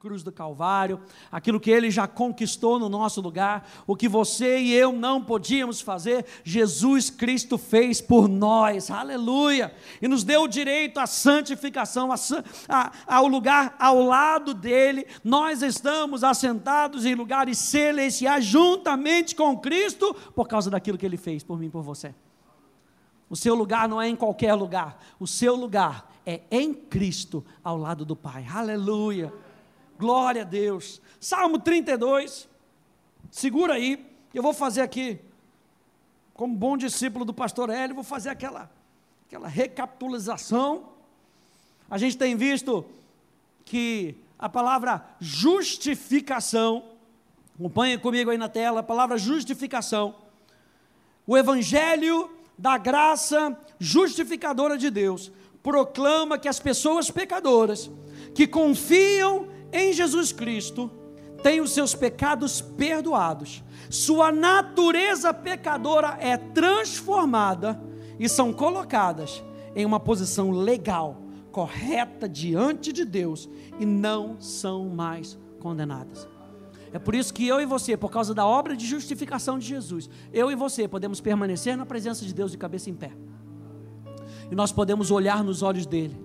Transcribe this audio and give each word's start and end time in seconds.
cruz 0.00 0.22
do 0.22 0.32
Calvário, 0.32 0.98
aquilo 1.30 1.60
que 1.60 1.70
ele 1.70 1.90
já 1.90 2.08
conquistou 2.08 2.78
no 2.78 2.88
nosso 2.88 3.20
lugar, 3.20 3.68
o 3.86 3.94
que 3.94 4.08
você 4.08 4.58
e 4.58 4.72
eu 4.72 4.92
não 4.92 5.22
podíamos 5.22 5.82
fazer, 5.82 6.24
Jesus 6.42 7.10
Cristo 7.10 7.58
fez 7.58 8.00
por 8.00 8.26
nós, 8.26 8.90
aleluia, 8.90 9.74
e 10.00 10.08
nos 10.08 10.24
deu 10.24 10.44
o 10.44 10.48
direito 10.48 10.98
à 10.98 11.06
santificação, 11.06 12.10
a, 12.10 12.16
a, 12.66 12.92
ao 13.06 13.28
lugar 13.28 13.76
ao 13.78 14.02
lado 14.02 14.54
dele, 14.54 15.06
nós 15.22 15.60
estamos 15.60 16.24
assentados 16.24 17.04
em 17.04 17.14
lugares 17.14 17.58
celestiais, 17.58 18.46
juntamente 18.46 19.36
com 19.36 19.58
Cristo, 19.58 20.14
por 20.34 20.48
causa 20.48 20.70
daquilo 20.70 20.96
que 20.96 21.04
ele 21.04 21.18
fez 21.18 21.44
por 21.44 21.58
mim 21.58 21.66
e 21.66 21.70
por 21.70 21.82
você. 21.82 22.14
O 23.28 23.36
seu 23.36 23.54
lugar 23.54 23.86
não 23.86 24.00
é 24.00 24.08
em 24.08 24.16
qualquer 24.16 24.54
lugar, 24.54 24.98
o 25.20 25.26
seu 25.26 25.54
lugar 25.54 26.10
é 26.24 26.40
em 26.50 26.72
Cristo, 26.72 27.44
ao 27.62 27.76
lado 27.76 28.02
do 28.02 28.16
Pai, 28.16 28.46
aleluia. 28.50 29.30
Glória 30.00 30.40
a 30.40 30.44
Deus. 30.46 30.98
Salmo 31.20 31.58
32. 31.58 32.48
Segura 33.30 33.74
aí. 33.74 34.10
Eu 34.32 34.42
vou 34.42 34.54
fazer 34.54 34.80
aqui, 34.80 35.18
como 36.32 36.56
bom 36.56 36.74
discípulo 36.74 37.22
do 37.22 37.34
pastor 37.34 37.68
Hélio, 37.68 37.94
vou 37.94 38.02
fazer 38.02 38.30
aquela, 38.30 38.70
aquela 39.26 39.46
recapitulação. 39.46 40.88
A 41.90 41.98
gente 41.98 42.16
tem 42.16 42.34
visto 42.34 42.86
que 43.62 44.16
a 44.38 44.48
palavra 44.48 45.04
justificação, 45.20 46.82
acompanhe 47.58 47.98
comigo 47.98 48.30
aí 48.30 48.38
na 48.38 48.48
tela, 48.48 48.80
a 48.80 48.82
palavra 48.82 49.18
justificação, 49.18 50.14
o 51.26 51.36
evangelho 51.36 52.30
da 52.56 52.78
graça 52.78 53.54
justificadora 53.78 54.78
de 54.78 54.88
Deus, 54.88 55.30
proclama 55.62 56.38
que 56.38 56.48
as 56.48 56.58
pessoas 56.58 57.10
pecadoras 57.10 57.90
que 58.34 58.46
confiam 58.46 59.49
em 59.72 59.92
Jesus 59.92 60.32
Cristo, 60.32 60.90
tem 61.42 61.60
os 61.60 61.72
seus 61.72 61.94
pecados 61.94 62.60
perdoados, 62.60 63.62
sua 63.88 64.30
natureza 64.30 65.32
pecadora 65.32 66.16
é 66.20 66.36
transformada 66.36 67.80
e 68.18 68.28
são 68.28 68.52
colocadas 68.52 69.42
em 69.74 69.86
uma 69.86 69.98
posição 69.98 70.50
legal, 70.50 71.22
correta 71.50 72.28
diante 72.28 72.92
de 72.92 73.04
Deus 73.04 73.48
e 73.78 73.86
não 73.86 74.40
são 74.40 74.88
mais 74.88 75.38
condenadas. 75.58 76.28
É 76.92 76.98
por 76.98 77.14
isso 77.14 77.32
que 77.32 77.46
eu 77.46 77.60
e 77.60 77.66
você, 77.66 77.96
por 77.96 78.10
causa 78.10 78.34
da 78.34 78.44
obra 78.44 78.76
de 78.76 78.84
justificação 78.84 79.58
de 79.58 79.66
Jesus, 79.66 80.10
eu 80.32 80.50
e 80.50 80.56
você 80.56 80.88
podemos 80.88 81.20
permanecer 81.20 81.76
na 81.76 81.86
presença 81.86 82.24
de 82.24 82.34
Deus 82.34 82.50
de 82.50 82.58
cabeça 82.58 82.90
em 82.90 82.94
pé. 82.94 83.12
E 84.50 84.54
nós 84.54 84.72
podemos 84.72 85.10
olhar 85.10 85.44
nos 85.44 85.62
olhos 85.62 85.86
dele, 85.86 86.20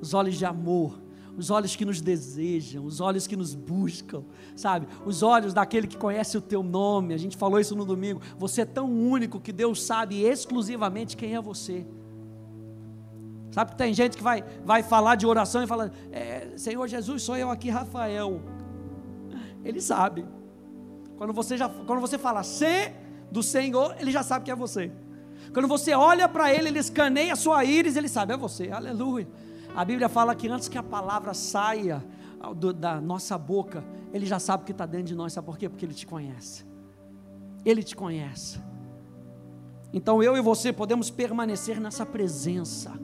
os 0.00 0.12
olhos 0.12 0.36
de 0.36 0.44
amor, 0.44 1.00
os 1.38 1.50
olhos 1.50 1.76
que 1.76 1.84
nos 1.84 2.00
desejam, 2.00 2.84
os 2.84 3.00
olhos 3.00 3.28
que 3.28 3.36
nos 3.36 3.54
buscam, 3.54 4.24
sabe? 4.56 4.88
Os 5.06 5.22
olhos 5.22 5.54
daquele 5.54 5.86
que 5.86 5.96
conhece 5.96 6.36
o 6.36 6.40
teu 6.40 6.64
nome. 6.64 7.14
A 7.14 7.16
gente 7.16 7.36
falou 7.36 7.60
isso 7.60 7.76
no 7.76 7.84
domingo. 7.84 8.20
Você 8.36 8.62
é 8.62 8.64
tão 8.64 8.90
único 8.90 9.38
que 9.38 9.52
Deus 9.52 9.80
sabe 9.84 10.20
exclusivamente 10.20 11.16
quem 11.16 11.36
é 11.36 11.40
você. 11.40 11.86
Sabe 13.52 13.70
que 13.70 13.76
tem 13.78 13.94
gente 13.94 14.16
que 14.16 14.22
vai, 14.22 14.42
vai 14.64 14.82
falar 14.82 15.14
de 15.14 15.28
oração 15.28 15.62
e 15.62 15.66
fala: 15.66 15.92
é, 16.10 16.54
Senhor 16.56 16.88
Jesus, 16.88 17.22
sou 17.22 17.36
eu 17.36 17.52
aqui, 17.52 17.70
Rafael. 17.70 18.42
Ele 19.64 19.80
sabe. 19.80 20.26
Quando 21.16 21.32
você, 21.32 21.56
já, 21.56 21.68
quando 21.68 22.00
você 22.00 22.18
fala 22.18 22.42
C 22.42 22.92
do 23.30 23.44
Senhor, 23.44 23.94
ele 24.00 24.10
já 24.10 24.24
sabe 24.24 24.44
que 24.44 24.50
é 24.50 24.56
você. 24.56 24.90
Quando 25.52 25.68
você 25.68 25.94
olha 25.94 26.28
para 26.28 26.52
ele, 26.52 26.68
ele 26.68 26.80
escaneia 26.80 27.32
a 27.32 27.36
sua 27.36 27.64
íris, 27.64 27.94
ele 27.94 28.08
sabe, 28.08 28.32
é 28.32 28.36
você. 28.36 28.72
Aleluia. 28.72 29.28
A 29.78 29.84
Bíblia 29.84 30.08
fala 30.08 30.34
que 30.34 30.48
antes 30.48 30.66
que 30.66 30.76
a 30.76 30.82
palavra 30.82 31.32
saia 31.32 32.04
do, 32.56 32.72
da 32.72 33.00
nossa 33.00 33.38
boca, 33.38 33.84
Ele 34.12 34.26
já 34.26 34.40
sabe 34.40 34.64
o 34.64 34.66
que 34.66 34.72
está 34.72 34.84
dentro 34.84 35.06
de 35.06 35.14
nós, 35.14 35.32
sabe 35.32 35.46
por 35.46 35.56
quê? 35.56 35.68
Porque 35.68 35.84
Ele 35.84 35.94
te 35.94 36.04
conhece. 36.04 36.66
Ele 37.64 37.84
te 37.84 37.94
conhece. 37.94 38.60
Então 39.92 40.20
eu 40.20 40.36
e 40.36 40.40
você 40.40 40.72
podemos 40.72 41.10
permanecer 41.10 41.80
nessa 41.80 42.04
presença 42.04 42.98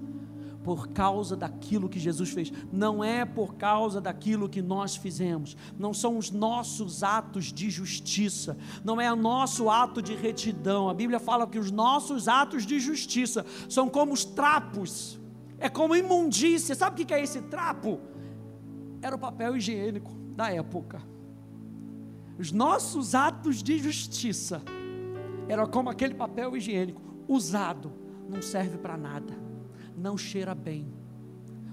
por 0.64 0.88
causa 0.88 1.36
daquilo 1.36 1.88
que 1.88 2.00
Jesus 2.00 2.30
fez, 2.30 2.52
não 2.72 3.04
é 3.04 3.24
por 3.24 3.54
causa 3.54 4.00
daquilo 4.00 4.48
que 4.48 4.60
nós 4.60 4.96
fizemos, 4.96 5.56
não 5.78 5.94
são 5.94 6.18
os 6.18 6.32
nossos 6.32 7.04
atos 7.04 7.52
de 7.52 7.70
justiça, 7.70 8.56
não 8.82 9.00
é 9.00 9.12
o 9.12 9.16
nosso 9.16 9.70
ato 9.70 10.02
de 10.02 10.16
retidão. 10.16 10.88
A 10.88 10.94
Bíblia 10.94 11.20
fala 11.20 11.46
que 11.46 11.58
os 11.58 11.70
nossos 11.70 12.26
atos 12.26 12.66
de 12.66 12.80
justiça 12.80 13.46
são 13.68 13.88
como 13.88 14.12
os 14.12 14.24
trapos 14.24 15.22
é 15.64 15.70
como 15.70 15.96
imundícia. 15.96 16.74
Sabe 16.74 17.02
o 17.02 17.06
que 17.06 17.14
é 17.14 17.22
esse 17.22 17.40
trapo? 17.40 17.98
Era 19.00 19.16
o 19.16 19.18
papel 19.18 19.56
higiênico 19.56 20.12
da 20.36 20.52
época. 20.52 21.00
Os 22.38 22.52
nossos 22.52 23.14
atos 23.14 23.62
de 23.62 23.78
justiça 23.78 24.60
eram 25.48 25.66
como 25.66 25.88
aquele 25.88 26.14
papel 26.14 26.54
higiênico 26.54 27.00
usado, 27.26 27.90
não 28.28 28.42
serve 28.42 28.76
para 28.76 28.96
nada, 28.96 29.32
não 29.96 30.18
cheira 30.18 30.54
bem. 30.54 30.92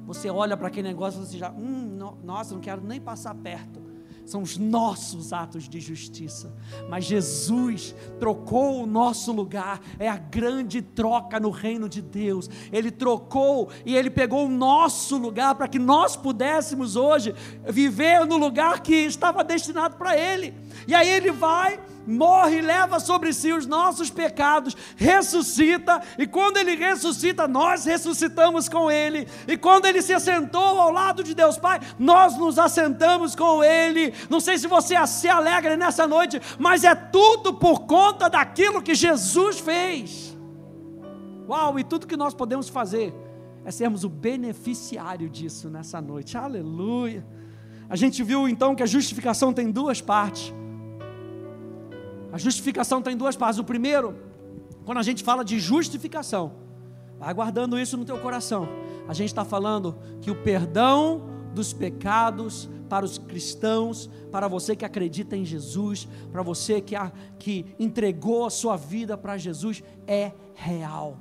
Você 0.05 0.29
olha 0.29 0.55
para 0.55 0.67
aquele 0.67 0.87
negócio 0.87 1.21
e 1.21 1.25
você 1.25 1.37
já, 1.37 1.51
hum, 1.51 1.97
nossa, 2.23 2.53
não 2.53 2.61
quero 2.61 2.81
nem 2.81 3.01
passar 3.01 3.35
perto 3.35 3.81
são 4.25 4.41
os 4.41 4.57
nossos 4.57 5.33
atos 5.33 5.67
de 5.67 5.79
justiça. 5.79 6.55
Mas 6.89 7.05
Jesus 7.05 7.95
trocou 8.19 8.83
o 8.83 8.85
nosso 8.85 9.31
lugar, 9.31 9.81
é 9.99 10.07
a 10.09 10.17
grande 10.17 10.81
troca 10.81 11.39
no 11.39 11.49
reino 11.49 11.89
de 11.89 12.01
Deus. 12.01 12.49
Ele 12.71 12.91
trocou 12.91 13.69
e 13.85 13.95
ele 13.95 14.09
pegou 14.09 14.45
o 14.45 14.49
nosso 14.49 15.17
lugar 15.17 15.55
para 15.55 15.67
que 15.67 15.79
nós 15.79 16.15
pudéssemos 16.15 16.95
hoje 16.95 17.33
viver 17.69 18.25
no 18.25 18.37
lugar 18.37 18.81
que 18.81 18.95
estava 18.95 19.43
destinado 19.43 19.95
para 19.95 20.17
ele. 20.17 20.53
E 20.87 20.95
aí 20.95 21.09
ele 21.09 21.31
vai 21.31 21.79
morre, 22.05 22.61
leva 22.61 22.99
sobre 22.99 23.33
si 23.33 23.51
os 23.51 23.65
nossos 23.65 24.09
pecados, 24.09 24.75
ressuscita, 24.95 26.01
e 26.17 26.25
quando 26.25 26.57
ele 26.57 26.75
ressuscita, 26.75 27.47
nós 27.47 27.85
ressuscitamos 27.85 28.67
com 28.67 28.89
ele, 28.89 29.27
e 29.47 29.57
quando 29.57 29.85
ele 29.85 30.01
se 30.01 30.13
assentou 30.13 30.79
ao 30.79 30.91
lado 30.91 31.23
de 31.23 31.33
Deus 31.33 31.57
Pai, 31.57 31.79
nós 31.97 32.37
nos 32.37 32.57
assentamos 32.57 33.35
com 33.35 33.63
ele. 33.63 34.13
Não 34.29 34.39
sei 34.39 34.57
se 34.57 34.67
você 34.67 34.95
se 35.07 35.27
alegra 35.27 35.77
nessa 35.77 36.07
noite, 36.07 36.41
mas 36.57 36.83
é 36.83 36.95
tudo 36.95 37.53
por 37.53 37.81
conta 37.81 38.29
daquilo 38.29 38.81
que 38.81 38.95
Jesus 38.95 39.59
fez. 39.59 40.37
Uau, 41.47 41.77
e 41.77 41.83
tudo 41.83 42.07
que 42.07 42.15
nós 42.15 42.33
podemos 42.33 42.69
fazer 42.69 43.13
é 43.65 43.71
sermos 43.71 44.03
o 44.03 44.09
beneficiário 44.09 45.29
disso 45.29 45.69
nessa 45.69 46.01
noite. 46.01 46.37
Aleluia. 46.37 47.25
A 47.89 47.95
gente 47.95 48.23
viu 48.23 48.47
então 48.47 48.73
que 48.73 48.83
a 48.83 48.85
justificação 48.85 49.51
tem 49.51 49.69
duas 49.69 49.99
partes. 49.99 50.53
A 52.31 52.37
justificação 52.37 52.99
está 52.99 53.11
em 53.11 53.17
duas 53.17 53.35
partes. 53.35 53.59
O 53.59 53.63
primeiro, 53.63 54.15
quando 54.85 54.99
a 54.99 55.03
gente 55.03 55.23
fala 55.23 55.43
de 55.43 55.59
justificação, 55.59 56.53
vai 57.19 57.33
guardando 57.33 57.77
isso 57.77 57.97
no 57.97 58.05
teu 58.05 58.17
coração. 58.19 58.67
A 59.07 59.13
gente 59.13 59.29
está 59.29 59.43
falando 59.43 59.97
que 60.21 60.31
o 60.31 60.35
perdão 60.35 61.29
dos 61.53 61.73
pecados 61.73 62.69
para 62.87 63.05
os 63.05 63.17
cristãos, 63.17 64.09
para 64.31 64.47
você 64.47 64.75
que 64.75 64.85
acredita 64.85 65.35
em 65.35 65.45
Jesus, 65.45 66.07
para 66.31 66.41
você 66.41 66.81
que, 66.81 66.95
a, 66.95 67.11
que 67.37 67.75
entregou 67.79 68.45
a 68.45 68.49
sua 68.49 68.75
vida 68.77 69.17
para 69.17 69.37
Jesus, 69.37 69.83
é 70.07 70.31
real. 70.53 71.17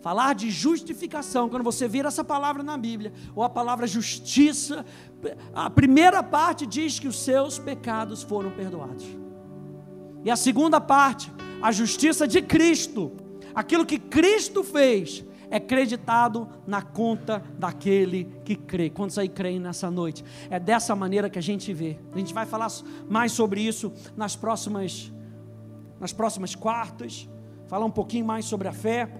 Falar 0.00 0.34
de 0.34 0.50
justificação, 0.50 1.48
quando 1.48 1.62
você 1.62 1.86
vira 1.86 2.08
essa 2.08 2.24
palavra 2.24 2.62
na 2.62 2.76
Bíblia, 2.76 3.12
ou 3.34 3.42
a 3.42 3.50
palavra 3.50 3.86
justiça, 3.86 4.84
a 5.52 5.68
primeira 5.68 6.22
parte 6.22 6.66
diz 6.66 6.98
que 6.98 7.06
os 7.06 7.18
seus 7.18 7.58
pecados 7.58 8.22
foram 8.22 8.50
perdoados. 8.50 9.06
E 10.24 10.30
a 10.30 10.36
segunda 10.36 10.80
parte, 10.80 11.32
a 11.62 11.72
justiça 11.72 12.26
de 12.26 12.42
Cristo, 12.42 13.12
aquilo 13.54 13.86
que 13.86 13.98
Cristo 13.98 14.62
fez, 14.62 15.24
é 15.50 15.58
creditado 15.58 16.48
na 16.66 16.80
conta 16.80 17.42
daquele 17.58 18.24
que 18.44 18.54
crê. 18.54 18.88
Quantos 18.88 19.18
aí 19.18 19.28
creem 19.28 19.58
nessa 19.58 19.90
noite? 19.90 20.24
É 20.48 20.60
dessa 20.60 20.94
maneira 20.94 21.28
que 21.28 21.38
a 21.38 21.42
gente 21.42 21.72
vê. 21.74 21.98
A 22.14 22.18
gente 22.18 22.32
vai 22.32 22.46
falar 22.46 22.70
mais 23.08 23.32
sobre 23.32 23.60
isso 23.60 23.92
nas 24.16 24.36
próximas, 24.36 25.12
nas 25.98 26.12
próximas 26.12 26.54
quartas, 26.54 27.28
falar 27.66 27.84
um 27.84 27.90
pouquinho 27.90 28.24
mais 28.24 28.44
sobre 28.44 28.68
a 28.68 28.72
fé. 28.72 29.10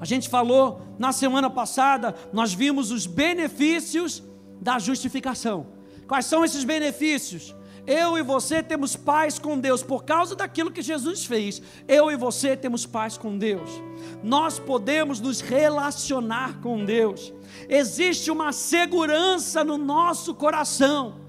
A 0.00 0.04
gente 0.06 0.28
falou 0.28 0.80
na 0.98 1.12
semana 1.12 1.50
passada, 1.50 2.14
nós 2.32 2.54
vimos 2.54 2.90
os 2.90 3.06
benefícios 3.06 4.22
da 4.60 4.78
justificação. 4.78 5.66
Quais 6.08 6.24
são 6.24 6.44
esses 6.44 6.64
benefícios? 6.64 7.54
Eu 7.86 8.18
e 8.18 8.22
você 8.22 8.62
temos 8.62 8.96
paz 8.96 9.38
com 9.38 9.58
Deus 9.58 9.82
por 9.82 10.04
causa 10.04 10.34
daquilo 10.34 10.72
que 10.72 10.82
Jesus 10.82 11.24
fez. 11.24 11.62
Eu 11.86 12.10
e 12.10 12.16
você 12.16 12.56
temos 12.56 12.84
paz 12.84 13.16
com 13.16 13.38
Deus. 13.38 13.70
Nós 14.22 14.58
podemos 14.58 15.20
nos 15.20 15.40
relacionar 15.40 16.60
com 16.60 16.84
Deus. 16.84 17.32
Existe 17.68 18.30
uma 18.30 18.52
segurança 18.52 19.62
no 19.62 19.78
nosso 19.78 20.34
coração. 20.34 21.24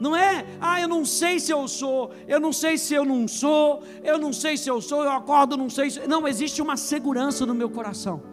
Não 0.00 0.16
é, 0.16 0.46
ah, 0.60 0.80
eu 0.80 0.88
não 0.88 1.04
sei 1.04 1.40
se 1.40 1.52
eu 1.52 1.66
sou, 1.66 2.12
eu 2.28 2.38
não 2.38 2.52
sei 2.52 2.78
se 2.78 2.94
eu 2.94 3.04
não 3.04 3.26
sou, 3.26 3.82
eu 4.04 4.16
não 4.16 4.32
sei 4.32 4.56
se 4.56 4.70
eu 4.70 4.80
sou, 4.80 5.02
eu 5.02 5.10
acordo, 5.10 5.56
não 5.56 5.68
sei 5.68 5.90
se. 5.90 6.06
Não, 6.06 6.26
existe 6.26 6.62
uma 6.62 6.76
segurança 6.76 7.44
no 7.44 7.52
meu 7.52 7.68
coração 7.68 8.27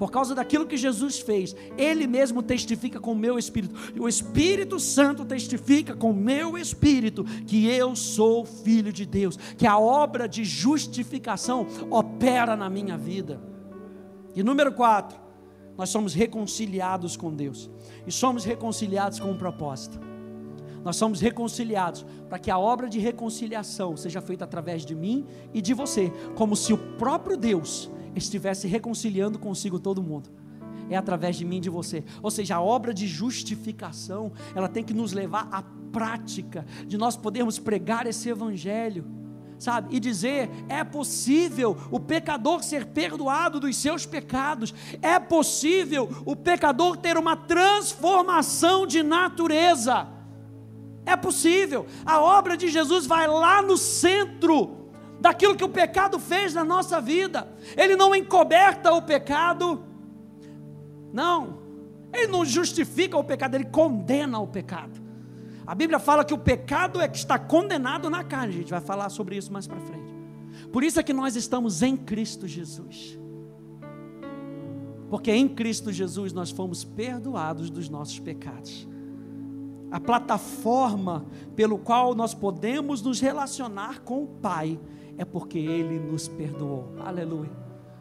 por 0.00 0.10
causa 0.10 0.34
daquilo 0.34 0.66
que 0.66 0.78
Jesus 0.78 1.20
fez, 1.20 1.54
Ele 1.76 2.06
mesmo 2.06 2.42
testifica 2.42 2.98
com 2.98 3.12
o 3.12 3.14
meu 3.14 3.38
espírito, 3.38 3.74
e 3.94 4.00
o 4.00 4.08
Espírito 4.08 4.80
Santo 4.80 5.26
testifica 5.26 5.94
com 5.94 6.10
o 6.10 6.14
meu 6.14 6.56
espírito 6.56 7.22
que 7.46 7.66
eu 7.66 7.94
sou 7.94 8.46
filho 8.46 8.94
de 8.94 9.04
Deus, 9.04 9.36
que 9.58 9.66
a 9.66 9.78
obra 9.78 10.26
de 10.26 10.42
justificação 10.42 11.66
opera 11.90 12.56
na 12.56 12.70
minha 12.70 12.96
vida. 12.96 13.42
E 14.34 14.42
número 14.42 14.72
4, 14.72 15.20
nós 15.76 15.90
somos 15.90 16.14
reconciliados 16.14 17.14
com 17.14 17.34
Deus, 17.34 17.68
e 18.06 18.10
somos 18.10 18.42
reconciliados 18.42 19.20
com 19.20 19.30
um 19.30 19.36
propósito. 19.36 20.00
Nós 20.82 20.96
somos 20.96 21.20
reconciliados 21.20 22.06
para 22.26 22.38
que 22.38 22.50
a 22.50 22.58
obra 22.58 22.88
de 22.88 22.98
reconciliação 22.98 23.98
seja 23.98 24.22
feita 24.22 24.46
através 24.46 24.86
de 24.86 24.94
mim 24.94 25.26
e 25.52 25.60
de 25.60 25.74
você, 25.74 26.10
como 26.36 26.56
se 26.56 26.72
o 26.72 26.78
próprio 26.96 27.36
Deus 27.36 27.90
estivesse 28.14 28.66
reconciliando 28.66 29.38
consigo 29.38 29.78
todo 29.78 30.02
mundo. 30.02 30.30
É 30.88 30.96
através 30.96 31.36
de 31.36 31.44
mim 31.44 31.58
e 31.58 31.60
de 31.60 31.70
você. 31.70 32.02
Ou 32.22 32.30
seja, 32.30 32.56
a 32.56 32.60
obra 32.60 32.92
de 32.92 33.06
justificação, 33.06 34.32
ela 34.54 34.68
tem 34.68 34.82
que 34.82 34.92
nos 34.92 35.12
levar 35.12 35.48
à 35.52 35.62
prática 35.92 36.66
de 36.86 36.98
nós 36.98 37.16
podermos 37.16 37.58
pregar 37.58 38.06
esse 38.06 38.28
evangelho 38.28 39.20
sabe? 39.60 39.94
E 39.94 40.00
dizer: 40.00 40.50
é 40.68 40.82
possível 40.82 41.76
o 41.90 42.00
pecador 42.00 42.64
ser 42.64 42.86
perdoado 42.86 43.60
dos 43.60 43.76
seus 43.76 44.06
pecados, 44.06 44.74
é 45.02 45.18
possível 45.18 46.08
o 46.24 46.34
pecador 46.34 46.96
ter 46.96 47.16
uma 47.18 47.36
transformação 47.36 48.86
de 48.86 49.02
natureza. 49.02 50.08
É 51.04 51.16
possível. 51.16 51.86
A 52.04 52.20
obra 52.20 52.56
de 52.56 52.68
Jesus 52.68 53.06
vai 53.06 53.26
lá 53.26 53.62
no 53.62 53.76
centro 53.76 54.79
daquilo 55.20 55.56
que 55.56 55.64
o 55.64 55.68
pecado 55.68 56.18
fez 56.18 56.54
na 56.54 56.64
nossa 56.64 57.00
vida. 57.00 57.48
Ele 57.76 57.94
não 57.94 58.14
encoberta 58.14 58.92
o 58.92 59.02
pecado. 59.02 59.84
Não. 61.12 61.60
Ele 62.12 62.26
não 62.26 62.44
justifica 62.44 63.16
o 63.16 63.22
pecado, 63.22 63.54
ele 63.54 63.66
condena 63.66 64.40
o 64.40 64.46
pecado. 64.46 65.00
A 65.66 65.74
Bíblia 65.74 65.98
fala 65.98 66.24
que 66.24 66.34
o 66.34 66.38
pecado 66.38 67.00
é 67.00 67.06
que 67.06 67.18
está 67.18 67.38
condenado 67.38 68.10
na 68.10 68.24
carne. 68.24 68.54
A 68.54 68.56
gente 68.56 68.70
vai 68.70 68.80
falar 68.80 69.08
sobre 69.10 69.36
isso 69.36 69.52
mais 69.52 69.66
para 69.66 69.80
frente. 69.80 70.10
Por 70.72 70.82
isso 70.82 70.98
é 70.98 71.02
que 71.02 71.12
nós 71.12 71.36
estamos 71.36 71.82
em 71.82 71.96
Cristo 71.96 72.48
Jesus. 72.48 73.18
Porque 75.08 75.30
em 75.30 75.48
Cristo 75.48 75.92
Jesus 75.92 76.32
nós 76.32 76.50
fomos 76.50 76.82
perdoados 76.82 77.70
dos 77.70 77.88
nossos 77.88 78.18
pecados 78.18 78.88
a 79.90 79.98
plataforma 79.98 81.26
pelo 81.56 81.76
qual 81.76 82.14
nós 82.14 82.32
podemos 82.32 83.02
nos 83.02 83.20
relacionar 83.20 84.00
com 84.02 84.22
o 84.22 84.26
Pai 84.26 84.78
é 85.16 85.24
porque 85.24 85.58
Ele 85.58 85.98
nos 85.98 86.28
perdoou. 86.28 86.94
Aleluia. 87.04 87.50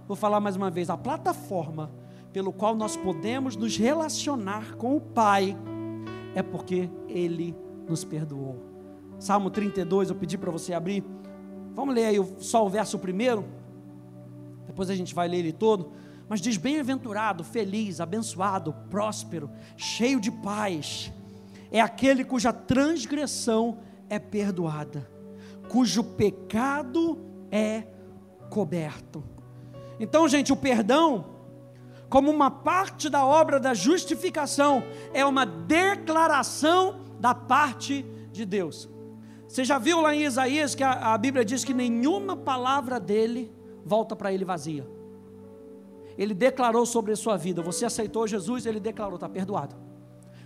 Vou 0.07 0.15
falar 0.15 0.39
mais 0.39 0.55
uma 0.55 0.69
vez: 0.69 0.89
a 0.89 0.97
plataforma 0.97 1.91
pelo 2.31 2.53
qual 2.53 2.75
nós 2.75 2.95
podemos 2.95 3.55
nos 3.55 3.77
relacionar 3.77 4.75
com 4.75 4.95
o 4.95 5.01
Pai 5.01 5.55
é 6.35 6.43
porque 6.43 6.89
Ele 7.07 7.55
nos 7.87 8.03
perdoou. 8.03 8.63
Salmo 9.19 9.49
32, 9.49 10.09
eu 10.09 10.15
pedi 10.15 10.37
para 10.37 10.51
você 10.51 10.73
abrir. 10.73 11.03
Vamos 11.75 11.93
ler 11.93 12.05
aí 12.05 12.35
só 12.39 12.65
o 12.65 12.69
verso 12.69 12.97
primeiro. 12.97 13.45
Depois 14.65 14.89
a 14.89 14.95
gente 14.95 15.13
vai 15.13 15.27
ler 15.27 15.39
ele 15.39 15.51
todo. 15.53 15.91
Mas 16.27 16.41
diz: 16.41 16.57
Bem-aventurado, 16.57 17.43
feliz, 17.43 17.99
abençoado, 17.99 18.73
próspero, 18.89 19.49
cheio 19.75 20.19
de 20.19 20.31
paz 20.31 21.11
é 21.71 21.79
aquele 21.79 22.23
cuja 22.23 22.51
transgressão 22.51 23.77
é 24.09 24.17
perdoada, 24.17 25.09
cujo 25.69 26.03
pecado 26.03 27.17
é 27.49 27.83
coberto. 28.49 29.23
Então, 29.99 30.27
gente, 30.27 30.51
o 30.51 30.55
perdão, 30.55 31.25
como 32.09 32.29
uma 32.29 32.49
parte 32.49 33.09
da 33.09 33.25
obra 33.25 33.59
da 33.59 33.73
justificação, 33.73 34.83
é 35.13 35.25
uma 35.25 35.45
declaração 35.45 36.99
da 37.19 37.33
parte 37.33 38.05
de 38.31 38.45
Deus. 38.45 38.89
Você 39.47 39.63
já 39.63 39.77
viu 39.77 40.01
lá 40.01 40.13
em 40.13 40.23
Isaías 40.23 40.75
que 40.75 40.83
a, 40.83 41.13
a 41.13 41.17
Bíblia 41.17 41.45
diz 41.45 41.63
que 41.63 41.73
nenhuma 41.73 42.35
palavra 42.35 42.99
dele 42.99 43.51
volta 43.85 44.15
para 44.15 44.33
ele 44.33 44.45
vazia. 44.45 44.87
Ele 46.17 46.33
declarou 46.33 46.85
sobre 46.85 47.13
a 47.13 47.15
sua 47.15 47.37
vida. 47.37 47.61
Você 47.61 47.85
aceitou 47.85 48.27
Jesus, 48.27 48.65
ele 48.65 48.79
declarou: 48.79 49.15
está 49.15 49.29
perdoado. 49.29 49.75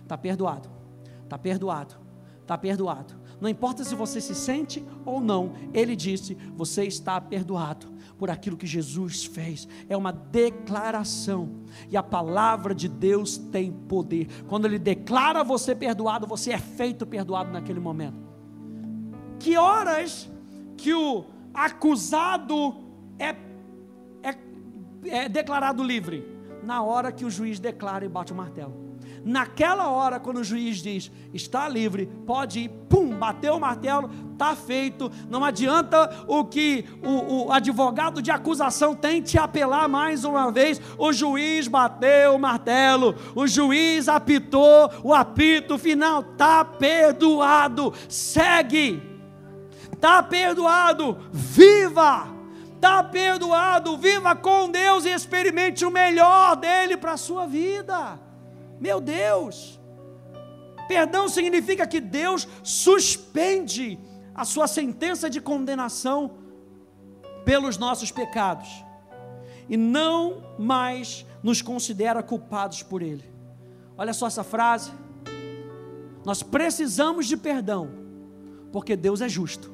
Está 0.02 0.16
perdoado 0.16 0.74
Está 1.24 1.38
perdoado, 1.38 1.94
está 2.42 2.58
perdoado. 2.58 3.14
Não 3.44 3.50
importa 3.50 3.84
se 3.84 3.94
você 3.94 4.22
se 4.22 4.34
sente 4.34 4.82
ou 5.04 5.20
não, 5.20 5.52
ele 5.74 5.94
disse: 5.94 6.34
Você 6.56 6.84
está 6.84 7.20
perdoado 7.20 7.86
por 8.16 8.30
aquilo 8.30 8.56
que 8.56 8.66
Jesus 8.66 9.26
fez. 9.26 9.68
É 9.86 9.94
uma 9.94 10.10
declaração, 10.10 11.50
e 11.90 11.94
a 11.94 12.02
palavra 12.02 12.74
de 12.74 12.88
Deus 12.88 13.36
tem 13.36 13.70
poder. 13.70 14.28
Quando 14.48 14.64
ele 14.64 14.78
declara 14.78 15.44
você 15.44 15.74
perdoado, 15.74 16.26
você 16.26 16.52
é 16.52 16.58
feito 16.58 17.04
perdoado 17.04 17.52
naquele 17.52 17.80
momento. 17.80 18.16
Que 19.38 19.58
horas 19.58 20.26
que 20.74 20.94
o 20.94 21.26
acusado 21.52 22.76
é, 23.18 23.36
é, 24.22 24.38
é 25.04 25.28
declarado 25.28 25.82
livre? 25.82 26.26
Na 26.62 26.82
hora 26.82 27.12
que 27.12 27.26
o 27.26 27.30
juiz 27.30 27.60
declara 27.60 28.06
e 28.06 28.08
bate 28.08 28.32
o 28.32 28.36
martelo. 28.36 28.93
Naquela 29.24 29.88
hora, 29.88 30.20
quando 30.20 30.38
o 30.40 30.44
juiz 30.44 30.78
diz, 30.78 31.10
está 31.32 31.66
livre, 31.66 32.06
pode 32.26 32.60
ir, 32.60 32.68
pum, 32.68 33.08
bateu 33.16 33.54
o 33.54 33.60
martelo, 33.60 34.10
está 34.32 34.54
feito. 34.54 35.10
Não 35.30 35.42
adianta 35.42 36.24
o 36.28 36.44
que 36.44 36.84
o, 37.02 37.46
o 37.46 37.52
advogado 37.52 38.20
de 38.20 38.30
acusação 38.30 38.94
tente 38.94 39.38
apelar 39.38 39.88
mais 39.88 40.24
uma 40.24 40.52
vez. 40.52 40.78
O 40.98 41.10
juiz 41.10 41.66
bateu 41.66 42.34
o 42.34 42.38
martelo, 42.38 43.14
o 43.34 43.46
juiz 43.46 44.08
apitou 44.08 44.90
o 45.02 45.14
apito 45.14 45.78
final, 45.78 46.20
está 46.20 46.62
perdoado. 46.62 47.94
Segue, 48.06 49.02
está 49.90 50.22
perdoado, 50.22 51.16
viva 51.32 52.34
está 52.74 53.02
perdoado, 53.02 53.96
viva 53.96 54.36
com 54.36 54.68
Deus 54.68 55.06
e 55.06 55.08
experimente 55.08 55.86
o 55.86 55.90
melhor 55.90 56.54
dele 56.54 56.98
para 56.98 57.12
a 57.12 57.16
sua 57.16 57.46
vida. 57.46 58.20
Meu 58.80 59.00
Deus! 59.00 59.80
Perdão 60.86 61.28
significa 61.28 61.86
que 61.86 62.00
Deus 62.00 62.46
suspende 62.62 63.98
a 64.34 64.44
sua 64.44 64.66
sentença 64.66 65.30
de 65.30 65.40
condenação 65.40 66.32
pelos 67.44 67.78
nossos 67.78 68.10
pecados 68.10 68.84
e 69.68 69.76
não 69.76 70.42
mais 70.58 71.24
nos 71.42 71.62
considera 71.62 72.22
culpados 72.22 72.82
por 72.82 73.02
ele. 73.02 73.24
Olha 73.96 74.12
só 74.12 74.26
essa 74.26 74.44
frase. 74.44 74.92
Nós 76.24 76.42
precisamos 76.42 77.26
de 77.26 77.36
perdão, 77.36 77.90
porque 78.72 78.96
Deus 78.96 79.20
é 79.20 79.28
justo. 79.28 79.72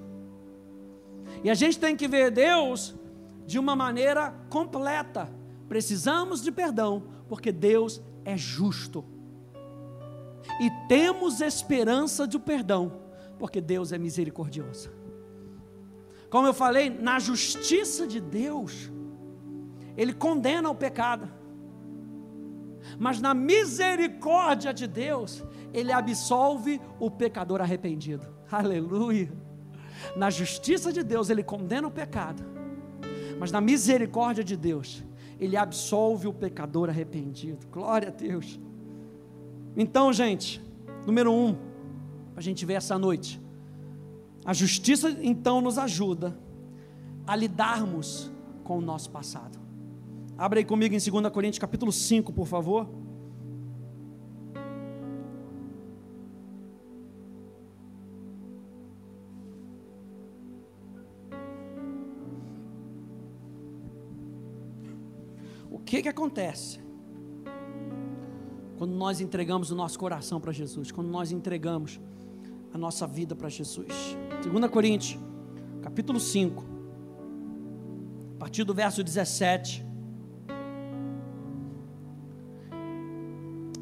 E 1.42 1.50
a 1.50 1.54
gente 1.54 1.78
tem 1.78 1.96
que 1.96 2.08
ver 2.08 2.30
Deus 2.30 2.94
de 3.46 3.58
uma 3.58 3.74
maneira 3.74 4.34
completa. 4.48 5.28
Precisamos 5.68 6.42
de 6.42 6.52
perdão, 6.52 7.04
porque 7.28 7.50
Deus 7.50 8.02
é 8.24 8.36
justo. 8.36 9.04
E 10.60 10.70
temos 10.88 11.40
esperança 11.40 12.26
de 12.26 12.38
perdão, 12.38 13.00
porque 13.38 13.60
Deus 13.60 13.92
é 13.92 13.98
misericordioso. 13.98 14.90
Como 16.28 16.46
eu 16.46 16.54
falei, 16.54 16.90
na 16.90 17.18
justiça 17.18 18.06
de 18.06 18.20
Deus, 18.20 18.90
Ele 19.96 20.12
condena 20.12 20.70
o 20.70 20.74
pecado, 20.74 21.28
mas 22.98 23.20
na 23.20 23.34
misericórdia 23.34 24.72
de 24.72 24.86
Deus, 24.86 25.42
Ele 25.72 25.92
absolve 25.92 26.80
o 26.98 27.10
pecador 27.10 27.60
arrependido. 27.60 28.26
Aleluia! 28.50 29.32
Na 30.16 30.30
justiça 30.30 30.92
de 30.92 31.02
Deus, 31.02 31.30
Ele 31.30 31.42
condena 31.42 31.88
o 31.88 31.90
pecado, 31.90 32.42
mas 33.38 33.50
na 33.50 33.60
misericórdia 33.60 34.44
de 34.44 34.56
Deus, 34.56 35.02
ele 35.40 35.56
absolve 35.56 36.28
o 36.28 36.32
pecador 36.32 36.90
arrependido. 36.90 37.66
Glória 37.72 38.08
a 38.08 38.10
Deus. 38.10 38.60
Então, 39.74 40.12
gente, 40.12 40.62
número 41.06 41.32
um, 41.32 41.56
a 42.36 42.40
gente 42.42 42.66
vê 42.66 42.74
essa 42.74 42.98
noite. 42.98 43.40
A 44.44 44.52
justiça 44.52 45.16
então 45.22 45.60
nos 45.60 45.78
ajuda 45.78 46.38
a 47.26 47.34
lidarmos 47.34 48.30
com 48.62 48.78
o 48.78 48.80
nosso 48.80 49.10
passado. 49.10 49.58
Abra 50.36 50.60
aí 50.60 50.64
comigo 50.64 50.94
em 50.94 50.98
2 50.98 51.32
Coríntios 51.32 51.58
capítulo 51.58 51.90
5, 51.90 52.32
por 52.32 52.46
favor. 52.46 52.88
Que, 65.90 66.02
que 66.02 66.08
acontece? 66.08 66.78
Quando 68.78 68.94
nós 68.94 69.20
entregamos 69.20 69.72
o 69.72 69.74
nosso 69.74 69.98
coração 69.98 70.40
para 70.40 70.52
Jesus, 70.52 70.92
quando 70.92 71.08
nós 71.08 71.32
entregamos 71.32 71.98
a 72.72 72.78
nossa 72.78 73.08
vida 73.08 73.34
para 73.34 73.48
Jesus. 73.48 74.16
2 74.48 74.70
Coríntios, 74.70 75.18
capítulo 75.82 76.20
5, 76.20 76.64
a 78.36 78.38
partir 78.38 78.62
do 78.62 78.72
verso 78.72 79.02
17. 79.02 79.84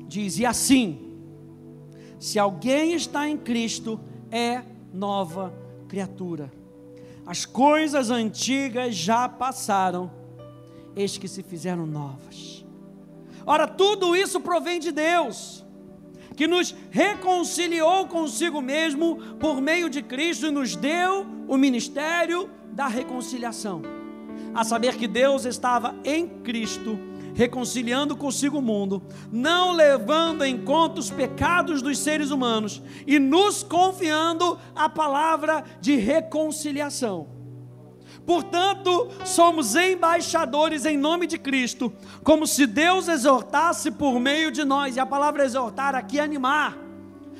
diz: 0.08 0.38
E 0.38 0.46
assim, 0.46 1.14
se 2.18 2.38
alguém 2.38 2.94
está 2.94 3.28
em 3.28 3.36
Cristo, 3.36 4.00
é 4.30 4.62
nova 4.94 5.52
criatura. 5.86 6.50
As 7.26 7.44
coisas 7.44 8.10
antigas 8.10 8.94
já 8.94 9.28
passaram, 9.28 10.17
eis 10.98 11.16
que 11.16 11.28
se 11.28 11.42
fizeram 11.42 11.86
novas. 11.86 12.64
Ora, 13.46 13.66
tudo 13.66 14.14
isso 14.14 14.40
provém 14.40 14.78
de 14.78 14.92
Deus, 14.92 15.64
que 16.36 16.46
nos 16.46 16.74
reconciliou 16.90 18.06
consigo 18.06 18.60
mesmo 18.60 19.16
por 19.38 19.60
meio 19.60 19.88
de 19.88 20.02
Cristo 20.02 20.46
e 20.46 20.50
nos 20.50 20.76
deu 20.76 21.26
o 21.46 21.56
ministério 21.56 22.50
da 22.72 22.86
reconciliação. 22.86 23.82
A 24.54 24.64
saber 24.64 24.96
que 24.96 25.08
Deus 25.08 25.44
estava 25.44 25.94
em 26.04 26.28
Cristo 26.28 26.98
reconciliando 27.38 28.16
consigo 28.16 28.58
o 28.58 28.62
mundo, 28.62 29.00
não 29.30 29.70
levando 29.70 30.44
em 30.44 30.64
conta 30.64 30.98
os 30.98 31.08
pecados 31.08 31.80
dos 31.80 31.96
seres 32.00 32.32
humanos 32.32 32.82
e 33.06 33.20
nos 33.20 33.62
confiando 33.62 34.58
a 34.74 34.88
palavra 34.88 35.62
de 35.80 35.94
reconciliação. 35.94 37.37
Portanto, 38.28 39.08
somos 39.24 39.74
embaixadores 39.74 40.84
em 40.84 40.98
nome 40.98 41.26
de 41.26 41.38
Cristo, 41.38 41.90
como 42.22 42.46
se 42.46 42.66
Deus 42.66 43.08
exortasse 43.08 43.90
por 43.90 44.20
meio 44.20 44.52
de 44.52 44.66
nós, 44.66 44.96
e 44.96 45.00
a 45.00 45.06
palavra 45.06 45.46
exortar 45.46 45.94
aqui 45.94 46.18
é 46.18 46.22
animar 46.22 46.76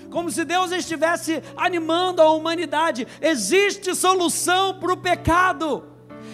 como 0.08 0.30
se 0.30 0.42
Deus 0.42 0.72
estivesse 0.72 1.42
animando 1.54 2.22
a 2.22 2.30
humanidade. 2.30 3.06
Existe 3.20 3.94
solução 3.94 4.78
para 4.80 4.94
o 4.94 4.96
pecado. 4.96 5.84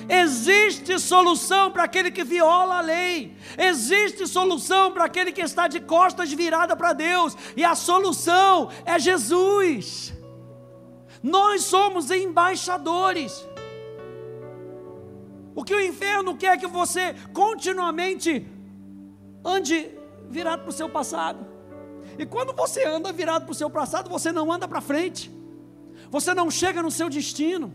Existe 0.08 1.00
solução 1.00 1.72
para 1.72 1.82
aquele 1.82 2.12
que 2.12 2.22
viola 2.22 2.78
a 2.78 2.80
lei. 2.80 3.36
Existe 3.58 4.28
solução 4.28 4.92
para 4.92 5.06
aquele 5.06 5.32
que 5.32 5.40
está 5.40 5.66
de 5.66 5.80
costas 5.80 6.32
virada 6.32 6.76
para 6.76 6.92
Deus. 6.92 7.36
E 7.56 7.64
a 7.64 7.74
solução 7.74 8.70
é 8.84 8.96
Jesus. 9.00 10.14
Nós 11.20 11.64
somos 11.64 12.12
embaixadores. 12.12 13.44
O 15.54 15.62
que 15.62 15.74
o 15.74 15.80
inferno 15.80 16.36
quer 16.36 16.54
é 16.54 16.56
que 16.56 16.66
você 16.66 17.14
continuamente 17.32 18.46
ande 19.44 19.90
virado 20.28 20.62
para 20.62 20.70
o 20.70 20.72
seu 20.72 20.88
passado. 20.88 21.46
E 22.18 22.26
quando 22.26 22.52
você 22.54 22.84
anda 22.84 23.12
virado 23.12 23.44
para 23.44 23.52
o 23.52 23.54
seu 23.54 23.70
passado, 23.70 24.10
você 24.10 24.32
não 24.32 24.50
anda 24.52 24.66
para 24.66 24.80
frente. 24.80 25.30
Você 26.10 26.34
não 26.34 26.50
chega 26.50 26.82
no 26.82 26.90
seu 26.90 27.08
destino. 27.08 27.74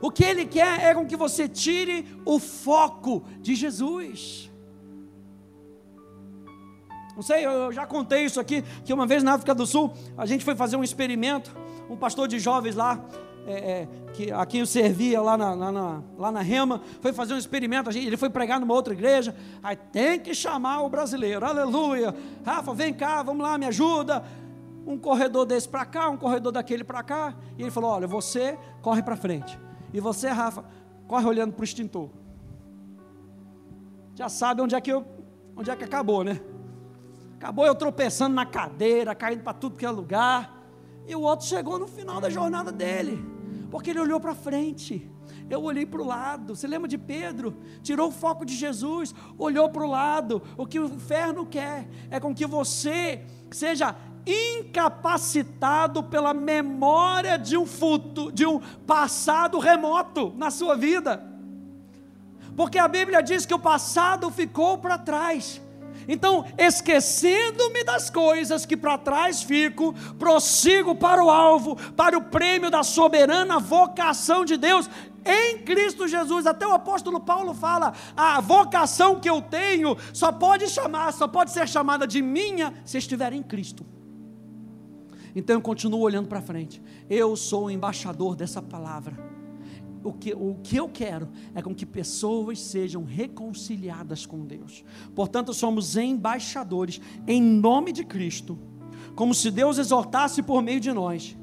O 0.00 0.10
que 0.10 0.24
ele 0.24 0.46
quer 0.46 0.84
é 0.84 0.94
com 0.94 1.06
que 1.06 1.16
você 1.16 1.48
tire 1.48 2.06
o 2.24 2.38
foco 2.38 3.24
de 3.40 3.54
Jesus. 3.54 4.50
Não 7.14 7.22
sei, 7.22 7.44
eu 7.44 7.72
já 7.72 7.84
contei 7.84 8.24
isso 8.24 8.38
aqui, 8.38 8.62
que 8.84 8.92
uma 8.92 9.04
vez 9.04 9.24
na 9.24 9.34
África 9.34 9.52
do 9.52 9.66
Sul, 9.66 9.92
a 10.16 10.24
gente 10.24 10.44
foi 10.44 10.54
fazer 10.54 10.76
um 10.76 10.84
experimento, 10.84 11.50
um 11.90 11.96
pastor 11.96 12.28
de 12.28 12.38
jovens 12.38 12.76
lá, 12.76 13.04
é, 13.46 13.52
é, 13.52 13.88
que 14.12 14.30
a 14.30 14.44
quem 14.44 14.60
eu 14.60 14.66
servia 14.66 15.20
lá 15.20 15.36
na, 15.36 15.54
lá 15.54 15.72
na, 15.72 16.02
lá 16.16 16.32
na 16.32 16.40
Rema, 16.40 16.82
foi 17.00 17.12
fazer 17.12 17.34
um 17.34 17.38
experimento, 17.38 17.90
gente, 17.90 18.06
ele 18.06 18.16
foi 18.16 18.30
pregar 18.30 18.60
numa 18.60 18.74
outra 18.74 18.92
igreja, 18.92 19.34
aí 19.62 19.76
tem 19.76 20.18
que 20.20 20.34
chamar 20.34 20.82
o 20.82 20.88
brasileiro, 20.88 21.44
aleluia, 21.44 22.14
Rafa, 22.44 22.74
vem 22.74 22.92
cá, 22.92 23.22
vamos 23.22 23.42
lá, 23.42 23.56
me 23.56 23.66
ajuda, 23.66 24.24
um 24.86 24.98
corredor 24.98 25.46
desse 25.46 25.68
para 25.68 25.84
cá, 25.84 26.08
um 26.08 26.16
corredor 26.16 26.52
daquele 26.52 26.84
para 26.84 27.02
cá, 27.02 27.34
e 27.56 27.62
ele 27.62 27.70
falou, 27.70 27.90
olha, 27.90 28.06
você 28.06 28.58
corre 28.82 29.02
para 29.02 29.16
frente, 29.16 29.58
e 29.92 30.00
você, 30.00 30.28
Rafa, 30.28 30.64
corre 31.06 31.26
olhando 31.26 31.52
para 31.52 31.62
o 31.62 31.64
extintor. 31.64 32.10
Já 34.14 34.28
sabe 34.28 34.60
onde 34.60 34.74
é 34.74 34.80
que 34.80 34.92
eu, 34.92 35.06
onde 35.56 35.70
é 35.70 35.76
que 35.76 35.84
acabou, 35.84 36.24
né? 36.24 36.40
Acabou 37.36 37.64
eu 37.64 37.74
tropeçando 37.74 38.34
na 38.34 38.44
cadeira, 38.44 39.14
caindo 39.14 39.44
para 39.44 39.52
tudo 39.52 39.76
que 39.76 39.86
é 39.86 39.90
lugar. 39.90 40.57
E 41.08 41.14
o 41.16 41.22
outro 41.22 41.46
chegou 41.46 41.78
no 41.78 41.88
final 41.88 42.20
da 42.20 42.28
jornada 42.28 42.70
dele, 42.70 43.24
porque 43.70 43.90
ele 43.90 43.98
olhou 43.98 44.20
para 44.20 44.34
frente. 44.34 45.10
Eu 45.48 45.62
olhei 45.62 45.86
para 45.86 46.02
o 46.02 46.06
lado. 46.06 46.54
Você 46.54 46.66
lembra 46.66 46.86
de 46.86 46.98
Pedro? 46.98 47.56
Tirou 47.82 48.08
o 48.08 48.12
foco 48.12 48.44
de 48.44 48.54
Jesus, 48.54 49.14
olhou 49.38 49.70
para 49.70 49.82
o 49.82 49.90
lado. 49.90 50.42
O 50.58 50.66
que 50.66 50.78
o 50.78 50.84
inferno 50.84 51.46
quer 51.46 51.88
é 52.10 52.20
com 52.20 52.34
que 52.34 52.46
você 52.46 53.24
seja 53.50 53.96
incapacitado 54.26 56.02
pela 56.02 56.34
memória 56.34 57.38
de 57.38 57.56
um 57.56 57.64
futuro, 57.64 58.30
de 58.30 58.44
um 58.44 58.60
passado 58.86 59.58
remoto 59.58 60.34
na 60.36 60.50
sua 60.50 60.76
vida. 60.76 61.26
Porque 62.54 62.78
a 62.78 62.86
Bíblia 62.86 63.22
diz 63.22 63.46
que 63.46 63.54
o 63.54 63.58
passado 63.58 64.30
ficou 64.30 64.76
para 64.76 64.98
trás. 64.98 65.62
Então, 66.08 66.46
esquecendo-me 66.56 67.84
das 67.84 68.08
coisas 68.08 68.64
que 68.64 68.78
para 68.78 68.96
trás 68.96 69.42
fico, 69.42 69.92
prossigo 70.18 70.94
para 70.94 71.22
o 71.22 71.28
alvo, 71.28 71.76
para 71.92 72.16
o 72.16 72.22
prêmio 72.22 72.70
da 72.70 72.82
soberana 72.82 73.58
vocação 73.58 74.42
de 74.42 74.56
Deus 74.56 74.88
em 75.22 75.58
Cristo 75.58 76.08
Jesus. 76.08 76.46
Até 76.46 76.66
o 76.66 76.72
apóstolo 76.72 77.20
Paulo 77.20 77.52
fala: 77.52 77.92
a 78.16 78.40
vocação 78.40 79.20
que 79.20 79.28
eu 79.28 79.42
tenho 79.42 79.98
só 80.14 80.32
pode 80.32 80.66
chamar, 80.68 81.12
só 81.12 81.28
pode 81.28 81.50
ser 81.50 81.68
chamada 81.68 82.06
de 82.06 82.22
minha 82.22 82.72
se 82.86 82.96
estiver 82.96 83.34
em 83.34 83.42
Cristo. 83.42 83.84
Então 85.36 85.56
eu 85.56 85.60
continuo 85.60 86.00
olhando 86.00 86.26
para 86.26 86.40
frente. 86.40 86.82
Eu 87.08 87.36
sou 87.36 87.66
o 87.66 87.70
embaixador 87.70 88.34
dessa 88.34 88.62
palavra. 88.62 89.37
O 90.08 90.12
que, 90.14 90.32
o 90.32 90.56
que 90.62 90.76
eu 90.76 90.88
quero 90.88 91.28
é 91.54 91.60
com 91.60 91.74
que 91.74 91.84
pessoas 91.84 92.60
sejam 92.60 93.04
reconciliadas 93.04 94.24
com 94.24 94.46
Deus. 94.46 94.84
Portanto, 95.14 95.52
somos 95.52 95.96
embaixadores 95.96 97.00
em 97.26 97.42
nome 97.42 97.92
de 97.92 98.04
Cristo, 98.04 98.58
como 99.14 99.34
se 99.34 99.50
Deus 99.50 99.76
exortasse 99.76 100.42
por 100.42 100.62
meio 100.62 100.80
de 100.80 100.92
nós. 100.92 101.36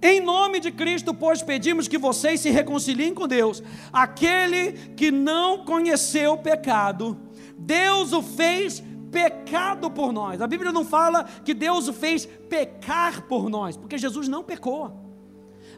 Em 0.00 0.20
nome 0.20 0.60
de 0.60 0.70
Cristo, 0.70 1.12
pois 1.12 1.42
pedimos 1.42 1.88
que 1.88 1.98
vocês 1.98 2.40
se 2.40 2.50
reconciliem 2.50 3.12
com 3.12 3.28
Deus. 3.28 3.62
Aquele 3.92 4.72
que 4.94 5.10
não 5.10 5.64
conheceu 5.64 6.34
o 6.34 6.38
pecado, 6.38 7.18
Deus 7.58 8.12
o 8.12 8.22
fez 8.22 8.82
pecado 9.10 9.90
por 9.90 10.12
nós. 10.12 10.40
A 10.40 10.46
Bíblia 10.46 10.72
não 10.72 10.84
fala 10.84 11.24
que 11.24 11.52
Deus 11.52 11.88
o 11.88 11.92
fez 11.92 12.24
pecar 12.24 13.22
por 13.22 13.50
nós, 13.50 13.76
porque 13.76 13.98
Jesus 13.98 14.28
não 14.28 14.42
pecou. 14.42 15.07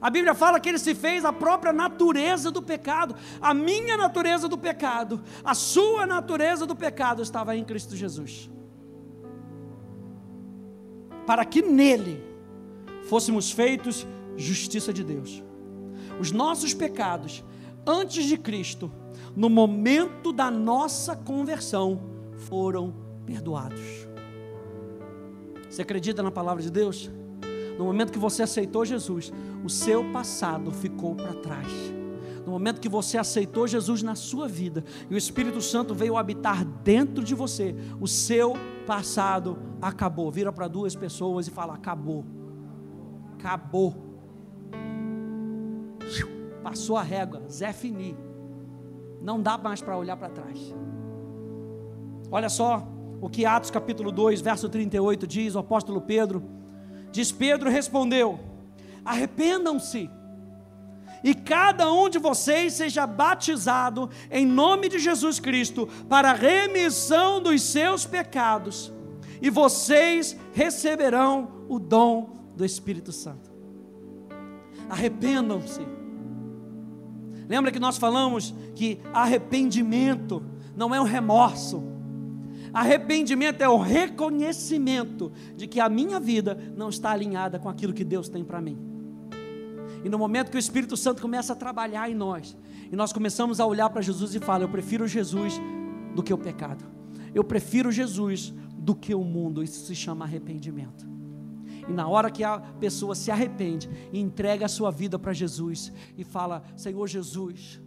A 0.00 0.08
Bíblia 0.08 0.34
fala 0.34 0.58
que 0.58 0.68
ele 0.68 0.78
se 0.78 0.94
fez 0.94 1.24
a 1.24 1.32
própria 1.32 1.72
natureza 1.72 2.50
do 2.50 2.62
pecado, 2.62 3.14
a 3.40 3.52
minha 3.52 3.96
natureza 3.96 4.48
do 4.48 4.56
pecado, 4.56 5.22
a 5.44 5.54
sua 5.54 6.06
natureza 6.06 6.66
do 6.66 6.74
pecado 6.74 7.22
estava 7.22 7.54
em 7.54 7.62
Cristo 7.62 7.94
Jesus. 7.94 8.50
Para 11.26 11.44
que 11.44 11.60
nele 11.60 12.24
fôssemos 13.08 13.50
feitos 13.50 14.06
justiça 14.36 14.92
de 14.92 15.04
Deus. 15.04 15.42
Os 16.18 16.32
nossos 16.32 16.72
pecados, 16.72 17.44
antes 17.86 18.24
de 18.24 18.38
Cristo, 18.38 18.90
no 19.36 19.50
momento 19.50 20.32
da 20.32 20.50
nossa 20.50 21.14
conversão, 21.14 22.00
foram 22.36 22.94
perdoados. 23.26 24.08
Você 25.68 25.82
acredita 25.82 26.22
na 26.22 26.30
palavra 26.30 26.62
de 26.62 26.70
Deus? 26.70 27.10
No 27.78 27.84
momento 27.84 28.12
que 28.12 28.18
você 28.18 28.42
aceitou 28.42 28.84
Jesus, 28.84 29.32
o 29.64 29.68
seu 29.68 30.10
passado 30.12 30.70
ficou 30.70 31.14
para 31.14 31.34
trás. 31.34 31.70
No 32.44 32.52
momento 32.52 32.80
que 32.80 32.88
você 32.88 33.18
aceitou 33.18 33.66
Jesus 33.66 34.02
na 34.02 34.14
sua 34.14 34.48
vida 34.48 34.84
e 35.08 35.14
o 35.14 35.16
Espírito 35.16 35.60
Santo 35.60 35.94
veio 35.94 36.16
habitar 36.16 36.64
dentro 36.64 37.22
de 37.22 37.34
você, 37.34 37.74
o 38.00 38.08
seu 38.08 38.54
passado 38.86 39.58
acabou. 39.80 40.30
Vira 40.30 40.52
para 40.52 40.66
duas 40.66 40.96
pessoas 40.96 41.46
e 41.46 41.50
fala: 41.50 41.74
acabou. 41.74 42.24
Acabou. 43.34 43.94
Passou 46.62 46.96
a 46.96 47.02
régua, 47.02 47.42
Zé 47.48 47.72
Fini. 47.72 48.16
Não 49.22 49.40
dá 49.40 49.58
mais 49.58 49.82
para 49.82 49.96
olhar 49.96 50.16
para 50.16 50.30
trás. 50.30 50.74
Olha 52.30 52.48
só, 52.48 52.86
o 53.20 53.28
que 53.28 53.44
Atos 53.44 53.70
capítulo 53.70 54.10
2, 54.10 54.40
verso 54.40 54.68
38 54.68 55.26
diz, 55.26 55.54
o 55.54 55.58
apóstolo 55.58 56.00
Pedro, 56.00 56.42
diz: 57.12 57.32
Pedro 57.32 57.70
respondeu: 57.70 58.38
Arrependam-se, 59.04 60.10
e 61.22 61.34
cada 61.34 61.92
um 61.92 62.08
de 62.08 62.18
vocês 62.18 62.74
seja 62.74 63.06
batizado 63.06 64.08
em 64.30 64.46
nome 64.46 64.88
de 64.88 64.98
Jesus 64.98 65.38
Cristo 65.38 65.88
para 66.08 66.30
a 66.30 66.34
remissão 66.34 67.42
dos 67.42 67.62
seus 67.62 68.06
pecados, 68.06 68.92
e 69.40 69.50
vocês 69.50 70.36
receberão 70.52 71.66
o 71.68 71.78
dom 71.78 72.50
do 72.56 72.64
Espírito 72.64 73.12
Santo. 73.12 73.50
Arrependam-se. 74.88 75.80
Lembra 77.48 77.72
que 77.72 77.80
nós 77.80 77.96
falamos 77.96 78.54
que 78.74 79.00
arrependimento 79.12 80.44
não 80.76 80.94
é 80.94 81.00
um 81.00 81.04
remorso, 81.04 81.82
Arrependimento 82.72 83.60
é 83.62 83.68
o 83.68 83.78
reconhecimento 83.78 85.32
de 85.56 85.66
que 85.66 85.80
a 85.80 85.88
minha 85.88 86.20
vida 86.20 86.56
não 86.76 86.88
está 86.88 87.10
alinhada 87.10 87.58
com 87.58 87.68
aquilo 87.68 87.92
que 87.92 88.04
Deus 88.04 88.28
tem 88.28 88.44
para 88.44 88.60
mim. 88.60 88.78
E 90.04 90.08
no 90.08 90.18
momento 90.18 90.50
que 90.50 90.56
o 90.56 90.58
Espírito 90.58 90.96
Santo 90.96 91.20
começa 91.20 91.52
a 91.52 91.56
trabalhar 91.56 92.08
em 92.08 92.14
nós, 92.14 92.56
e 92.90 92.96
nós 92.96 93.12
começamos 93.12 93.60
a 93.60 93.66
olhar 93.66 93.90
para 93.90 94.00
Jesus 94.00 94.34
e 94.34 94.40
falar: 94.40 94.62
Eu 94.62 94.68
prefiro 94.68 95.06
Jesus 95.06 95.60
do 96.14 96.22
que 96.22 96.32
o 96.32 96.38
pecado. 96.38 96.84
Eu 97.34 97.44
prefiro 97.44 97.92
Jesus 97.92 98.52
do 98.74 98.94
que 98.94 99.14
o 99.14 99.22
mundo. 99.22 99.62
Isso 99.62 99.86
se 99.86 99.94
chama 99.94 100.24
arrependimento. 100.24 101.08
E 101.88 101.92
na 101.92 102.08
hora 102.08 102.30
que 102.30 102.42
a 102.42 102.58
pessoa 102.58 103.14
se 103.14 103.30
arrepende 103.30 103.88
e 104.12 104.20
entrega 104.20 104.66
a 104.66 104.68
sua 104.68 104.90
vida 104.90 105.18
para 105.18 105.32
Jesus 105.32 105.92
e 106.16 106.24
fala: 106.24 106.62
Senhor 106.76 107.06
Jesus, 107.06 107.80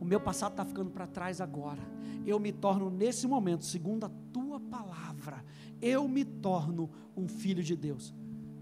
o 0.00 0.04
meu 0.04 0.20
passado 0.20 0.52
está 0.52 0.64
ficando 0.64 0.90
para 0.90 1.06
trás 1.06 1.40
agora. 1.40 1.80
Eu 2.24 2.38
me 2.38 2.52
torno 2.52 2.90
nesse 2.90 3.26
momento, 3.26 3.64
segundo 3.64 4.04
a 4.04 4.10
tua 4.32 4.58
palavra, 4.58 5.44
eu 5.80 6.08
me 6.08 6.24
torno 6.24 6.90
um 7.16 7.28
filho 7.28 7.62
de 7.62 7.76
Deus. 7.76 8.14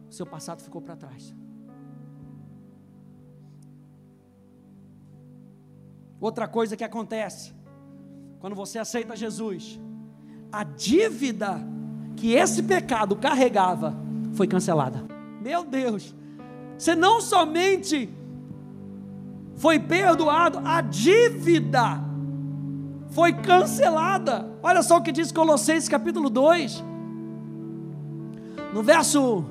O 0.08 0.12
seu 0.12 0.26
passado 0.26 0.62
ficou 0.62 0.82
para 0.82 0.96
trás. 0.96 1.34
Outra 6.20 6.46
coisa 6.46 6.76
que 6.76 6.84
acontece, 6.84 7.52
quando 8.38 8.54
você 8.54 8.78
aceita 8.78 9.16
Jesus, 9.16 9.80
a 10.52 10.62
dívida 10.62 11.60
que 12.16 12.34
esse 12.34 12.62
pecado 12.62 13.16
carregava 13.16 13.96
foi 14.34 14.46
cancelada. 14.46 15.04
Meu 15.40 15.64
Deus, 15.64 16.14
você 16.78 16.94
não 16.94 17.20
somente 17.20 18.08
foi 19.56 19.78
perdoado, 19.78 20.60
a 20.64 20.80
dívida 20.80 22.11
foi 23.12 23.32
cancelada. 23.32 24.48
Olha 24.62 24.82
só 24.82 24.96
o 24.96 25.02
que 25.02 25.12
diz 25.12 25.30
Colossenses 25.30 25.88
capítulo 25.88 26.28
2, 26.28 26.82
no 28.72 28.82
verso. 28.82 29.44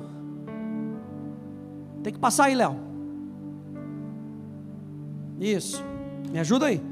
Tem 2.02 2.12
que 2.12 2.18
passar 2.18 2.46
aí, 2.46 2.54
Léo. 2.54 2.76
Isso. 5.40 5.82
Me 6.30 6.38
ajuda 6.38 6.66
aí. 6.66 6.82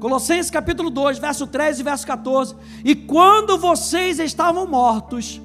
Colossenses 0.00 0.50
capítulo 0.50 0.90
2, 0.90 1.18
verso 1.18 1.46
13 1.46 1.80
e 1.80 1.84
verso 1.84 2.06
14. 2.06 2.54
E 2.84 2.94
quando 2.94 3.56
vocês 3.56 4.18
estavam 4.18 4.66
mortos 4.66 5.40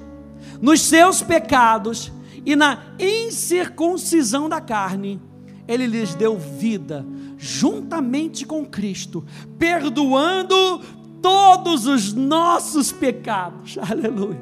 nos 0.60 0.82
seus 0.82 1.22
pecados 1.22 2.12
e 2.44 2.54
na 2.56 2.78
incircuncisão 2.98 4.48
da 4.48 4.60
carne, 4.60 5.20
ele 5.68 5.86
lhes 5.86 6.14
deu 6.14 6.38
vida 6.38 7.04
juntamente 7.36 8.46
com 8.46 8.64
Cristo, 8.64 9.24
perdoando 9.58 10.80
todos 11.20 11.86
os 11.86 12.14
nossos 12.14 12.90
pecados. 12.90 13.76
Aleluia. 13.88 14.40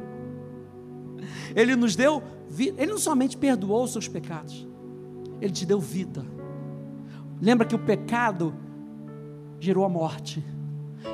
Ele 1.55 1.75
nos 1.75 1.97
deu 1.97 2.23
vida. 2.49 2.81
Ele 2.81 2.93
não 2.93 2.99
somente 2.99 3.37
perdoou 3.37 3.85
os 3.85 3.93
seus 3.93 4.07
pecados, 4.07 4.67
ele 5.41 5.53
te 5.53 5.67
deu 5.67 5.81
vida. 5.81 6.25
Lembra 7.43 7.67
que 7.67 7.75
o 7.75 7.79
pecado 7.79 8.55
gerou 9.59 9.85
a 9.85 9.89
morte. 9.89 10.43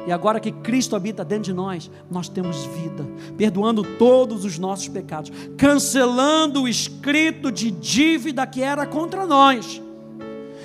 E 0.07 0.12
agora 0.12 0.40
que 0.40 0.50
Cristo 0.50 0.97
habita 0.97 1.25
dentro 1.25 1.45
de 1.45 1.52
nós, 1.52 1.90
nós 2.11 2.28
temos 2.28 2.64
vida, 2.66 3.07
perdoando 3.37 3.83
todos 3.99 4.45
os 4.45 4.59
nossos 4.59 4.88
pecados, 4.88 5.31
cancelando 5.57 6.62
o 6.62 6.69
escrito 6.69 7.52
de 7.52 7.71
dívida 7.71 8.47
que 8.47 8.62
era 8.62 8.87
contra 8.87 9.26
nós 9.26 9.82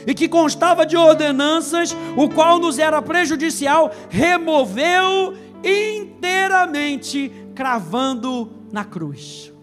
e 0.07 0.13
que 0.13 0.29
constava 0.29 0.85
de 0.85 0.95
ordenanças, 0.95 1.95
o 2.15 2.29
qual 2.29 2.57
nos 2.57 2.79
era 2.79 3.01
prejudicial, 3.01 3.91
removeu 4.09 5.35
inteiramente, 5.63 7.31
cravando 7.53 8.49
na 8.71 8.85
cruz. 8.85 9.53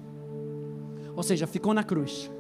Ou 1.17 1.23
seja, 1.23 1.47
ficou 1.47 1.73
na 1.73 1.83
cruz. 1.83 2.31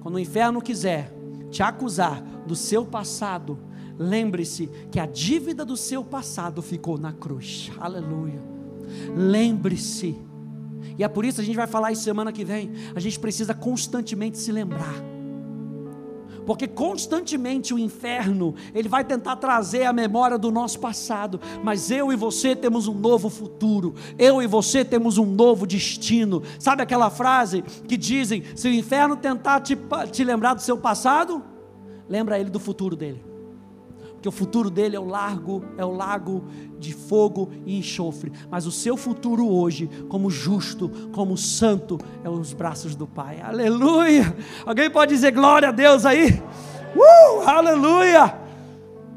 Quando 0.00 0.14
o 0.14 0.20
inferno 0.20 0.62
quiser 0.62 1.12
te 1.50 1.62
acusar 1.62 2.22
do 2.46 2.54
seu 2.54 2.86
passado, 2.86 3.58
Lembre-se 3.98 4.70
que 4.92 5.00
a 5.00 5.06
dívida 5.06 5.64
do 5.64 5.76
seu 5.76 6.04
passado 6.04 6.62
ficou 6.62 6.96
na 6.96 7.12
cruz. 7.12 7.72
Aleluia. 7.80 8.40
Lembre-se. 9.16 10.16
E 10.96 11.02
é 11.02 11.08
por 11.08 11.24
isso 11.24 11.36
que 11.36 11.42
a 11.42 11.44
gente 11.44 11.56
vai 11.56 11.66
falar 11.66 11.90
isso 11.90 12.02
semana 12.02 12.32
que 12.32 12.44
vem. 12.44 12.70
A 12.94 13.00
gente 13.00 13.18
precisa 13.18 13.52
constantemente 13.54 14.38
se 14.38 14.52
lembrar. 14.52 15.17
Porque 16.48 16.66
constantemente 16.66 17.74
o 17.74 17.78
inferno, 17.78 18.54
ele 18.74 18.88
vai 18.88 19.04
tentar 19.04 19.36
trazer 19.36 19.84
a 19.84 19.92
memória 19.92 20.38
do 20.38 20.50
nosso 20.50 20.80
passado, 20.80 21.38
mas 21.62 21.90
eu 21.90 22.10
e 22.10 22.16
você 22.16 22.56
temos 22.56 22.88
um 22.88 22.94
novo 22.94 23.28
futuro. 23.28 23.94
Eu 24.18 24.40
e 24.40 24.46
você 24.46 24.82
temos 24.82 25.18
um 25.18 25.26
novo 25.26 25.66
destino. 25.66 26.42
Sabe 26.58 26.82
aquela 26.82 27.10
frase 27.10 27.60
que 27.86 27.98
dizem: 27.98 28.42
se 28.56 28.66
o 28.66 28.72
inferno 28.72 29.14
tentar 29.14 29.60
te, 29.60 29.76
te 30.10 30.24
lembrar 30.24 30.54
do 30.54 30.62
seu 30.62 30.78
passado, 30.78 31.42
lembra 32.08 32.40
ele 32.40 32.48
do 32.48 32.58
futuro 32.58 32.96
dele 32.96 33.27
que 34.28 34.34
o 34.34 34.36
futuro 34.36 34.68
dele 34.68 34.94
é 34.94 35.00
o 35.00 35.06
largo, 35.06 35.64
é 35.78 35.84
o 35.84 35.90
lago 35.90 36.44
de 36.78 36.92
fogo 36.92 37.50
e 37.64 37.78
enxofre, 37.78 38.30
mas 38.50 38.66
o 38.66 38.70
seu 38.70 38.94
futuro 38.94 39.48
hoje, 39.48 39.88
como 40.10 40.28
justo, 40.28 40.90
como 41.12 41.34
santo, 41.34 41.98
é 42.22 42.28
os 42.28 42.52
braços 42.52 42.94
do 42.94 43.06
Pai. 43.06 43.40
Aleluia! 43.40 44.36
Alguém 44.66 44.90
pode 44.90 45.14
dizer 45.14 45.32
glória 45.32 45.70
a 45.70 45.72
Deus 45.72 46.04
aí? 46.04 46.42
Uh, 46.94 47.40
aleluia! 47.46 48.38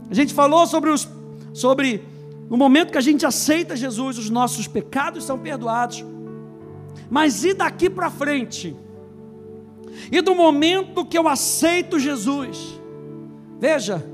A 0.10 0.14
gente 0.14 0.34
falou 0.34 0.66
sobre 0.66 0.90
os 0.90 1.10
sobre 1.54 2.06
no 2.50 2.56
momento 2.56 2.92
que 2.92 2.98
a 2.98 3.02
gente 3.02 3.26
aceita 3.26 3.76
Jesus, 3.76 4.18
os 4.18 4.30
nossos 4.30 4.66
pecados 4.66 5.26
são 5.26 5.38
perdoados. 5.38 6.06
Mas 7.10 7.44
e 7.44 7.54
daqui 7.54 7.90
para 7.90 8.10
frente? 8.10 8.74
E 10.10 10.22
do 10.22 10.34
momento 10.34 11.06
que 11.06 11.18
eu 11.18 11.28
aceito 11.28 12.00
Jesus? 12.00 12.80
Veja, 13.60 14.06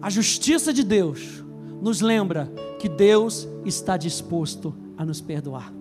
a 0.00 0.10
justiça 0.10 0.72
de 0.72 0.82
Deus 0.82 1.44
nos 1.80 2.00
lembra 2.00 2.50
que 2.78 2.88
Deus 2.88 3.48
está 3.64 3.96
disposto 3.96 4.74
a 4.96 5.04
nos 5.04 5.20
perdoar. 5.20 5.72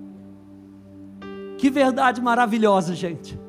Que 1.58 1.69
verdade 1.69 2.21
maravilhosa, 2.21 2.95
gente. 2.95 3.39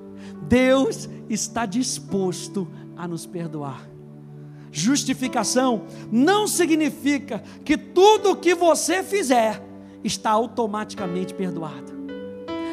Deus 0.49 1.09
está 1.29 1.67
disposto 1.67 2.69
a 2.97 3.07
nos 3.07 3.27
perdoar. 3.27 3.89
Justificação 4.71 5.83
não 6.11 6.47
significa 6.47 7.43
que 7.65 7.77
tudo 7.77 8.33
o 8.33 8.37
que 8.37 8.55
você 8.55 9.03
fizer 9.03 9.63
está 10.05 10.31
automaticamente 10.31 11.35
perdoado. 11.35 11.98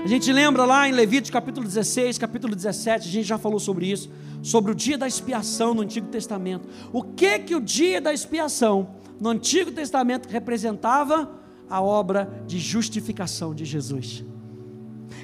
A 0.05 0.07
gente 0.07 0.31
lembra 0.31 0.65
lá 0.65 0.87
em 0.87 0.91
Levítico 0.91 1.33
capítulo 1.33 1.65
16, 1.65 2.19
capítulo 2.19 2.55
17, 2.55 3.07
a 3.07 3.11
gente 3.11 3.25
já 3.25 3.39
falou 3.39 3.59
sobre 3.59 3.87
isso 3.87 4.07
sobre 4.43 4.71
o 4.71 4.75
dia 4.75 4.99
da 4.99 5.07
expiação 5.07 5.73
no 5.73 5.81
Antigo 5.81 6.05
Testamento. 6.09 6.69
O 6.93 7.01
que 7.01 7.39
que 7.39 7.55
o 7.55 7.59
dia 7.59 7.99
da 7.99 8.13
expiação 8.13 8.97
no 9.19 9.29
Antigo 9.29 9.71
Testamento 9.71 10.29
representava? 10.29 11.31
A 11.67 11.81
obra 11.81 12.31
de 12.45 12.59
justificação 12.59 13.55
de 13.55 13.65
Jesus. 13.65 14.23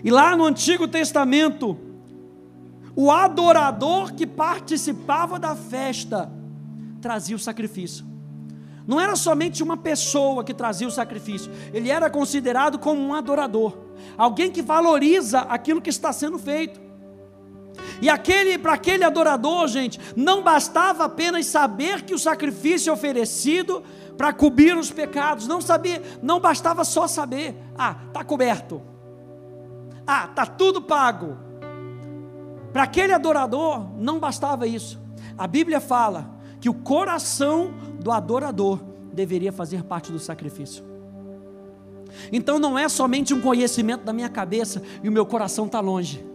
E 0.04 0.10
lá 0.10 0.36
no 0.36 0.46
Antigo 0.46 0.88
Testamento, 0.88 1.78
o 2.96 3.12
adorador 3.12 4.16
que 4.16 4.26
participava 4.26 5.38
da 5.38 5.56
festa 5.56 6.34
trazia 7.00 7.36
o 7.36 7.40
sacrifício. 7.40 8.04
Não 8.92 9.00
era 9.00 9.16
somente 9.16 9.64
uma 9.64 9.78
pessoa 9.78 10.44
que 10.44 10.54
trazia 10.54 10.86
o 10.86 10.92
sacrifício, 10.92 11.50
ele 11.74 11.90
era 11.90 12.10
considerado 12.10 12.78
como 12.78 13.00
um 13.02 13.14
adorador, 13.14 13.78
alguém 14.18 14.52
que 14.52 14.62
valoriza 14.62 15.40
aquilo 15.44 15.82
que 15.82 15.90
está 15.90 16.12
sendo 16.12 16.38
feito. 16.38 16.78
E 18.02 18.10
aquele 18.10 18.58
para 18.58 18.74
aquele 18.74 19.06
adorador, 19.06 19.66
gente, 19.70 19.98
não 20.14 20.44
bastava 20.44 21.06
apenas 21.06 21.46
saber 21.46 22.02
que 22.02 22.14
o 22.14 22.20
sacrifício 22.20 22.90
é 22.90 22.94
oferecido 22.94 23.82
para 24.18 24.34
cobrir 24.34 24.76
os 24.76 24.92
pecados, 24.92 25.48
não 25.48 25.62
sabia, 25.62 26.04
não 26.22 26.42
bastava 26.42 26.84
só 26.84 27.08
saber, 27.08 27.56
ah, 27.78 27.96
tá 28.12 28.26
coberto. 28.26 28.82
Ah, 30.06 30.28
tá 30.28 30.46
tudo 30.46 30.82
pago. 30.82 31.38
Para 32.74 32.84
aquele 32.84 33.14
adorador 33.14 33.88
não 33.96 34.20
bastava 34.20 34.68
isso. 34.68 35.00
A 35.38 35.48
Bíblia 35.48 35.80
fala 35.80 36.42
que 36.60 36.70
o 36.70 36.74
coração 36.74 37.74
do 38.02 38.12
adorador 38.12 38.80
deveria 39.14 39.52
fazer 39.52 39.84
parte 39.84 40.12
do 40.12 40.20
sacrifício. 40.20 40.84
Então 42.32 42.60
não 42.60 42.78
é 42.78 42.90
somente 42.90 43.34
um 43.34 43.42
conhecimento 43.42 44.04
da 44.04 44.12
minha 44.12 44.30
cabeça 44.30 44.82
e 45.02 45.08
o 45.08 45.12
meu 45.12 45.26
coração 45.26 45.66
está 45.66 45.80
longe. 45.80 46.26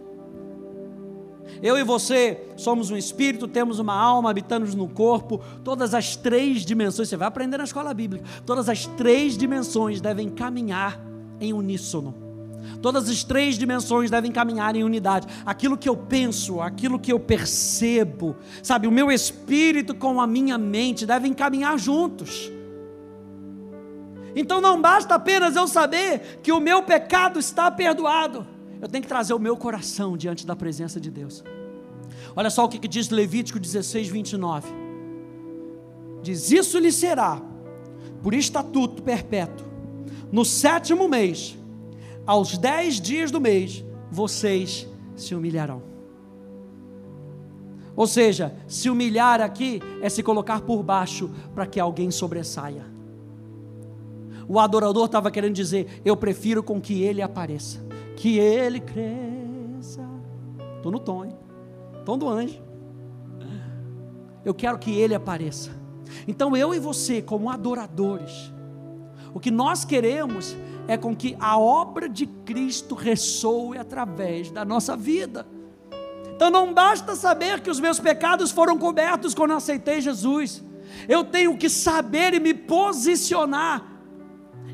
Eu 1.62 1.78
e 1.78 1.84
você 1.84 2.48
somos 2.56 2.90
um 2.90 2.96
espírito, 2.96 3.46
temos 3.46 3.78
uma 3.78 3.94
alma, 3.94 4.30
habitamos 4.30 4.74
no 4.74 4.88
corpo. 4.88 5.40
Todas 5.62 5.94
as 5.94 6.16
três 6.16 6.64
dimensões, 6.64 7.08
você 7.08 7.16
vai 7.16 7.28
aprender 7.28 7.56
na 7.56 7.64
escola 7.64 7.94
bíblica, 7.94 8.24
todas 8.44 8.68
as 8.68 8.86
três 8.86 9.36
dimensões 9.36 10.00
devem 10.00 10.28
caminhar 10.28 11.00
em 11.40 11.52
uníssono. 11.52 12.25
Todas 12.82 13.08
as 13.08 13.24
três 13.24 13.56
dimensões 13.56 14.10
devem 14.10 14.30
caminhar 14.30 14.74
em 14.76 14.84
unidade. 14.84 15.26
Aquilo 15.44 15.76
que 15.76 15.88
eu 15.88 15.96
penso, 15.96 16.60
aquilo 16.60 16.98
que 16.98 17.12
eu 17.12 17.20
percebo, 17.20 18.36
sabe, 18.62 18.86
o 18.86 18.92
meu 18.92 19.10
espírito 19.10 19.94
com 19.94 20.20
a 20.20 20.26
minha 20.26 20.58
mente 20.58 21.06
devem 21.06 21.32
caminhar 21.32 21.78
juntos. 21.78 22.50
Então 24.34 24.60
não 24.60 24.80
basta 24.80 25.14
apenas 25.14 25.56
eu 25.56 25.66
saber 25.66 26.40
que 26.42 26.52
o 26.52 26.60
meu 26.60 26.82
pecado 26.82 27.38
está 27.38 27.70
perdoado 27.70 28.56
eu 28.80 28.88
tenho 28.88 29.02
que 29.02 29.08
trazer 29.08 29.34
o 29.34 29.38
meu 29.38 29.56
coração 29.56 30.16
diante 30.16 30.46
da 30.46 30.54
presença 30.54 31.00
de 31.00 31.10
Deus. 31.10 31.42
Olha 32.34 32.50
só 32.50 32.64
o 32.64 32.68
que 32.68 32.86
diz 32.86 33.08
Levítico 33.08 33.58
16, 33.58 34.08
29. 34.08 34.68
Diz: 36.22 36.50
Isso 36.50 36.78
lhe 36.78 36.92
será 36.92 37.40
por 38.22 38.34
estatuto 38.34 39.02
perpétuo. 39.02 39.66
No 40.30 40.44
sétimo 40.44 41.08
mês 41.08 41.56
aos 42.26 42.58
dez 42.58 43.00
dias 43.00 43.30
do 43.30 43.40
mês, 43.40 43.84
vocês 44.10 44.88
se 45.14 45.34
humilharão. 45.34 45.82
Ou 47.94 48.06
seja, 48.06 48.54
se 48.66 48.90
humilhar 48.90 49.40
aqui 49.40 49.80
é 50.02 50.08
se 50.08 50.22
colocar 50.22 50.60
por 50.60 50.82
baixo 50.82 51.30
para 51.54 51.66
que 51.66 51.80
alguém 51.80 52.10
sobressaia. 52.10 52.84
O 54.46 54.60
adorador 54.60 55.06
estava 55.06 55.30
querendo 55.30 55.54
dizer: 55.54 56.02
Eu 56.04 56.16
prefiro 56.16 56.62
com 56.62 56.80
que 56.80 57.02
ele 57.02 57.22
apareça, 57.22 57.84
que 58.14 58.38
ele 58.38 58.80
cresça. 58.80 60.06
Estou 60.76 60.92
no 60.92 60.98
tom, 60.98 61.24
hein? 61.24 61.36
Tom 62.04 62.18
do 62.18 62.28
anjo. 62.28 62.62
Eu 64.44 64.54
quero 64.54 64.78
que 64.78 64.92
ele 64.92 65.14
apareça. 65.14 65.70
Então 66.28 66.56
eu 66.56 66.74
e 66.74 66.78
você, 66.78 67.20
como 67.20 67.50
adoradores, 67.50 68.52
o 69.34 69.40
que 69.40 69.50
nós 69.50 69.84
queremos 69.84 70.56
é 70.88 70.96
com 70.96 71.14
que 71.14 71.36
a 71.40 71.58
obra 71.58 72.08
de 72.08 72.26
Cristo 72.26 72.94
ressoe 72.94 73.78
através 73.78 74.50
da 74.50 74.64
nossa 74.64 74.96
vida. 74.96 75.46
Então 76.34 76.50
não 76.50 76.72
basta 76.72 77.16
saber 77.16 77.60
que 77.60 77.70
os 77.70 77.80
meus 77.80 77.98
pecados 77.98 78.50
foram 78.50 78.76
cobertos 78.78 79.34
quando 79.34 79.54
aceitei 79.54 80.00
Jesus. 80.00 80.62
Eu 81.08 81.24
tenho 81.24 81.56
que 81.56 81.68
saber 81.68 82.34
e 82.34 82.40
me 82.40 82.54
posicionar 82.54 83.96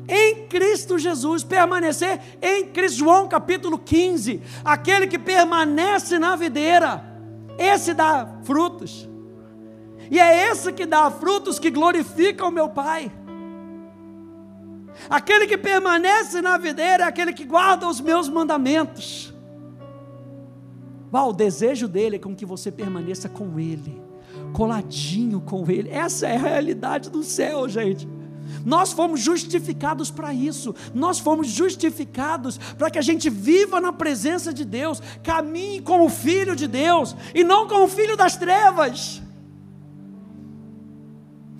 em 0.07 0.47
Cristo 0.47 0.97
Jesus, 0.97 1.43
permanecer 1.43 2.19
em 2.41 2.67
Cristo. 2.67 2.99
João 2.99 3.27
capítulo 3.27 3.77
15: 3.77 4.41
aquele 4.63 5.07
que 5.07 5.17
permanece 5.17 6.19
na 6.19 6.35
videira, 6.35 7.03
esse 7.57 7.93
dá 7.93 8.27
frutos, 8.43 9.09
e 10.11 10.19
é 10.19 10.49
esse 10.51 10.73
que 10.73 10.85
dá 10.85 11.09
frutos 11.09 11.57
que 11.59 11.71
glorifica 11.71 12.45
o 12.45 12.51
meu 12.51 12.69
Pai. 12.69 13.11
Aquele 15.09 15.47
que 15.47 15.57
permanece 15.57 16.41
na 16.41 16.57
videira 16.57 17.03
é 17.03 17.07
aquele 17.07 17.33
que 17.33 17.45
guarda 17.45 17.87
os 17.87 17.99
meus 17.99 18.29
mandamentos. 18.29 19.33
O 21.11 21.31
desejo 21.31 21.87
dele 21.87 22.15
é 22.15 22.19
com 22.19 22.35
que 22.35 22.45
você 22.45 22.71
permaneça 22.71 23.29
com 23.29 23.59
ele, 23.59 24.01
coladinho 24.51 25.39
com 25.41 25.69
ele. 25.69 25.89
Essa 25.89 26.27
é 26.27 26.35
a 26.35 26.39
realidade 26.39 27.09
do 27.09 27.23
céu, 27.23 27.69
gente. 27.69 28.07
Nós 28.65 28.91
fomos 28.91 29.19
justificados 29.19 30.09
para 30.09 30.33
isso. 30.33 30.75
Nós 30.93 31.19
fomos 31.19 31.47
justificados 31.47 32.57
para 32.77 32.89
que 32.89 32.97
a 32.97 33.01
gente 33.01 33.29
viva 33.29 33.79
na 33.79 33.93
presença 33.93 34.53
de 34.53 34.65
Deus, 34.65 35.01
caminhe 35.21 35.81
como 35.81 36.09
filho 36.09 36.55
de 36.55 36.67
Deus 36.67 37.15
e 37.33 37.43
não 37.43 37.67
como 37.67 37.87
filho 37.87 38.17
das 38.17 38.35
trevas. 38.35 39.21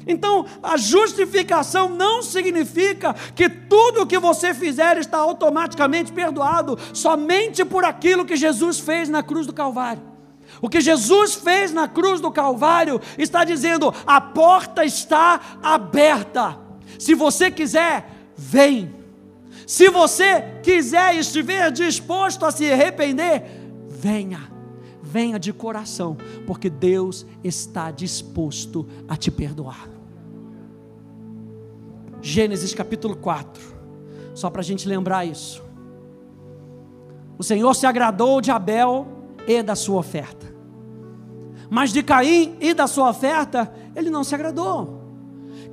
Então, 0.08 0.46
a 0.62 0.78
justificação 0.78 1.90
não 1.90 2.22
significa 2.22 3.14
que 3.36 3.48
tudo 3.50 4.02
o 4.02 4.08
que 4.08 4.20
você 4.20 4.54
fizer 4.54 4.98
está 4.98 5.18
automaticamente 5.18 6.12
perdoado, 6.12 6.78
somente 6.94 7.64
por 7.64 7.84
aquilo 7.84 8.26
que 8.26 8.36
Jesus 8.36 8.80
fez 8.80 9.10
na 9.10 9.24
cruz 9.24 9.48
do 9.48 9.54
Calvário. 9.54 10.14
O 10.62 10.70
que 10.70 10.82
Jesus 10.82 11.36
fez 11.36 11.72
na 11.72 11.88
cruz 11.88 12.22
do 12.22 12.32
Calvário 12.32 13.02
está 13.18 13.44
dizendo: 13.44 13.94
a 14.06 14.22
porta 14.22 14.86
está 14.86 15.60
aberta. 15.62 16.58
Se 17.00 17.16
você 17.16 17.50
quiser, 17.50 18.10
vem. 18.36 18.94
Se 19.66 19.90
você 19.90 20.60
quiser 20.62 21.16
e 21.16 21.20
estiver 21.20 21.72
disposto 21.72 22.46
a 22.46 22.52
se 22.52 22.72
arrepender, 22.72 23.44
venha. 23.90 24.52
Venha 25.02 25.40
de 25.40 25.54
coração, 25.54 26.18
porque 26.48 26.70
Deus 26.70 27.26
está 27.44 27.92
disposto 27.92 28.88
a 29.08 29.16
te 29.16 29.30
perdoar. 29.30 29.93
Gênesis 32.26 32.74
capítulo 32.74 33.18
4, 33.18 33.62
só 34.34 34.50
para 34.50 34.62
a 34.62 34.64
gente 34.64 34.88
lembrar 34.88 35.26
isso. 35.26 35.62
O 37.38 37.44
Senhor 37.44 37.74
se 37.74 37.86
agradou 37.86 38.40
de 38.40 38.50
Abel 38.50 39.06
e 39.46 39.62
da 39.62 39.76
sua 39.76 40.00
oferta, 40.00 40.46
mas 41.70 41.92
de 41.92 42.02
Caim 42.02 42.56
e 42.62 42.74
da 42.74 42.88
sua 42.88 43.10
oferta, 43.10 43.70
ele 43.94 44.10
não 44.10 44.24
se 44.24 44.34
agradou. 44.34 45.02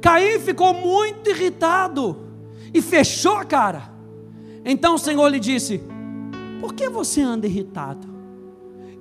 Caim 0.02 0.40
ficou 0.40 0.74
muito 0.74 1.30
irritado 1.30 2.16
e 2.74 2.82
fechou 2.82 3.36
a 3.36 3.44
cara. 3.44 3.88
Então 4.64 4.96
o 4.96 4.98
Senhor 4.98 5.28
lhe 5.28 5.38
disse: 5.38 5.80
Por 6.60 6.74
que 6.74 6.88
você 6.88 7.20
anda 7.20 7.46
irritado? 7.46 8.08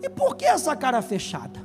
E 0.04 0.08
por 0.08 0.36
que 0.36 0.46
essa 0.46 0.76
cara 0.76 1.02
fechada? 1.02 1.60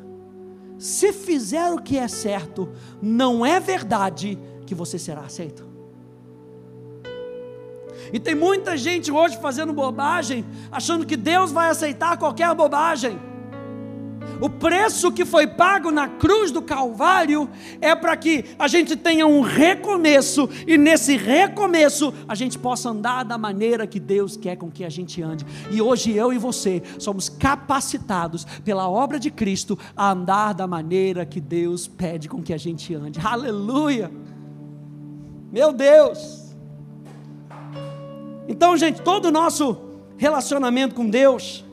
Se 0.78 1.12
fizer 1.12 1.70
o 1.72 1.78
que 1.78 1.98
é 1.98 2.08
certo, 2.08 2.70
não 3.02 3.44
é 3.44 3.60
verdade 3.60 4.38
que 4.64 4.74
você 4.74 4.98
será 4.98 5.20
aceito. 5.20 5.73
E 8.12 8.18
tem 8.18 8.34
muita 8.34 8.76
gente 8.76 9.10
hoje 9.10 9.38
fazendo 9.40 9.72
bobagem, 9.72 10.44
achando 10.70 11.06
que 11.06 11.16
Deus 11.16 11.52
vai 11.52 11.70
aceitar 11.70 12.16
qualquer 12.16 12.54
bobagem. 12.54 13.18
O 14.40 14.50
preço 14.50 15.12
que 15.12 15.24
foi 15.24 15.46
pago 15.46 15.90
na 15.90 16.08
cruz 16.08 16.50
do 16.50 16.60
Calvário 16.60 17.48
é 17.80 17.94
para 17.94 18.16
que 18.16 18.44
a 18.58 18.66
gente 18.66 18.96
tenha 18.96 19.26
um 19.26 19.40
recomeço, 19.40 20.48
e 20.66 20.76
nesse 20.76 21.16
recomeço 21.16 22.12
a 22.26 22.34
gente 22.34 22.58
possa 22.58 22.90
andar 22.90 23.24
da 23.24 23.38
maneira 23.38 23.86
que 23.86 24.00
Deus 24.00 24.36
quer 24.36 24.56
com 24.56 24.70
que 24.70 24.84
a 24.84 24.88
gente 24.88 25.22
ande. 25.22 25.46
E 25.70 25.80
hoje 25.80 26.12
eu 26.12 26.32
e 26.32 26.38
você 26.38 26.82
somos 26.98 27.28
capacitados 27.28 28.44
pela 28.64 28.88
obra 28.88 29.18
de 29.18 29.30
Cristo 29.30 29.78
a 29.96 30.10
andar 30.10 30.52
da 30.52 30.66
maneira 30.66 31.24
que 31.24 31.40
Deus 31.40 31.86
pede 31.86 32.28
com 32.28 32.42
que 32.42 32.52
a 32.52 32.58
gente 32.58 32.94
ande. 32.94 33.20
Aleluia! 33.22 34.10
Meu 35.52 35.72
Deus! 35.72 36.43
Então, 38.48 38.76
gente, 38.76 39.00
todo 39.02 39.26
o 39.26 39.30
nosso 39.30 39.78
relacionamento 40.16 40.94
com 40.94 41.08
Deus 41.08 41.64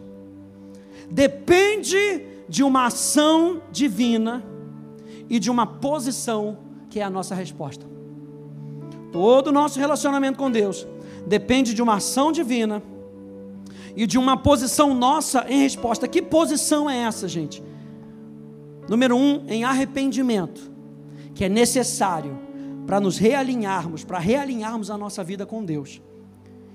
depende 1.10 2.26
de 2.48 2.64
uma 2.64 2.86
ação 2.86 3.62
divina 3.72 4.44
e 5.30 5.40
de 5.40 5.50
uma 5.50 5.66
posição 5.66 6.58
que 6.90 7.00
é 7.00 7.04
a 7.04 7.10
nossa 7.10 7.36
resposta. 7.36 7.86
Todo 9.12 9.48
o 9.48 9.52
nosso 9.52 9.80
relacionamento 9.80 10.38
com 10.38 10.50
Deus 10.50 10.88
depende 11.26 11.74
de 11.74 11.82
uma 11.82 11.96
ação 11.96 12.32
divina 12.32 12.82
e 13.96 14.08
de 14.08 14.18
uma 14.18 14.38
posição 14.38 14.94
nossa 14.94 15.46
em 15.50 15.62
resposta. 15.62 16.08
Que 16.08 16.22
posição 16.22 16.90
é 16.90 16.98
essa, 17.00 17.28
gente? 17.28 17.62
Número 18.88 19.16
um, 19.16 19.46
em 19.48 19.64
arrependimento, 19.64 20.72
que 21.34 21.46
é 21.46 21.50
necessário 21.50 22.38
para 22.86 23.00
nos 23.00 23.18
realinharmos, 23.18 24.04
para 24.04 24.20
realinharmos 24.20 24.90
a 24.90 24.98
nossa 24.98 25.24
vida 25.24 25.46
com 25.46 25.64
Deus. 25.64 26.02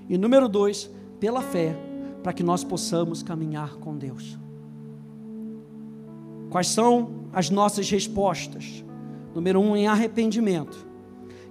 E 0.09 0.17
número 0.17 0.47
dois, 0.47 0.89
pela 1.19 1.41
fé, 1.41 1.75
para 2.23 2.33
que 2.33 2.43
nós 2.43 2.63
possamos 2.63 3.23
caminhar 3.23 3.75
com 3.75 3.97
Deus. 3.97 4.37
Quais 6.49 6.67
são 6.67 7.25
as 7.33 7.49
nossas 7.49 7.89
respostas? 7.89 8.83
Número 9.33 9.59
um, 9.59 9.75
em 9.75 9.87
arrependimento, 9.87 10.85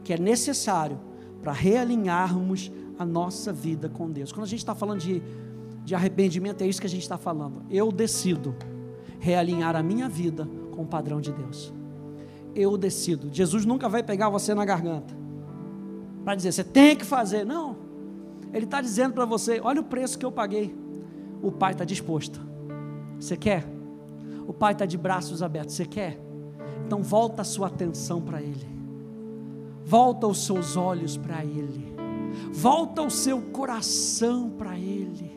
que 0.02 0.12
é 0.12 0.18
necessário 0.18 0.98
para 1.42 1.52
realinharmos 1.52 2.72
a 2.98 3.04
nossa 3.04 3.52
vida 3.52 3.88
com 3.88 4.10
Deus. 4.10 4.32
Quando 4.32 4.44
a 4.44 4.48
gente 4.48 4.60
está 4.60 4.74
falando 4.74 5.00
de, 5.00 5.22
de 5.84 5.94
arrependimento, 5.94 6.62
é 6.62 6.66
isso 6.66 6.80
que 6.80 6.86
a 6.86 6.90
gente 6.90 7.02
está 7.02 7.18
falando. 7.18 7.62
Eu 7.70 7.92
decido 7.92 8.56
realinhar 9.20 9.76
a 9.76 9.82
minha 9.82 10.08
vida 10.08 10.48
com 10.72 10.82
o 10.82 10.86
padrão 10.86 11.20
de 11.20 11.32
Deus. 11.32 11.72
Eu 12.54 12.76
decido. 12.76 13.28
Jesus 13.30 13.64
nunca 13.64 13.88
vai 13.88 14.02
pegar 14.02 14.30
você 14.30 14.54
na 14.54 14.64
garganta 14.64 15.14
para 16.24 16.34
dizer, 16.34 16.50
você 16.50 16.64
tem 16.64 16.96
que 16.96 17.04
fazer. 17.04 17.44
Não. 17.44 17.85
Ele 18.52 18.64
está 18.64 18.80
dizendo 18.80 19.14
para 19.14 19.24
você: 19.24 19.60
olha 19.62 19.80
o 19.80 19.84
preço 19.84 20.18
que 20.18 20.24
eu 20.24 20.32
paguei. 20.32 20.74
O 21.42 21.52
Pai 21.52 21.72
está 21.72 21.84
disposto. 21.84 22.40
Você 23.18 23.36
quer? 23.36 23.66
O 24.46 24.52
Pai 24.52 24.72
está 24.72 24.86
de 24.86 24.96
braços 24.96 25.42
abertos. 25.42 25.74
Você 25.74 25.84
quer? 25.84 26.18
Então 26.86 27.02
volta 27.02 27.42
a 27.42 27.44
sua 27.44 27.66
atenção 27.66 28.20
para 28.20 28.40
Ele. 28.40 28.66
Volta 29.84 30.26
os 30.26 30.44
seus 30.44 30.76
olhos 30.76 31.16
para 31.16 31.44
Ele. 31.44 31.94
Volta 32.52 33.02
o 33.02 33.10
seu 33.10 33.40
coração 33.40 34.50
para 34.50 34.78
Ele. 34.78 35.36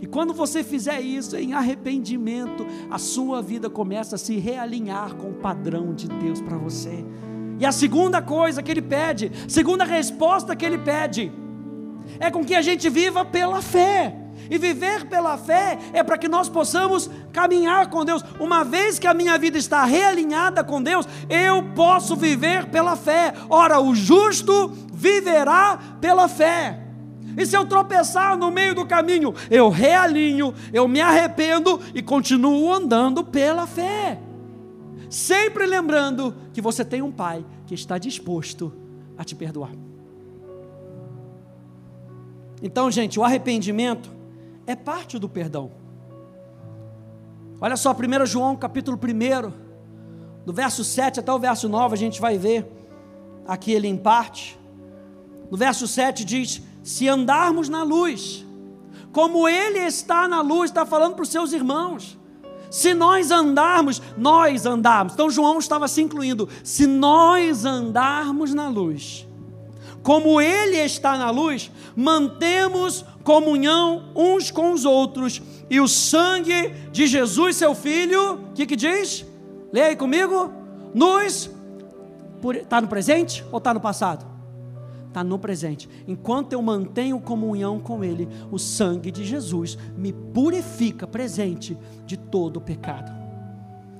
E 0.00 0.06
quando 0.06 0.34
você 0.34 0.62
fizer 0.62 1.00
isso 1.00 1.36
em 1.36 1.54
arrependimento, 1.54 2.66
a 2.90 2.98
sua 2.98 3.40
vida 3.40 3.70
começa 3.70 4.16
a 4.16 4.18
se 4.18 4.36
realinhar 4.36 5.14
com 5.14 5.30
o 5.30 5.34
padrão 5.34 5.94
de 5.94 6.08
Deus 6.08 6.40
para 6.40 6.58
você. 6.58 7.04
E 7.58 7.64
a 7.64 7.72
segunda 7.72 8.20
coisa 8.20 8.62
que 8.62 8.70
Ele 8.70 8.82
pede, 8.82 9.30
segunda 9.48 9.84
resposta 9.84 10.56
que 10.56 10.64
Ele 10.64 10.78
pede, 10.78 11.32
é 12.18 12.30
com 12.30 12.44
que 12.44 12.54
a 12.54 12.62
gente 12.62 12.88
viva 12.88 13.24
pela 13.24 13.60
fé. 13.62 14.14
E 14.50 14.58
viver 14.58 15.06
pela 15.06 15.38
fé 15.38 15.78
é 15.92 16.02
para 16.02 16.18
que 16.18 16.28
nós 16.28 16.48
possamos 16.48 17.10
caminhar 17.32 17.88
com 17.88 18.04
Deus. 18.04 18.22
Uma 18.38 18.64
vez 18.64 18.98
que 18.98 19.06
a 19.06 19.14
minha 19.14 19.38
vida 19.38 19.56
está 19.56 19.84
realinhada 19.84 20.62
com 20.62 20.82
Deus, 20.82 21.06
eu 21.28 21.62
posso 21.74 22.14
viver 22.14 22.66
pela 22.66 22.96
fé. 22.96 23.32
Ora, 23.48 23.80
o 23.80 23.94
justo 23.94 24.70
viverá 24.92 25.78
pela 26.00 26.28
fé. 26.28 26.80
E 27.36 27.44
se 27.44 27.56
eu 27.56 27.66
tropeçar 27.66 28.36
no 28.36 28.50
meio 28.50 28.74
do 28.74 28.86
caminho, 28.86 29.34
eu 29.50 29.68
realinho, 29.68 30.54
eu 30.72 30.86
me 30.86 31.00
arrependo 31.00 31.80
e 31.94 32.02
continuo 32.02 32.72
andando 32.72 33.24
pela 33.24 33.66
fé. 33.66 34.20
Sempre 35.10 35.66
lembrando 35.66 36.34
que 36.52 36.60
você 36.60 36.84
tem 36.84 37.02
um 37.02 37.10
Pai 37.10 37.44
que 37.66 37.74
está 37.74 37.98
disposto 37.98 38.72
a 39.16 39.24
te 39.24 39.34
perdoar. 39.34 39.83
Então, 42.64 42.90
gente, 42.90 43.20
o 43.20 43.22
arrependimento 43.22 44.10
é 44.66 44.74
parte 44.74 45.18
do 45.18 45.28
perdão. 45.28 45.70
Olha 47.60 47.76
só, 47.76 47.92
1 47.92 48.24
João 48.24 48.56
capítulo 48.56 48.98
1, 48.98 49.52
do 50.46 50.50
verso 50.50 50.82
7 50.82 51.20
até 51.20 51.30
o 51.30 51.38
verso 51.38 51.68
9, 51.68 51.92
a 51.92 51.98
gente 51.98 52.22
vai 52.22 52.38
ver 52.38 52.66
aqui 53.46 53.70
ele 53.70 53.86
em 53.86 53.98
parte. 53.98 54.58
No 55.50 55.58
verso 55.58 55.86
7 55.86 56.24
diz: 56.24 56.62
Se 56.82 57.06
andarmos 57.06 57.68
na 57.68 57.82
luz, 57.82 58.46
como 59.12 59.46
ele 59.46 59.80
está 59.80 60.26
na 60.26 60.40
luz, 60.40 60.70
está 60.70 60.86
falando 60.86 61.16
para 61.16 61.22
os 61.22 61.28
seus 61.28 61.52
irmãos. 61.52 62.18
Se 62.70 62.94
nós 62.94 63.30
andarmos, 63.30 64.00
nós 64.16 64.64
andarmos. 64.64 65.12
Então 65.12 65.28
João 65.28 65.58
estava 65.58 65.86
se 65.86 66.00
incluindo. 66.00 66.48
Se 66.64 66.86
nós 66.86 67.66
andarmos 67.66 68.54
na 68.54 68.70
luz, 68.70 69.28
como 70.04 70.38
ele 70.38 70.76
está 70.76 71.16
na 71.16 71.30
luz, 71.30 71.70
mantemos 71.96 73.04
comunhão 73.24 74.12
uns 74.14 74.50
com 74.50 74.70
os 74.72 74.84
outros, 74.84 75.40
e 75.70 75.80
o 75.80 75.88
sangue 75.88 76.68
de 76.92 77.06
Jesus, 77.06 77.56
seu 77.56 77.74
filho, 77.74 78.34
o 78.34 78.52
que, 78.52 78.66
que 78.66 78.76
diz? 78.76 79.24
Leia 79.72 79.86
aí 79.86 79.96
comigo. 79.96 80.52
Nos. 80.94 81.50
Está 82.60 82.82
no 82.82 82.86
presente 82.86 83.42
ou 83.50 83.56
está 83.56 83.72
no 83.72 83.80
passado? 83.80 84.34
está 85.08 85.22
no 85.22 85.38
presente. 85.38 85.88
Enquanto 86.08 86.54
eu 86.54 86.60
mantenho 86.60 87.20
comunhão 87.20 87.78
com 87.78 88.02
Ele, 88.02 88.28
o 88.50 88.58
sangue 88.58 89.12
de 89.12 89.24
Jesus 89.24 89.78
me 89.96 90.12
purifica 90.12 91.06
presente 91.06 91.78
de 92.04 92.16
todo 92.16 92.56
o 92.56 92.60
pecado. 92.60 93.12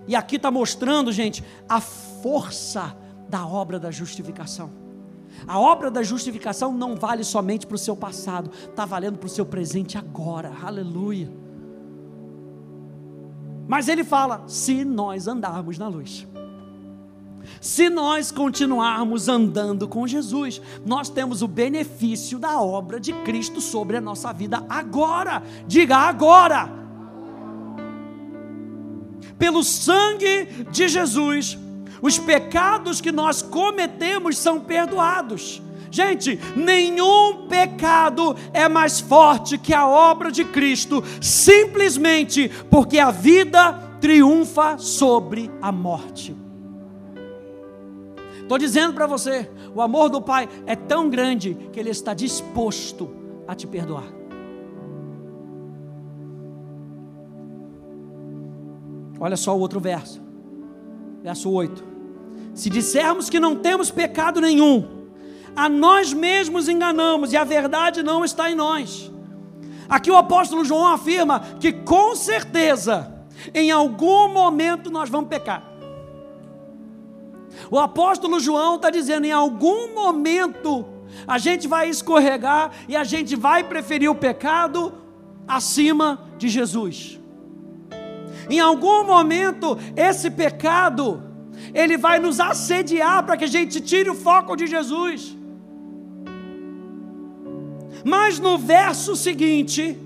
E 0.08 0.16
aqui 0.16 0.36
está 0.36 0.50
mostrando, 0.50 1.12
gente, 1.12 1.44
a 1.68 1.80
força 1.80 2.96
da 3.28 3.46
obra 3.46 3.78
da 3.78 3.92
justificação. 3.92 4.83
A 5.46 5.58
obra 5.58 5.90
da 5.90 6.02
justificação 6.02 6.72
não 6.72 6.96
vale 6.96 7.24
somente 7.24 7.66
para 7.66 7.74
o 7.74 7.78
seu 7.78 7.96
passado, 7.96 8.50
está 8.68 8.84
valendo 8.84 9.18
para 9.18 9.26
o 9.26 9.30
seu 9.30 9.44
presente 9.44 9.98
agora. 9.98 10.52
Aleluia. 10.62 11.30
Mas 13.66 13.88
ele 13.88 14.04
fala: 14.04 14.44
se 14.46 14.84
nós 14.84 15.26
andarmos 15.26 15.78
na 15.78 15.88
luz. 15.88 16.26
Se 17.60 17.90
nós 17.90 18.30
continuarmos 18.30 19.28
andando 19.28 19.86
com 19.86 20.06
Jesus, 20.06 20.60
nós 20.84 21.10
temos 21.10 21.42
o 21.42 21.48
benefício 21.48 22.38
da 22.38 22.60
obra 22.60 22.98
de 22.98 23.12
Cristo 23.12 23.60
sobre 23.60 23.96
a 23.96 24.00
nossa 24.00 24.32
vida 24.32 24.64
agora. 24.68 25.42
Diga 25.66 25.96
agora. 25.96 26.70
Pelo 29.38 29.62
sangue 29.62 30.46
de 30.70 30.88
Jesus, 30.88 31.58
os 32.04 32.18
pecados 32.18 33.00
que 33.00 33.10
nós 33.10 33.40
cometemos 33.40 34.36
são 34.36 34.60
perdoados. 34.60 35.62
Gente, 35.90 36.38
nenhum 36.54 37.48
pecado 37.48 38.36
é 38.52 38.68
mais 38.68 39.00
forte 39.00 39.56
que 39.56 39.72
a 39.72 39.88
obra 39.88 40.30
de 40.30 40.44
Cristo, 40.44 41.02
simplesmente 41.18 42.50
porque 42.70 42.98
a 42.98 43.10
vida 43.10 43.72
triunfa 44.02 44.76
sobre 44.76 45.50
a 45.62 45.72
morte. 45.72 46.36
Estou 48.42 48.58
dizendo 48.58 48.92
para 48.92 49.06
você: 49.06 49.50
o 49.74 49.80
amor 49.80 50.10
do 50.10 50.20
Pai 50.20 50.46
é 50.66 50.76
tão 50.76 51.08
grande 51.08 51.54
que 51.72 51.80
Ele 51.80 51.88
está 51.88 52.12
disposto 52.12 53.08
a 53.48 53.54
te 53.54 53.66
perdoar. 53.66 54.12
Olha 59.18 59.38
só 59.38 59.56
o 59.56 59.60
outro 59.60 59.80
verso, 59.80 60.20
verso 61.22 61.50
8: 61.50 61.93
Se 62.54 62.70
dissermos 62.70 63.28
que 63.28 63.40
não 63.40 63.56
temos 63.56 63.90
pecado 63.90 64.40
nenhum, 64.40 65.08
a 65.56 65.68
nós 65.68 66.12
mesmos 66.12 66.68
enganamos 66.68 67.32
e 67.32 67.36
a 67.36 67.44
verdade 67.44 68.02
não 68.02 68.24
está 68.24 68.50
em 68.50 68.54
nós. 68.54 69.10
Aqui 69.88 70.10
o 70.10 70.16
apóstolo 70.16 70.64
João 70.64 70.86
afirma 70.86 71.40
que 71.60 71.72
com 71.72 72.14
certeza, 72.14 73.12
em 73.52 73.70
algum 73.70 74.28
momento 74.28 74.90
nós 74.90 75.10
vamos 75.10 75.28
pecar. 75.28 75.62
O 77.70 77.78
apóstolo 77.78 78.40
João 78.40 78.76
está 78.76 78.90
dizendo: 78.90 79.26
em 79.26 79.32
algum 79.32 79.94
momento 79.94 80.86
a 81.26 81.38
gente 81.38 81.68
vai 81.68 81.88
escorregar 81.88 82.70
e 82.88 82.96
a 82.96 83.04
gente 83.04 83.36
vai 83.36 83.64
preferir 83.64 84.10
o 84.10 84.14
pecado 84.14 84.92
acima 85.46 86.30
de 86.38 86.48
Jesus. 86.48 87.20
Em 88.48 88.60
algum 88.60 89.04
momento 89.04 89.78
esse 89.96 90.30
pecado 90.30 91.33
ele 91.74 91.98
vai 91.98 92.18
nos 92.18 92.38
assediar 92.38 93.24
para 93.24 93.36
que 93.36 93.44
a 93.44 93.48
gente 93.48 93.80
tire 93.80 94.08
o 94.08 94.14
foco 94.14 94.54
de 94.54 94.66
Jesus. 94.66 95.36
Mas 98.04 98.38
no 98.38 98.56
verso 98.56 99.16
seguinte, 99.16 99.98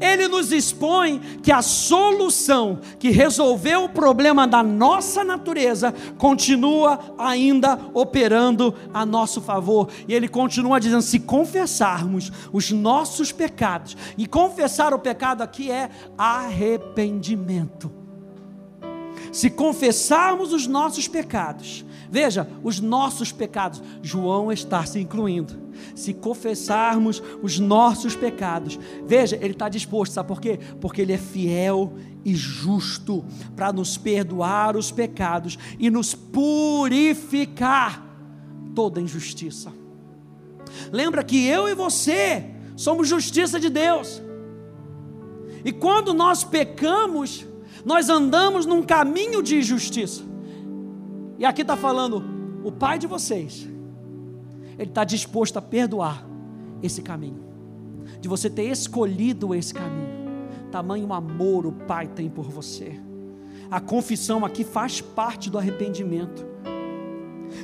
ele 0.00 0.28
nos 0.28 0.52
expõe 0.52 1.20
que 1.42 1.50
a 1.50 1.60
solução 1.60 2.78
que 2.98 3.10
resolveu 3.10 3.84
o 3.84 3.88
problema 3.88 4.46
da 4.46 4.62
nossa 4.62 5.24
natureza 5.24 5.92
continua 6.16 6.98
ainda 7.18 7.78
operando 7.92 8.74
a 8.94 9.04
nosso 9.04 9.40
favor. 9.40 9.88
E 10.06 10.14
ele 10.14 10.28
continua 10.28 10.80
dizendo: 10.80 11.02
se 11.02 11.18
confessarmos 11.18 12.30
os 12.52 12.70
nossos 12.70 13.32
pecados, 13.32 13.96
e 14.16 14.26
confessar 14.26 14.94
o 14.94 14.98
pecado 14.98 15.42
aqui 15.42 15.70
é 15.70 15.90
arrependimento. 16.16 18.01
Se 19.32 19.50
confessarmos 19.50 20.52
os 20.52 20.66
nossos 20.66 21.08
pecados, 21.08 21.84
veja, 22.10 22.48
os 22.62 22.78
nossos 22.78 23.32
pecados, 23.32 23.82
João 24.02 24.52
está 24.52 24.84
se 24.84 25.00
incluindo 25.00 25.62
se 25.94 26.12
confessarmos 26.12 27.22
os 27.42 27.58
nossos 27.58 28.14
pecados. 28.14 28.78
Veja, 29.06 29.36
Ele 29.36 29.52
está 29.52 29.68
disposto, 29.68 30.12
sabe 30.12 30.28
por 30.28 30.40
quê? 30.40 30.58
Porque 30.80 31.02
Ele 31.02 31.12
é 31.12 31.18
fiel 31.18 31.92
e 32.24 32.34
justo 32.34 33.24
para 33.56 33.72
nos 33.72 33.96
perdoar 33.96 34.76
os 34.76 34.90
pecados 34.90 35.58
e 35.78 35.90
nos 35.90 36.14
purificar 36.14 38.04
toda 38.74 39.00
injustiça. 39.00 39.72
Lembra 40.90 41.22
que 41.24 41.46
eu 41.46 41.68
e 41.68 41.74
você 41.74 42.50
somos 42.76 43.08
justiça 43.08 43.60
de 43.60 43.68
Deus. 43.68 44.22
E 45.64 45.72
quando 45.72 46.14
nós 46.14 46.42
pecamos, 46.42 47.46
nós 47.84 48.08
andamos 48.08 48.66
num 48.66 48.82
caminho 48.82 49.42
de 49.42 49.58
injustiça. 49.58 50.22
E 51.38 51.44
aqui 51.44 51.62
está 51.62 51.76
falando, 51.76 52.22
o 52.64 52.70
pai 52.70 52.98
de 52.98 53.06
vocês 53.06 53.68
ele 54.78 54.90
está 54.90 55.04
disposto 55.04 55.58
a 55.58 55.62
perdoar 55.62 56.26
esse 56.82 57.02
caminho, 57.02 57.44
de 58.20 58.28
você 58.28 58.48
ter 58.48 58.64
escolhido 58.64 59.54
esse 59.54 59.72
caminho. 59.72 60.12
Tamanho 60.70 61.12
amor 61.12 61.66
o 61.66 61.72
Pai 61.72 62.08
tem 62.08 62.28
por 62.28 62.50
você. 62.50 62.98
A 63.70 63.80
confissão 63.80 64.44
aqui 64.44 64.64
faz 64.64 65.00
parte 65.00 65.50
do 65.50 65.58
arrependimento, 65.58 66.44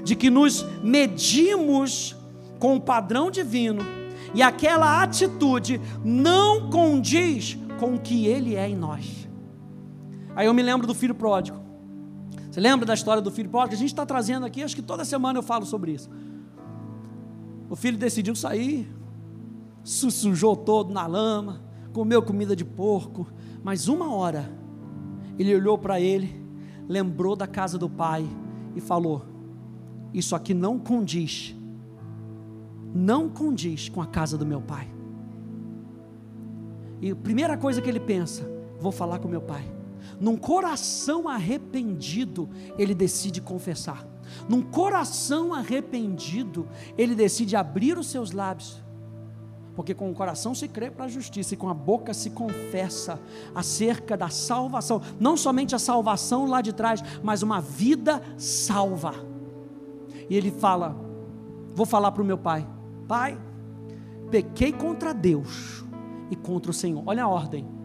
de 0.05 0.15
que 0.15 0.31
nos 0.31 0.65
medimos 0.83 2.15
com 2.59 2.77
o 2.77 2.81
padrão 2.81 3.31
divino 3.31 3.83
e 4.35 4.43
aquela 4.43 5.03
atitude 5.03 5.81
não 6.05 6.69
condiz 6.71 7.57
com 7.81 7.95
o 7.95 8.01
que 8.01 8.27
Ele 8.27 8.55
é 8.55 8.69
em 8.69 8.77
nós. 8.77 9.28
Aí 10.39 10.47
eu 10.47 10.55
me 10.55 10.63
lembro 10.63 10.87
do 10.87 10.95
filho 10.95 11.17
pródigo. 11.17 11.59
Você 12.49 12.61
lembra 12.61 12.87
da 12.87 12.95
história 12.95 13.21
do 13.21 13.29
filho 13.29 13.51
pródigo? 13.51 13.75
A 13.75 13.77
gente 13.77 13.89
está 13.89 14.07
trazendo 14.07 14.47
aqui, 14.47 14.63
acho 14.63 14.77
que 14.77 14.83
toda 14.83 15.05
semana 15.05 15.37
eu 15.37 15.43
falo 15.43 15.67
sobre 15.67 15.91
isso. 15.91 16.09
O 17.69 17.75
filho 17.75 17.99
decidiu 17.99 18.37
sair, 18.37 18.89
se 19.83 20.09
sujou 20.13 20.55
todo 20.55 20.95
na 20.95 21.09
lama, 21.09 21.61
comeu 21.93 22.23
comida 22.23 22.55
de 22.55 22.65
porco, 22.65 23.27
mas 23.65 23.89
uma 23.89 24.15
hora 24.15 24.49
ele 25.37 25.53
olhou 25.53 25.77
para 25.77 26.01
ele, 26.01 26.41
lembrou 26.89 27.35
da 27.35 27.49
casa 27.49 27.77
do 27.77 27.91
pai 27.91 28.25
e 28.77 28.81
falou: 28.81 29.25
Isso 30.15 30.37
aqui 30.37 30.55
não 30.55 30.79
condiz, 30.79 31.53
não 32.95 33.29
condiz 33.29 33.89
com 33.89 34.01
a 34.01 34.07
casa 34.07 34.39
do 34.39 34.47
meu 34.47 34.63
pai. 34.63 34.89
E 37.03 37.11
a 37.11 37.17
primeira 37.17 37.57
coisa 37.57 37.83
que 37.83 37.91
ele 37.91 37.99
pensa: 37.99 38.49
Vou 38.79 38.93
falar 38.93 39.19
com 39.19 39.27
meu 39.27 39.41
pai. 39.41 39.78
Num 40.21 40.37
coração 40.37 41.29
arrependido, 41.29 42.49
ele 42.79 42.95
decide 42.95 43.41
confessar. 43.41 44.07
Num 44.49 44.63
coração 44.63 45.55
arrependido, 45.55 46.69
ele 46.97 47.15
decide 47.15 47.57
abrir 47.57 47.99
os 47.99 48.09
seus 48.09 48.33
lábios. 48.33 48.83
Porque 49.75 49.95
com 49.95 50.11
o 50.11 50.15
coração 50.15 50.57
se 50.57 50.67
crê 50.67 50.91
para 50.91 51.05
a 51.05 51.09
justiça 51.09 51.55
e 51.55 51.57
com 51.57 51.69
a 51.69 51.75
boca 51.75 52.13
se 52.13 52.31
confessa 52.31 53.21
acerca 53.55 54.17
da 54.17 54.29
salvação, 54.29 55.01
não 55.21 55.37
somente 55.37 55.75
a 55.75 55.79
salvação 55.79 56.47
lá 56.47 56.61
de 56.61 56.73
trás, 56.73 57.01
mas 57.23 57.43
uma 57.43 57.61
vida 57.61 58.21
salva. 58.37 59.15
E 60.29 60.37
ele 60.37 60.51
fala: 60.51 60.97
Vou 61.77 61.87
falar 61.87 62.11
para 62.11 62.23
o 62.23 62.27
meu 62.27 62.37
pai, 62.37 62.67
pai, 63.07 63.41
pequei 64.33 64.73
contra 64.73 65.15
Deus 65.15 65.85
e 66.29 66.35
contra 66.35 66.73
o 66.73 66.75
Senhor. 66.75 67.05
Olha 67.07 67.23
a 67.23 67.29
ordem. 67.29 67.78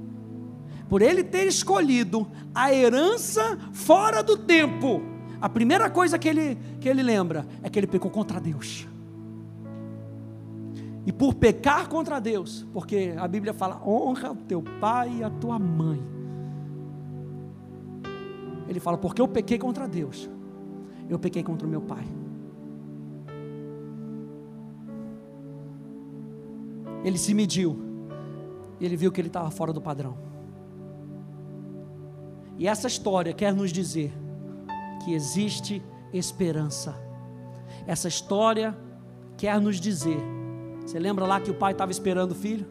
Por 0.93 1.01
ele 1.01 1.23
ter 1.23 1.47
escolhido 1.47 2.27
a 2.53 2.71
herança 2.71 3.57
fora 3.71 4.21
do 4.21 4.37
tempo, 4.37 5.01
a 5.41 5.49
primeira 5.49 5.89
coisa 5.89 6.19
que 6.19 6.29
ele, 6.29 6.55
que 6.79 6.87
ele 6.87 7.01
lembra 7.01 7.47
é 7.63 7.69
que 7.71 7.79
ele 7.79 7.87
pecou 7.87 8.11
contra 8.11 8.39
Deus. 8.39 8.87
E 11.03 11.11
por 11.11 11.33
pecar 11.33 11.89
contra 11.89 12.21
Deus, 12.21 12.67
porque 12.71 13.15
a 13.17 13.27
Bíblia 13.27 13.55
fala: 13.55 13.81
honra 13.83 14.33
o 14.33 14.35
teu 14.35 14.61
pai 14.79 15.17
e 15.17 15.23
a 15.23 15.31
tua 15.31 15.57
mãe. 15.57 15.99
Ele 18.67 18.79
fala: 18.79 18.95
porque 18.95 19.19
eu 19.19 19.27
pequei 19.27 19.57
contra 19.57 19.87
Deus, 19.87 20.29
eu 21.09 21.17
pequei 21.17 21.41
contra 21.41 21.67
o 21.67 21.71
meu 21.71 21.81
pai. 21.81 22.05
Ele 27.03 27.17
se 27.17 27.33
mediu, 27.33 27.79
e 28.79 28.85
ele 28.85 28.95
viu 28.95 29.11
que 29.11 29.19
ele 29.19 29.29
estava 29.29 29.49
fora 29.49 29.73
do 29.73 29.81
padrão. 29.81 30.31
E 32.57 32.67
essa 32.67 32.87
história 32.87 33.33
quer 33.33 33.53
nos 33.53 33.71
dizer 33.71 34.13
que 35.03 35.13
existe 35.13 35.81
esperança. 36.13 36.95
Essa 37.87 38.07
história 38.07 38.77
quer 39.37 39.59
nos 39.59 39.79
dizer 39.79 40.33
você 40.85 40.99
lembra 40.99 41.25
lá 41.25 41.39
que 41.39 41.49
o 41.49 41.53
pai 41.53 41.71
estava 41.71 41.91
esperando 41.91 42.31
o 42.31 42.35
filho? 42.35 42.67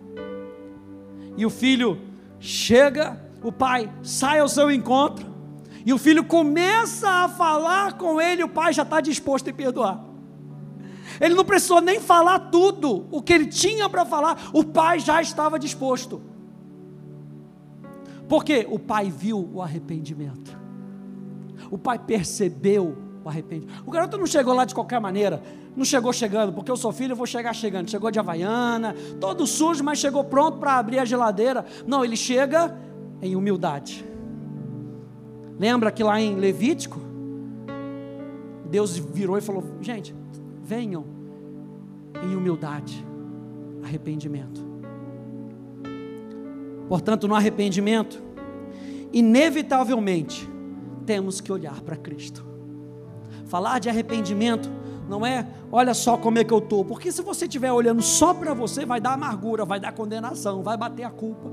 E 1.37 1.47
o 1.47 1.51
filho 1.51 1.99
chega, 2.39 3.19
o 3.43 3.51
pai 3.51 3.91
sai 4.03 4.41
ao 4.41 4.49
seu 4.49 4.71
encontro, 4.71 5.27
e 5.85 5.93
o 5.93 5.99
filho 5.99 6.23
começa 6.23 7.09
a 7.09 7.29
falar 7.29 7.95
com 7.95 8.21
ele, 8.21 8.45
o 8.45 8.49
pai 8.49 8.73
já 8.73 8.83
está 8.83 9.01
disposto 9.01 9.49
a 9.49 9.53
perdoar. 9.53 10.05
Ele 11.21 11.35
não 11.35 11.45
precisou 11.45 11.81
nem 11.81 12.01
falar 12.01 12.39
tudo 12.51 13.07
o 13.11 13.23
que 13.23 13.33
ele 13.33 13.47
tinha 13.47 13.89
para 13.89 14.05
falar, 14.05 14.51
o 14.53 14.63
pai 14.63 14.99
já 15.01 15.21
estava 15.21 15.59
disposto. 15.59 16.23
Porque 18.33 18.67
o 18.71 18.79
pai 18.79 19.11
viu 19.11 19.47
o 19.53 19.61
arrependimento, 19.61 20.59
o 21.71 21.77
pai 21.77 21.99
percebeu 21.99 22.97
o 23.23 23.29
arrependimento. 23.29 23.83
O 23.87 23.91
garoto 23.91 24.17
não 24.17 24.27
chegou 24.27 24.55
lá 24.55 24.65
de 24.65 24.75
qualquer 24.75 24.99
maneira, 24.99 25.43
não 25.77 25.85
chegou 25.85 26.15
chegando, 26.15 26.51
porque 26.51 26.71
eu 26.71 26.77
sou 26.79 26.93
filho, 26.93 27.13
eu 27.13 27.17
vou 27.17 27.27
chegar 27.27 27.53
chegando. 27.53 27.91
Chegou 27.91 28.11
de 28.11 28.19
Havaiana, 28.19 28.97
todo 29.21 29.47
sujo, 29.47 29.85
mas 29.85 29.99
chegou 29.99 30.25
pronto 30.25 30.57
para 30.57 30.79
abrir 30.79 30.99
a 30.99 31.05
geladeira. 31.05 31.67
Não, 31.87 32.03
ele 32.03 32.17
chega 32.17 32.75
em 33.21 33.37
humildade. 33.37 34.03
Lembra 35.59 35.93
que 35.93 36.03
lá 36.03 36.19
em 36.19 36.35
Levítico, 36.35 37.03
Deus 38.65 38.97
virou 38.97 39.37
e 39.37 39.43
falou: 39.43 39.63
Gente, 39.83 40.17
venham 40.65 41.05
em 42.25 42.35
humildade, 42.35 43.05
arrependimento. 43.85 44.72
Portanto, 46.93 47.27
no 47.27 47.35
arrependimento, 47.35 48.23
inevitavelmente, 49.15 50.47
temos 51.07 51.41
que 51.41 51.51
olhar 51.51 51.81
para 51.81 51.97
Cristo. 51.97 52.45
Falar 53.47 53.79
de 53.79 53.89
arrependimento 53.89 54.71
não 55.09 55.25
é, 55.25 55.47
olha 55.73 55.95
só 55.95 56.19
como 56.19 56.39
é 56.39 56.45
que 56.45 56.53
eu 56.53 56.59
estou, 56.59 56.85
porque 56.85 57.11
se 57.11 57.23
você 57.23 57.47
estiver 57.47 57.73
olhando 57.73 58.03
só 58.03 58.35
para 58.35 58.53
você, 58.53 58.85
vai 58.85 59.01
dar 59.01 59.15
amargura, 59.15 59.65
vai 59.65 59.81
dar 59.81 59.93
condenação, 59.93 60.63
vai 60.63 60.77
bater 60.77 61.05
a 61.05 61.11
culpa. 61.11 61.51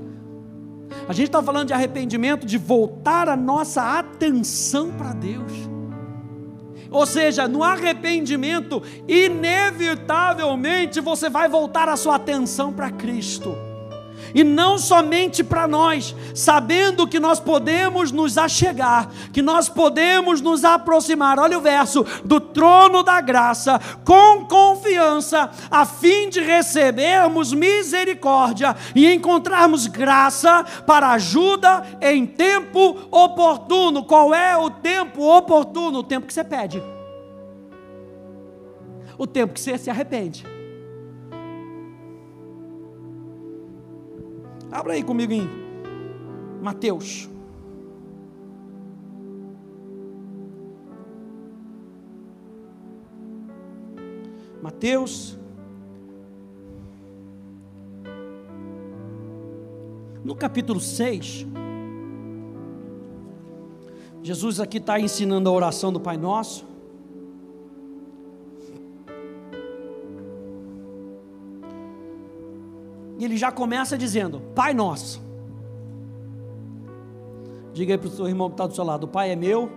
A 1.08 1.12
gente 1.14 1.28
está 1.28 1.42
falando 1.42 1.68
de 1.68 1.72
arrependimento, 1.72 2.46
de 2.46 2.58
voltar 2.58 3.26
a 3.26 3.34
nossa 3.34 3.98
atenção 3.98 4.92
para 4.92 5.14
Deus. 5.14 5.52
Ou 6.90 7.06
seja, 7.06 7.48
no 7.48 7.64
arrependimento, 7.64 8.82
inevitavelmente 9.08 11.00
você 11.00 11.30
vai 11.30 11.48
voltar 11.48 11.88
a 11.88 11.96
sua 11.96 12.16
atenção 12.16 12.74
para 12.74 12.90
Cristo 12.90 13.69
e 14.34 14.44
não 14.44 14.78
somente 14.78 15.42
para 15.42 15.66
nós, 15.66 16.14
sabendo 16.34 17.06
que 17.06 17.20
nós 17.20 17.40
podemos 17.40 18.12
nos 18.12 18.38
achegar, 18.38 19.10
que 19.32 19.42
nós 19.42 19.68
podemos 19.68 20.40
nos 20.40 20.64
aproximar. 20.64 21.38
Olha 21.38 21.58
o 21.58 21.62
verso: 21.62 22.04
do 22.24 22.40
trono 22.40 23.02
da 23.02 23.20
graça, 23.20 23.80
com 24.04 24.44
confiança, 24.46 25.50
a 25.70 25.84
fim 25.84 26.28
de 26.28 26.40
recebermos 26.40 27.52
misericórdia 27.52 28.76
e 28.94 29.12
encontrarmos 29.12 29.86
graça 29.86 30.64
para 30.86 31.10
ajuda 31.10 31.84
em 32.00 32.26
tempo 32.26 32.96
oportuno. 33.10 34.04
Qual 34.04 34.34
é 34.34 34.56
o 34.56 34.70
tempo 34.70 35.22
oportuno? 35.22 35.98
O 36.00 36.04
tempo 36.04 36.26
que 36.26 36.34
você 36.34 36.44
pede, 36.44 36.82
o 39.18 39.26
tempo 39.26 39.54
que 39.54 39.60
você 39.60 39.76
se 39.76 39.90
arrepende. 39.90 40.59
Abra 44.72 44.92
aí 44.92 45.02
comigo 45.02 45.32
em 45.32 45.48
Mateus. 46.62 47.28
Mateus. 54.62 55.36
No 60.22 60.36
capítulo 60.36 60.78
6, 60.78 61.46
Jesus 64.22 64.60
aqui 64.60 64.78
está 64.78 65.00
ensinando 65.00 65.48
a 65.48 65.52
oração 65.52 65.92
do 65.92 65.98
Pai 65.98 66.16
Nosso. 66.16 66.69
E 73.20 73.24
ele 73.26 73.36
já 73.36 73.52
começa 73.52 73.98
dizendo: 73.98 74.40
Pai 74.54 74.72
nosso. 74.72 75.20
Diga 77.74 77.92
aí 77.92 77.98
para 77.98 78.08
o 78.08 78.10
seu 78.10 78.26
irmão 78.26 78.48
que 78.48 78.54
está 78.54 78.66
do 78.66 78.74
seu 78.74 78.82
lado: 78.82 79.04
O 79.04 79.08
Pai 79.08 79.30
é 79.30 79.36
meu 79.36 79.70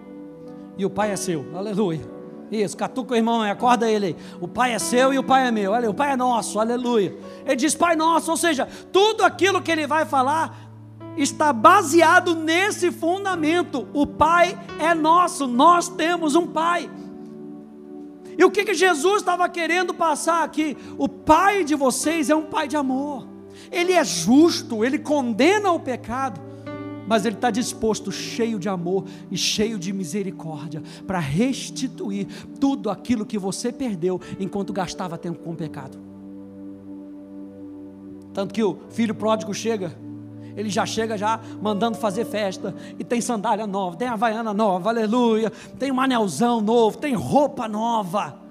e 0.77 0.86
o 0.86 0.89
Pai 0.89 1.12
é 1.12 1.17
seu. 1.17 1.45
Aleluia. 1.53 1.99
Isso, 2.49 2.77
catuca 2.77 3.13
o 3.13 3.17
irmão, 3.17 3.41
acorda 3.41 3.89
ele 3.89 4.06
aí. 4.06 4.15
O 4.39 4.47
Pai 4.47 4.73
é 4.73 4.79
seu 4.79 5.13
e 5.13 5.19
o 5.19 5.23
Pai 5.23 5.45
é 5.45 5.51
meu. 5.51 5.73
Olha, 5.73 5.89
o 5.89 5.93
Pai 5.93 6.13
é 6.13 6.15
nosso, 6.15 6.58
aleluia. 6.58 7.17
Ele 7.45 7.56
diz 7.58 7.75
Pai 7.75 7.97
nosso, 7.97 8.32
ou 8.32 8.38
seja, 8.38 8.65
tudo 8.93 9.25
aquilo 9.25 9.62
que 9.62 9.71
ele 9.71 9.86
vai 9.86 10.06
falar 10.06 10.71
está 11.17 11.51
baseado 11.51 12.36
nesse 12.36 12.91
fundamento. 12.91 13.89
O 13.91 14.08
Pai 14.08 14.58
é 14.79 14.93
nosso, 14.93 15.47
nós 15.47 15.89
temos 15.89 16.34
um 16.34 16.47
Pai. 16.47 16.89
E 18.38 18.45
o 18.45 18.49
que, 18.49 18.63
que 18.63 18.73
Jesus 18.73 19.17
estava 19.17 19.49
querendo 19.49 19.93
passar 19.93 20.43
aqui? 20.43 20.77
O 20.97 21.10
Pai 21.10 21.65
de 21.65 21.75
vocês 21.75 22.29
é 22.29 22.36
um 22.36 22.43
Pai 22.43 22.69
de 22.69 22.77
amor. 22.77 23.33
Ele 23.73 23.91
é 23.91 24.05
justo, 24.05 24.86
ele 24.86 24.99
condena 24.99 25.71
o 25.71 25.79
pecado, 25.79 26.39
mas 27.07 27.25
ele 27.25 27.36
está 27.36 27.49
disposto, 27.49 28.12
cheio 28.12 28.59
de 28.59 28.69
amor 28.69 29.05
e 29.29 29.38
cheio 29.38 29.79
de 29.79 29.91
misericórdia, 29.91 30.81
para 31.05 31.19
restituir 31.19 32.27
tudo 32.59 32.89
aquilo 32.89 33.25
que 33.25 33.38
você 33.38 33.71
perdeu 33.71 34.21
enquanto 34.39 34.71
gastava 34.71 35.17
tempo 35.17 35.39
com 35.39 35.51
o 35.51 35.55
pecado. 35.55 35.97
Tanto 38.33 38.53
que 38.53 38.63
o 38.63 38.77
filho 38.89 39.13
pródigo 39.13 39.53
chega, 39.53 39.93
ele 40.55 40.69
já 40.69 40.86
chega 40.86 41.17
já 41.17 41.39
mandando 41.62 41.97
fazer 41.97 42.25
festa, 42.25 42.75
e 42.97 43.03
tem 43.03 43.21
sandália 43.21 43.65
nova, 43.65 43.97
tem 43.97 44.07
havaiana 44.07 44.53
nova, 44.53 44.89
aleluia, 44.89 45.51
tem 45.79 45.91
um 45.91 45.99
anelzão 45.99 46.62
novo, 46.62 46.97
tem 46.97 47.15
roupa 47.15 47.67
nova. 47.67 48.42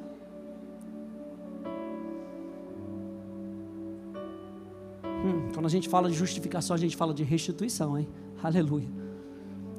Quando 5.62 5.66
a 5.66 5.70
gente 5.70 5.88
fala 5.88 6.10
de 6.10 6.16
justificação, 6.16 6.74
a 6.74 6.78
gente 6.78 6.96
fala 6.96 7.14
de 7.14 7.22
restituição, 7.22 7.96
hein? 7.96 8.08
Aleluia. 8.42 8.88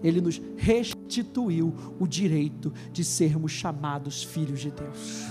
Ele 0.01 0.21
nos 0.21 0.41
restituiu 0.55 1.75
o 1.99 2.07
direito 2.07 2.71
de 2.93 3.03
sermos 3.03 3.51
chamados 3.51 4.23
filhos 4.23 4.61
de 4.61 4.71
Deus. 4.71 5.25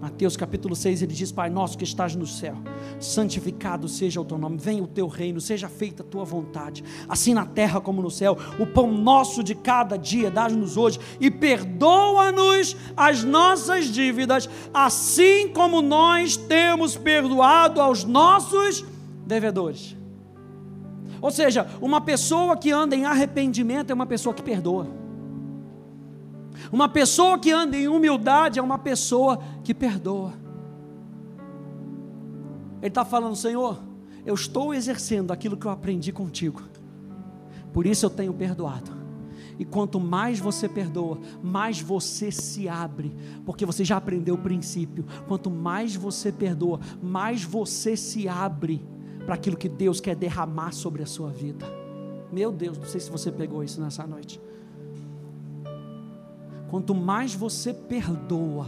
Mateus 0.00 0.36
capítulo 0.36 0.76
6, 0.76 1.02
ele 1.02 1.12
diz: 1.12 1.32
Pai 1.32 1.50
nosso 1.50 1.76
que 1.76 1.82
estás 1.82 2.14
no 2.14 2.28
céu, 2.28 2.54
santificado 3.00 3.88
seja 3.88 4.20
o 4.20 4.24
teu 4.24 4.38
nome, 4.38 4.56
venha 4.56 4.84
o 4.84 4.86
teu 4.86 5.08
reino, 5.08 5.40
seja 5.40 5.68
feita 5.68 6.04
a 6.04 6.06
tua 6.06 6.24
vontade, 6.24 6.84
assim 7.08 7.34
na 7.34 7.44
terra 7.44 7.80
como 7.80 8.00
no 8.00 8.10
céu. 8.10 8.38
O 8.60 8.66
pão 8.68 8.92
nosso 8.92 9.42
de 9.42 9.56
cada 9.56 9.96
dia 9.96 10.30
dá-nos 10.30 10.76
hoje 10.76 11.00
e 11.18 11.28
perdoa-nos 11.28 12.76
as 12.96 13.24
nossas 13.24 13.86
dívidas, 13.86 14.48
assim 14.72 15.48
como 15.48 15.82
nós 15.82 16.36
temos 16.36 16.96
perdoado 16.96 17.80
aos 17.80 18.04
nossos 18.04 18.84
devedores. 19.26 19.96
Ou 21.20 21.30
seja, 21.30 21.66
uma 21.80 22.00
pessoa 22.00 22.56
que 22.56 22.70
anda 22.70 22.94
em 22.94 23.04
arrependimento 23.04 23.90
é 23.90 23.94
uma 23.94 24.06
pessoa 24.06 24.34
que 24.34 24.42
perdoa. 24.42 24.86
Uma 26.72 26.88
pessoa 26.88 27.38
que 27.38 27.52
anda 27.52 27.76
em 27.76 27.88
humildade 27.88 28.58
é 28.58 28.62
uma 28.62 28.78
pessoa 28.78 29.38
que 29.62 29.74
perdoa. 29.74 30.32
Ele 32.80 32.88
está 32.88 33.04
falando, 33.04 33.36
Senhor, 33.36 33.78
eu 34.24 34.34
estou 34.34 34.74
exercendo 34.74 35.32
aquilo 35.32 35.56
que 35.56 35.66
eu 35.66 35.70
aprendi 35.70 36.12
contigo, 36.12 36.62
por 37.72 37.86
isso 37.86 38.06
eu 38.06 38.10
tenho 38.10 38.32
perdoado. 38.32 38.90
E 39.58 39.64
quanto 39.64 39.98
mais 39.98 40.38
você 40.38 40.68
perdoa, 40.68 41.18
mais 41.42 41.80
você 41.80 42.30
se 42.30 42.68
abre, 42.68 43.16
porque 43.44 43.64
você 43.64 43.84
já 43.84 43.96
aprendeu 43.96 44.34
o 44.34 44.38
princípio. 44.38 45.06
Quanto 45.26 45.50
mais 45.50 45.96
você 45.96 46.30
perdoa, 46.30 46.78
mais 47.02 47.42
você 47.42 47.96
se 47.96 48.28
abre 48.28 48.84
para 49.26 49.34
aquilo 49.34 49.56
que 49.56 49.68
Deus 49.68 50.00
quer 50.00 50.14
derramar 50.14 50.72
sobre 50.72 51.02
a 51.02 51.06
sua 51.06 51.30
vida. 51.30 51.66
Meu 52.32 52.52
Deus, 52.52 52.78
não 52.78 52.86
sei 52.86 53.00
se 53.00 53.10
você 53.10 53.30
pegou 53.32 53.62
isso 53.62 53.80
nessa 53.80 54.06
noite. 54.06 54.40
Quanto 56.70 56.94
mais 56.94 57.34
você 57.34 57.74
perdoa, 57.74 58.66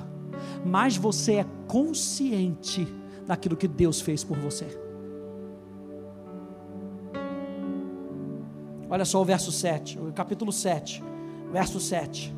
mais 0.67 0.97
você 0.97 1.35
é 1.35 1.47
consciente 1.69 2.87
daquilo 3.27 3.57
que 3.57 3.69
Deus 3.69 4.01
fez 4.01 4.25
por 4.25 4.37
você. 4.37 4.67
Olha 8.91 9.05
só 9.05 9.21
o 9.21 9.25
verso 9.25 9.53
7, 9.53 9.99
o 9.99 10.13
capítulo 10.13 10.51
7, 10.51 11.05
verso 11.53 11.79
7. 11.79 12.35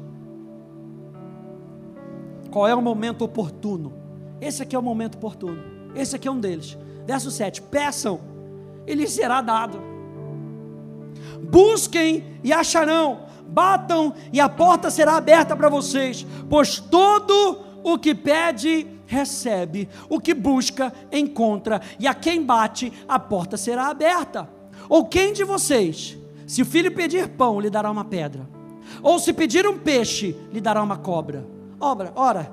Qual 2.50 2.66
é 2.66 2.74
o 2.74 2.82
momento 2.82 3.22
oportuno? 3.22 3.92
Esse 4.40 4.62
aqui 4.62 4.74
é 4.74 4.78
o 4.78 4.82
momento 4.82 5.14
oportuno. 5.14 5.62
Esse 5.94 6.16
aqui 6.16 6.26
é 6.26 6.30
um 6.30 6.40
deles. 6.40 6.76
Verso 7.10 7.28
7: 7.28 7.62
Peçam, 7.62 8.20
e 8.86 8.94
lhes 8.94 9.10
será 9.10 9.40
dado. 9.40 9.82
Busquem 11.42 12.38
e 12.44 12.52
acharão. 12.52 13.26
Batam 13.48 14.14
e 14.32 14.38
a 14.38 14.48
porta 14.48 14.92
será 14.92 15.16
aberta 15.16 15.56
para 15.56 15.68
vocês. 15.68 16.24
Pois 16.48 16.78
todo 16.78 17.58
o 17.82 17.98
que 17.98 18.14
pede, 18.14 18.86
recebe. 19.06 19.88
O 20.08 20.20
que 20.20 20.32
busca, 20.32 20.92
encontra. 21.10 21.80
E 21.98 22.06
a 22.06 22.14
quem 22.14 22.44
bate, 22.46 22.92
a 23.08 23.18
porta 23.18 23.56
será 23.56 23.88
aberta. 23.88 24.48
Ou 24.88 25.04
quem 25.04 25.32
de 25.32 25.42
vocês, 25.42 26.16
se 26.46 26.62
o 26.62 26.66
filho 26.66 26.94
pedir 26.94 27.26
pão, 27.30 27.58
lhe 27.58 27.70
dará 27.70 27.90
uma 27.90 28.04
pedra? 28.04 28.48
Ou 29.02 29.18
se 29.18 29.32
pedir 29.32 29.66
um 29.66 29.76
peixe, 29.76 30.36
lhe 30.52 30.60
dará 30.60 30.80
uma 30.80 30.96
cobra? 30.96 31.44
Ora, 31.80 32.12
ora, 32.14 32.52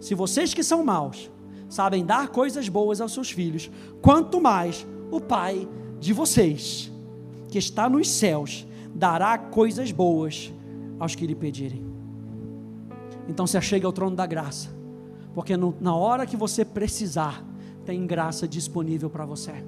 se 0.00 0.14
vocês 0.14 0.54
que 0.54 0.62
são 0.62 0.82
maus 0.82 1.30
sabem 1.70 2.04
dar 2.04 2.28
coisas 2.28 2.68
boas 2.68 3.00
aos 3.00 3.12
seus 3.12 3.30
filhos, 3.30 3.70
quanto 4.02 4.40
mais 4.40 4.86
o 5.10 5.20
Pai 5.20 5.66
de 6.00 6.12
vocês, 6.12 6.92
que 7.48 7.58
está 7.58 7.88
nos 7.88 8.10
céus, 8.10 8.66
dará 8.94 9.38
coisas 9.38 9.92
boas 9.92 10.52
aos 10.98 11.14
que 11.14 11.26
lhe 11.26 11.34
pedirem. 11.34 11.86
Então 13.28 13.46
se 13.46 13.56
achegue 13.56 13.86
ao 13.86 13.92
trono 13.92 14.16
da 14.16 14.26
graça, 14.26 14.68
porque 15.32 15.56
no, 15.56 15.74
na 15.80 15.94
hora 15.94 16.26
que 16.26 16.36
você 16.36 16.64
precisar, 16.64 17.44
tem 17.86 18.04
graça 18.06 18.46
disponível 18.46 19.08
para 19.08 19.24
você. 19.24 19.64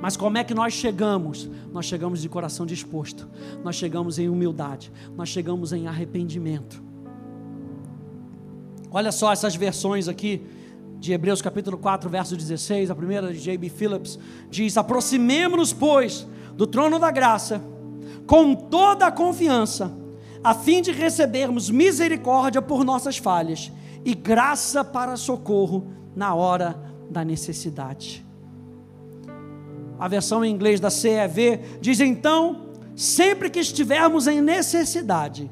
Mas 0.00 0.16
como 0.16 0.38
é 0.38 0.44
que 0.44 0.54
nós 0.54 0.74
chegamos? 0.74 1.50
Nós 1.72 1.86
chegamos 1.86 2.20
de 2.20 2.28
coração 2.28 2.64
disposto, 2.64 3.28
nós 3.64 3.76
chegamos 3.76 4.18
em 4.18 4.28
humildade, 4.28 4.92
nós 5.16 5.30
chegamos 5.30 5.72
em 5.72 5.88
arrependimento. 5.88 6.82
Olha 8.90 9.10
só 9.10 9.32
essas 9.32 9.56
versões 9.56 10.06
aqui 10.06 10.46
de 10.98 11.12
Hebreus 11.12 11.40
capítulo 11.40 11.78
4, 11.78 12.10
verso 12.10 12.36
16, 12.36 12.90
a 12.90 12.94
primeira 12.94 13.32
de 13.32 13.38
J.B. 13.38 13.68
Phillips, 13.68 14.18
diz: 14.50 14.76
Aproximemo-nos, 14.76 15.72
pois, 15.72 16.26
do 16.54 16.66
trono 16.66 16.98
da 16.98 17.10
graça, 17.10 17.62
com 18.26 18.54
toda 18.54 19.06
a 19.06 19.12
confiança, 19.12 19.92
a 20.42 20.54
fim 20.54 20.82
de 20.82 20.90
recebermos 20.90 21.70
misericórdia 21.70 22.60
por 22.60 22.84
nossas 22.84 23.16
falhas 23.16 23.72
e 24.04 24.14
graça 24.14 24.84
para 24.84 25.16
socorro 25.16 25.86
na 26.14 26.34
hora 26.34 26.80
da 27.10 27.24
necessidade. 27.24 28.26
A 29.98 30.06
versão 30.06 30.44
em 30.44 30.52
inglês 30.52 30.80
da 30.80 30.90
CEV 30.90 31.60
diz 31.80 32.00
então: 32.00 32.68
sempre 32.96 33.50
que 33.50 33.60
estivermos 33.60 34.26
em 34.26 34.40
necessidade, 34.40 35.50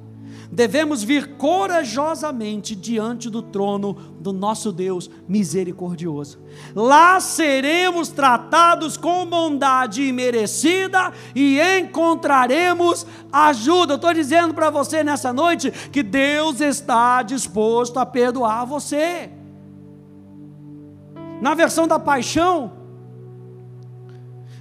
devemos 0.50 1.02
vir 1.02 1.36
corajosamente 1.36 2.74
diante 2.74 3.28
do 3.28 3.42
trono 3.42 3.94
do 4.20 4.32
nosso 4.32 4.72
Deus 4.72 5.10
misericordioso. 5.28 6.38
Lá 6.74 7.20
seremos 7.20 8.08
tratados 8.08 8.96
com 8.96 9.26
bondade 9.26 10.02
imerecida 10.02 11.12
e 11.34 11.58
encontraremos 11.78 13.06
ajuda. 13.32 13.94
Eu 13.94 13.96
estou 13.96 14.14
dizendo 14.14 14.54
para 14.54 14.70
você 14.70 15.02
nessa 15.02 15.32
noite 15.32 15.70
que 15.70 16.02
Deus 16.02 16.60
está 16.60 17.22
disposto 17.22 17.98
a 17.98 18.06
perdoar 18.06 18.64
você. 18.64 19.30
Na 21.40 21.54
versão 21.54 21.86
da 21.86 21.98
paixão, 21.98 22.72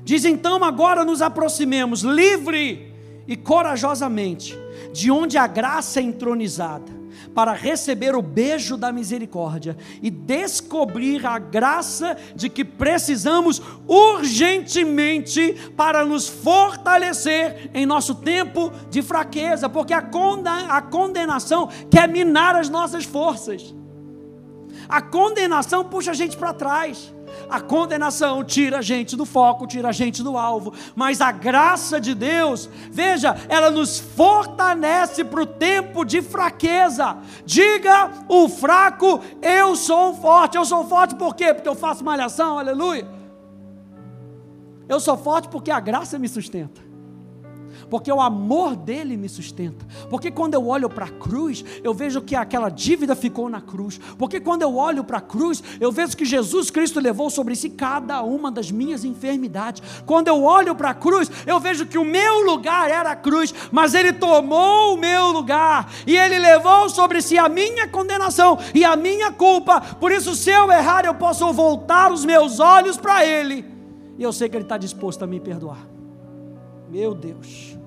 diz 0.04 0.26
então 0.26 0.64
agora 0.64 1.06
nos 1.06 1.22
aproximemos 1.22 2.02
livre 2.02 2.94
e 3.28 3.36
corajosamente 3.36 4.65
de 4.96 5.12
onde 5.12 5.38
a 5.38 5.46
graça 5.46 6.00
é 6.00 6.04
entronizada, 6.04 6.90
para 7.34 7.52
receber 7.52 8.16
o 8.16 8.22
beijo 8.22 8.78
da 8.78 8.94
misericórdia 8.94 9.76
e 10.02 10.10
descobrir 10.10 11.26
a 11.26 11.38
graça 11.38 12.16
de 12.34 12.50
que 12.50 12.64
precisamos 12.64 13.62
urgentemente 13.86 15.54
para 15.76 16.06
nos 16.06 16.30
fortalecer 16.30 17.70
em 17.74 17.86
nosso 17.86 18.16
tempo 18.16 18.72
de 18.90 19.02
fraqueza, 19.02 19.68
porque 19.68 19.94
a, 19.94 20.02
condenação 20.82 21.68
quer 21.92 22.08
minar 22.08 22.56
as 22.56 22.70
nossas 22.70 23.04
forças, 23.04 23.76
a 24.88 25.02
condenação 25.02 25.84
puxa 25.84 26.12
a 26.12 26.14
gente 26.14 26.38
para 26.38 26.54
trás. 26.54 27.14
A 27.50 27.60
condenação 27.60 28.44
tira 28.44 28.80
a 28.80 28.82
gente 28.82 29.16
do 29.16 29.26
foco, 29.26 29.68
tira 29.68 29.90
a 29.90 29.92
gente 29.92 30.24
do 30.24 30.38
alvo, 30.38 30.74
mas 30.96 31.22
a 31.22 31.32
graça 31.32 32.00
de 32.00 32.14
Deus, 32.14 32.70
veja, 32.92 33.36
ela 33.50 33.70
nos 33.70 34.00
fortalece 34.00 35.24
para 35.24 35.42
o 35.42 35.46
tempo 35.46 36.06
de 36.06 36.22
fraqueza. 36.22 37.18
Diga 37.46 38.12
o 38.28 38.48
fraco, 38.48 39.22
eu 39.42 39.76
sou 39.76 40.14
forte. 40.14 40.58
Eu 40.58 40.66
sou 40.66 40.86
forte 40.86 41.16
por 41.16 41.36
quê? 41.36 41.54
Porque 41.54 41.70
eu 41.70 41.76
faço 41.76 42.04
malhação, 42.04 42.60
aleluia. 42.60 43.08
Eu 44.88 45.00
sou 45.00 45.18
forte 45.18 45.50
porque 45.50 45.72
a 45.72 45.80
graça 45.80 46.20
me 46.20 46.28
sustenta 46.28 46.85
porque 47.90 48.12
o 48.12 48.22
amor 48.22 48.76
dele 48.76 49.18
me 49.18 49.30
sustenta. 49.30 49.86
Porque 50.10 50.32
quando 50.32 50.54
eu 50.54 50.68
olho 50.68 50.90
para 50.90 51.06
a 51.06 51.12
cruz, 51.12 51.64
eu 51.84 51.94
vejo 51.94 52.22
que 52.22 52.36
aquela 52.36 52.70
dívida 52.70 53.16
ficou 53.16 53.50
na 53.50 53.62
cruz. 53.62 54.00
Porque 54.18 54.40
quando 54.40 54.62
eu 54.62 54.76
olho 54.76 55.04
para 55.04 55.20
a 55.20 55.22
cruz, 55.22 55.64
eu 55.80 55.92
vejo 55.92 56.18
que 56.18 56.26
Jesus 56.26 56.70
Cristo 56.70 57.00
levou 57.00 57.30
sobre 57.30 57.56
si 57.56 57.70
cada 57.70 58.22
uma 58.22 58.52
das 58.52 58.72
minhas 58.72 59.04
enfermidades. 59.04 59.82
Quando 60.06 60.28
eu 60.28 60.44
olho 60.44 60.76
para 60.76 60.92
a 60.92 60.94
cruz, 60.94 61.30
eu 61.46 61.60
vejo 61.60 61.86
que 61.86 61.98
o 61.98 62.06
meu 62.06 62.46
lugar 62.46 62.90
era 62.90 63.12
a 63.12 63.16
cruz, 63.16 63.54
mas 63.72 63.94
ele 63.94 64.14
tomou 64.14 64.94
o 64.94 64.98
meu 64.98 65.32
lugar 65.32 65.92
e 66.06 66.18
ele 66.18 66.40
levou 66.40 66.90
sobre 66.90 67.22
si 67.22 67.38
a 67.38 67.50
minha 67.50 67.88
condenação 67.88 68.58
e 68.74 68.84
a 68.84 68.96
minha 68.96 69.32
culpa. 69.32 69.82
Por 69.82 70.12
isso, 70.12 70.36
se 70.36 70.50
eu 70.50 70.72
errar, 70.72 71.06
eu 71.06 71.16
posso 71.16 71.52
voltar 71.54 72.12
os 72.12 72.26
meus 72.26 72.60
olhos 72.60 72.98
para 72.98 73.26
ele. 73.26 73.66
E 74.18 74.24
eu 74.24 74.32
sei 74.32 74.50
que 74.50 74.56
ele 74.56 74.64
está 74.64 74.78
disposto 74.78 75.24
a 75.24 75.28
me 75.28 75.40
perdoar. 75.40 75.95
Meu 76.96 77.14
Deus. 77.14 77.78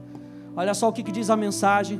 Olha 0.55 0.75
só 0.75 0.87
o 0.87 0.93
que, 0.93 1.03
que 1.03 1.11
diz 1.11 1.31
a 1.31 1.37
mensagem. 1.37 1.99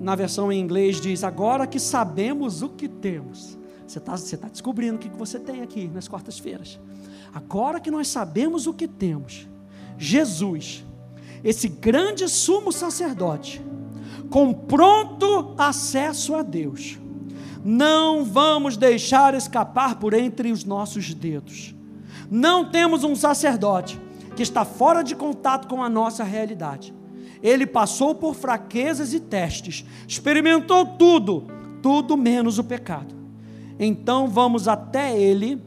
Na 0.00 0.14
versão 0.14 0.50
em 0.50 0.58
inglês 0.58 1.02
diz: 1.02 1.22
Agora 1.22 1.66
que 1.66 1.78
sabemos 1.78 2.62
o 2.62 2.70
que 2.70 2.88
temos. 2.88 3.58
Você 3.86 3.98
está 3.98 4.16
você 4.16 4.38
tá 4.38 4.48
descobrindo 4.48 4.96
o 4.96 4.98
que, 4.98 5.10
que 5.10 5.18
você 5.18 5.38
tem 5.38 5.60
aqui 5.60 5.86
nas 5.86 6.08
quartas-feiras. 6.08 6.80
Agora 7.30 7.78
que 7.78 7.90
nós 7.90 8.08
sabemos 8.08 8.66
o 8.66 8.72
que 8.72 8.88
temos, 8.88 9.46
Jesus, 9.98 10.82
esse 11.44 11.68
grande 11.68 12.26
sumo 12.26 12.72
sacerdote, 12.72 13.62
com 14.30 14.54
pronto 14.54 15.54
acesso 15.58 16.34
a 16.34 16.42
Deus, 16.42 16.98
não 17.62 18.24
vamos 18.24 18.78
deixar 18.78 19.34
escapar 19.34 19.96
por 19.96 20.14
entre 20.14 20.50
os 20.50 20.64
nossos 20.64 21.12
dedos. 21.12 21.74
Não 22.30 22.70
temos 22.70 23.04
um 23.04 23.14
sacerdote 23.14 24.07
que 24.38 24.42
está 24.44 24.64
fora 24.64 25.02
de 25.02 25.16
contato 25.16 25.66
com 25.66 25.82
a 25.82 25.88
nossa 25.88 26.22
realidade. 26.22 26.94
Ele 27.42 27.66
passou 27.66 28.14
por 28.14 28.36
fraquezas 28.36 29.12
e 29.12 29.18
testes, 29.18 29.84
experimentou 30.06 30.86
tudo, 30.86 31.48
tudo 31.82 32.16
menos 32.16 32.56
o 32.56 32.62
pecado. 32.62 33.16
Então 33.80 34.28
vamos 34.28 34.68
até 34.68 35.20
ele, 35.20 35.60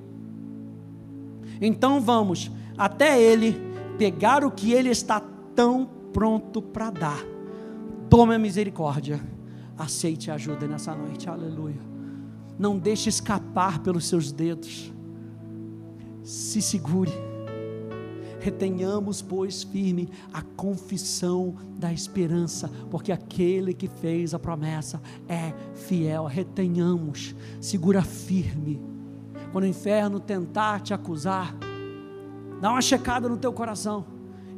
então 1.59 1.99
vamos 1.99 2.49
até 2.77 3.21
ele 3.21 3.61
pegar 3.97 4.45
o 4.45 4.49
que 4.49 4.71
ele 4.71 4.87
está 4.87 5.21
tão 5.53 5.85
pronto 6.13 6.61
para 6.61 6.91
dar. 6.91 7.21
Tome 8.09 8.35
a 8.35 8.39
misericórdia, 8.39 9.19
aceite 9.77 10.31
a 10.31 10.35
ajuda 10.35 10.65
nessa 10.65 10.95
noite, 10.95 11.29
aleluia. 11.29 11.81
Não 12.57 12.79
deixe 12.79 13.09
escapar 13.09 13.79
pelos 13.79 14.07
seus 14.07 14.31
dedos, 14.31 14.93
se 16.23 16.61
segure 16.61 17.30
Retenhamos, 18.41 19.21
pois, 19.21 19.61
firme 19.61 20.09
a 20.33 20.41
confissão 20.41 21.55
da 21.77 21.93
esperança, 21.93 22.71
porque 22.89 23.11
aquele 23.11 23.71
que 23.71 23.87
fez 23.87 24.33
a 24.33 24.39
promessa 24.39 24.99
é 25.29 25.53
fiel. 25.75 26.25
Retenhamos, 26.25 27.35
segura 27.61 28.01
firme. 28.01 28.81
Quando 29.51 29.65
o 29.65 29.67
inferno 29.67 30.19
tentar 30.19 30.79
te 30.79 30.91
acusar, 30.91 31.55
dá 32.59 32.71
uma 32.71 32.81
checada 32.81 33.29
no 33.29 33.37
teu 33.37 33.53
coração. 33.53 34.07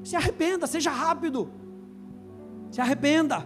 Se 0.02 0.16
arrependa, 0.16 0.66
seja 0.66 0.90
rápido. 0.90 1.50
Se 2.72 2.80
arrependa. 2.80 3.46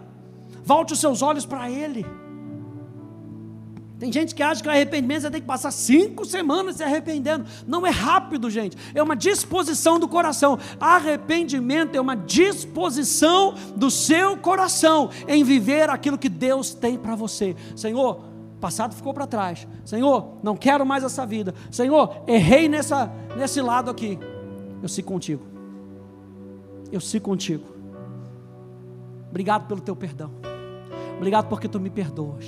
Volte 0.64 0.94
os 0.94 1.00
seus 1.00 1.24
olhos 1.24 1.48
para 1.48 1.70
Ele. 1.70 2.06
Tem 4.00 4.12
gente 4.12 4.36
que 4.36 4.44
acha 4.44 4.62
que 4.62 4.68
o 4.68 4.72
arrependimento 4.72 5.22
você 5.22 5.32
tem 5.32 5.42
que 5.42 5.48
passar 5.48 5.72
cinco 5.72 6.24
semanas 6.24 6.76
se 6.76 6.84
arrependendo. 6.84 7.46
Não 7.66 7.86
é 7.86 7.90
rápido, 7.90 8.50
gente. 8.50 8.78
É 8.94 9.02
uma 9.02 9.16
disposição 9.16 10.00
do 10.00 10.08
coração. 10.08 10.60
Arrependimento 10.80 11.96
é 11.96 12.02
uma 12.02 12.16
disposição 12.16 13.56
do 13.76 13.90
seu 13.90 14.38
coração 14.38 15.10
em 15.28 15.44
viver 15.44 15.90
aquilo 15.90 16.18
que 16.18 16.30
Deus 16.30 16.76
tem 16.76 16.96
para 16.96 17.16
você. 17.16 17.56
Senhor, 17.76 18.22
passado 18.62 18.94
ficou 18.94 19.16
para 19.16 19.26
trás. 19.26 19.68
Senhor, 19.84 20.38
não 20.44 20.56
quero 20.56 20.86
mais 20.86 21.04
essa 21.04 21.26
vida. 21.26 21.56
Senhor, 21.72 22.22
errei 22.28 22.70
nessa, 22.70 23.12
nesse 23.36 23.62
lado 23.62 23.90
aqui. 23.90 24.20
Eu 24.84 24.88
sigo 24.88 25.08
contigo. 25.08 25.44
Eu 26.92 27.02
sigo 27.02 27.26
contigo. 27.26 27.66
Obrigado 29.28 29.68
pelo 29.68 29.82
teu 29.82 29.96
perdão. 29.96 30.32
Obrigado 31.18 31.48
porque 31.50 31.68
tu 31.68 31.80
me 31.80 31.90
perdoas. 31.90 32.46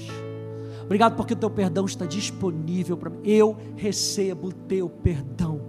Obrigado 0.89 1.15
porque 1.15 1.33
o 1.33 1.37
teu 1.37 1.51
perdão 1.51 1.85
está 1.85 2.03
disponível 2.03 2.97
para 2.97 3.11
mim. 3.11 3.19
Eu 3.23 3.55
recebo 3.75 4.47
o 4.47 4.51
teu 4.51 4.89
perdão. 4.89 5.61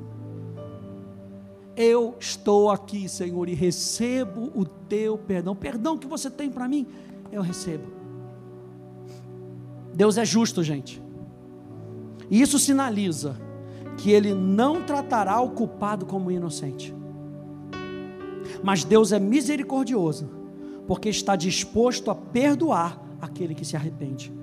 Eu 1.76 2.16
estou 2.18 2.70
aqui, 2.70 3.06
Senhor, 3.06 3.46
e 3.46 3.52
recebo 3.52 4.50
o 4.54 4.64
teu 4.64 5.18
perdão. 5.18 5.54
Perdão 5.54 5.98
que 5.98 6.06
você 6.06 6.30
tem 6.30 6.50
para 6.50 6.66
mim, 6.66 6.86
eu 7.30 7.42
recebo. 7.42 7.84
Deus 9.92 10.16
é 10.16 10.24
justo, 10.24 10.62
gente. 10.62 11.02
E 12.30 12.40
isso 12.40 12.58
sinaliza 12.58 13.38
que 13.98 14.10
Ele 14.10 14.32
não 14.32 14.84
tratará 14.84 15.38
o 15.42 15.50
culpado 15.50 16.06
como 16.06 16.30
inocente. 16.30 16.94
Mas 18.64 18.84
Deus 18.84 19.12
é 19.12 19.18
misericordioso, 19.18 20.30
porque 20.86 21.10
está 21.10 21.36
disposto 21.36 22.10
a 22.10 22.14
perdoar 22.14 22.98
aquele 23.20 23.54
que 23.54 23.66
se 23.66 23.76
arrepende 23.76 24.39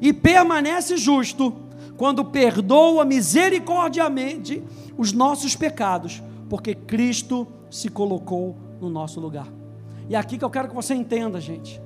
e 0.00 0.12
permanece 0.12 0.96
justo 0.96 1.52
quando 1.96 2.24
perdoa 2.24 3.04
misericordiamente 3.04 4.62
os 4.96 5.12
nossos 5.12 5.54
pecados, 5.54 6.22
porque 6.48 6.74
Cristo 6.74 7.46
se 7.70 7.88
colocou 7.88 8.56
no 8.80 8.88
nosso 8.88 9.20
lugar. 9.20 9.48
E 10.08 10.14
é 10.14 10.18
aqui 10.18 10.36
que 10.38 10.44
eu 10.44 10.50
quero 10.50 10.68
que 10.68 10.74
você 10.74 10.94
entenda, 10.94 11.40
gente, 11.40 11.80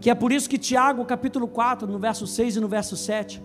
que 0.00 0.10
é 0.10 0.14
por 0.14 0.32
isso 0.32 0.48
que 0.48 0.58
Tiago, 0.58 1.04
capítulo 1.04 1.48
4, 1.48 1.86
no 1.86 1.98
verso 1.98 2.26
6 2.26 2.56
e 2.56 2.60
no 2.60 2.68
verso 2.68 2.96
7, 2.96 3.42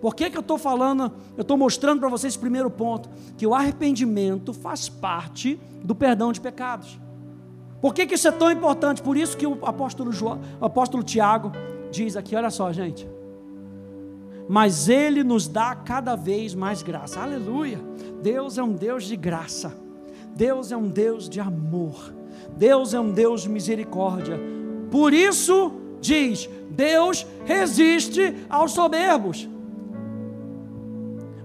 por 0.00 0.14
que, 0.14 0.28
que 0.28 0.36
eu 0.36 0.42
estou 0.42 0.58
falando, 0.58 1.10
eu 1.36 1.42
estou 1.42 1.56
mostrando 1.56 2.00
para 2.00 2.08
vocês 2.08 2.34
esse 2.34 2.38
primeiro 2.38 2.70
ponto, 2.70 3.08
que 3.36 3.46
o 3.46 3.54
arrependimento 3.54 4.52
faz 4.52 4.88
parte 4.88 5.58
do 5.82 5.94
perdão 5.94 6.32
de 6.32 6.40
pecados. 6.40 7.00
Por 7.80 7.94
que, 7.94 8.06
que 8.06 8.14
isso 8.14 8.28
é 8.28 8.32
tão 8.32 8.50
importante? 8.50 9.02
Por 9.02 9.16
isso 9.16 9.36
que 9.36 9.46
o 9.46 9.58
apóstolo, 9.64 10.12
João, 10.12 10.40
o 10.60 10.64
apóstolo 10.64 11.02
Tiago, 11.02 11.52
diz 11.90 12.16
aqui, 12.16 12.34
olha 12.36 12.50
só, 12.50 12.72
gente. 12.72 13.08
Mas 14.48 14.88
Ele 14.88 15.24
nos 15.24 15.48
dá 15.48 15.74
cada 15.74 16.14
vez 16.14 16.54
mais 16.54 16.82
graça. 16.82 17.20
Aleluia! 17.20 17.80
Deus 18.22 18.58
é 18.58 18.62
um 18.62 18.72
Deus 18.72 19.04
de 19.04 19.16
graça. 19.16 19.76
Deus 20.34 20.70
é 20.70 20.76
um 20.76 20.88
Deus 20.88 21.28
de 21.28 21.40
amor. 21.40 22.14
Deus 22.56 22.94
é 22.94 23.00
um 23.00 23.10
Deus 23.10 23.42
de 23.42 23.48
misericórdia. 23.48 24.38
Por 24.90 25.12
isso, 25.12 25.72
diz: 26.00 26.48
Deus 26.70 27.26
resiste 27.44 28.34
aos 28.48 28.72
soberbos, 28.72 29.48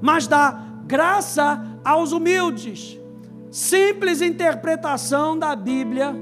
mas 0.01 0.27
dá 0.27 0.63
graça 0.85 1.63
aos 1.83 2.11
humildes. 2.11 2.99
Simples 3.49 4.21
interpretação 4.21 5.37
da 5.37 5.55
Bíblia 5.55 6.15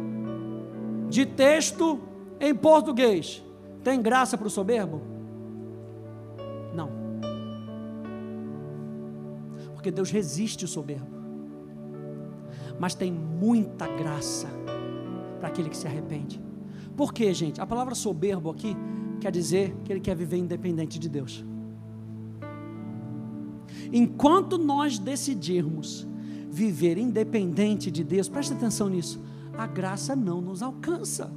de 1.10 1.26
texto 1.26 2.00
em 2.40 2.56
português. 2.56 3.44
Tem 3.84 4.02
graça 4.02 4.38
para 4.38 4.48
o 4.48 4.50
soberbo? 4.50 5.02
Não. 6.74 6.90
Porque 9.74 9.92
Deus 9.92 10.12
resiste 10.12 10.66
o 10.66 10.68
soberbo. 10.68 11.08
Mas 12.80 12.94
tem 12.94 13.12
muita 13.12 13.88
graça 13.88 14.48
para 15.40 15.48
aquele 15.48 15.70
que 15.70 15.78
se 15.78 15.88
arrepende. 15.88 16.42
Por 16.96 17.14
quê, 17.14 17.34
gente? 17.34 17.62
A 17.62 17.66
palavra 17.66 17.96
soberbo 17.96 18.50
aqui 18.50 18.76
quer 19.20 19.32
dizer 19.32 19.76
que 19.84 19.92
ele 19.92 20.00
quer 20.00 20.16
viver 20.16 20.38
independente 20.38 21.00
de 21.00 21.08
Deus. 21.08 21.46
Enquanto 23.92 24.58
nós 24.58 25.00
decidirmos 25.00 26.08
viver 26.50 26.98
independente 26.98 27.90
de 27.90 28.04
Deus, 28.04 28.28
preste 28.28 28.54
atenção 28.54 28.90
nisso, 28.90 29.22
a 29.58 29.66
graça 29.66 30.16
não 30.16 30.42
nos 30.42 30.62
alcança. 30.62 31.32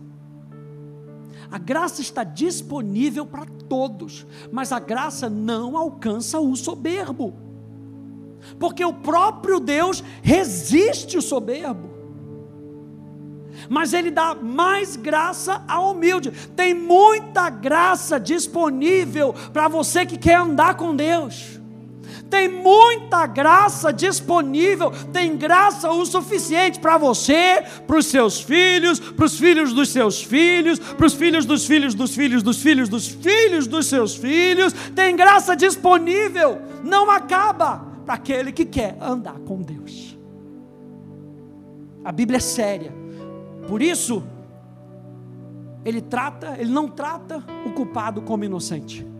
A 1.53 1.59
graça 1.59 2.01
está 2.01 2.25
disponível 2.25 3.27
para 3.27 3.45
todos, 3.69 4.27
mas 4.51 4.73
a 4.73 4.79
graça 4.79 5.29
não 5.29 5.77
alcança 5.77 6.41
o 6.41 6.57
soberbo. 6.57 7.35
Porque 8.59 8.83
o 8.83 8.95
próprio 8.95 9.61
Deus 9.61 10.03
resiste 10.23 11.19
o 11.19 11.23
soberbo. 11.23 11.91
Mas 13.69 13.93
ele 13.93 14.11
dá 14.11 14.35
mais 14.35 14.97
graça 14.97 15.63
ao 15.69 15.93
humilde. 15.93 16.31
Tem 16.57 16.73
muita 16.73 17.51
graça 17.51 18.19
disponível 18.19 19.35
para 19.53 19.69
você 19.69 20.07
que 20.07 20.17
quer 20.17 20.39
andar 20.39 20.75
com 20.77 20.97
Deus 20.97 21.62
tem 22.33 22.49
muita 22.49 23.27
graça 23.27 23.93
disponível, 23.93 24.91
tem 25.13 25.37
graça 25.37 25.91
o 25.91 26.07
suficiente 26.07 26.81
para 26.81 26.97
você, 26.97 27.63
para 27.87 27.99
os 27.99 28.07
seus 28.07 28.41
filhos, 28.41 28.99
para 28.99 29.27
os 29.27 29.39
filhos 29.39 29.75
dos 29.75 29.91
seus 29.91 30.23
filhos, 30.23 30.79
para 30.79 31.05
os 31.05 31.13
filhos 31.13 31.45
dos 31.45 31.67
filhos 31.67 31.95
dos 31.95 32.15
filhos 32.15 32.43
dos 32.43 32.57
filhos 32.63 32.89
dos 32.89 33.07
filhos 33.07 33.67
dos 33.67 33.85
seus 33.85 34.17
filhos, 34.17 34.73
tem 34.95 35.15
graça 35.15 35.55
disponível, 35.55 36.59
não 36.83 37.11
acaba 37.11 37.87
para 38.07 38.15
aquele 38.15 38.51
que 38.51 38.65
quer 38.65 38.97
andar 38.99 39.39
com 39.41 39.61
Deus. 39.61 40.17
A 42.03 42.11
Bíblia 42.11 42.39
é 42.39 42.41
séria, 42.41 42.95
por 43.69 43.83
isso, 43.83 44.23
ele 45.85 46.01
trata, 46.01 46.57
ele 46.59 46.73
não 46.73 46.89
trata 46.89 47.45
o 47.67 47.73
culpado 47.73 48.23
como 48.23 48.43
inocente 48.43 49.12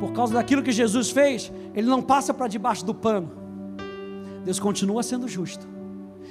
por 0.00 0.12
causa 0.12 0.32
daquilo 0.32 0.62
que 0.62 0.72
Jesus 0.72 1.10
fez, 1.10 1.52
ele 1.74 1.86
não 1.86 2.00
passa 2.00 2.32
para 2.32 2.48
debaixo 2.48 2.84
do 2.84 2.94
pano. 2.94 3.30
Deus 4.44 4.58
continua 4.58 5.02
sendo 5.02 5.28
justo 5.28 5.68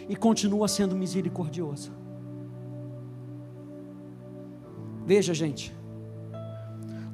e 0.09 0.15
continua 0.15 0.67
sendo 0.67 0.95
misericordioso. 0.95 1.91
Veja, 5.05 5.33
gente, 5.35 5.73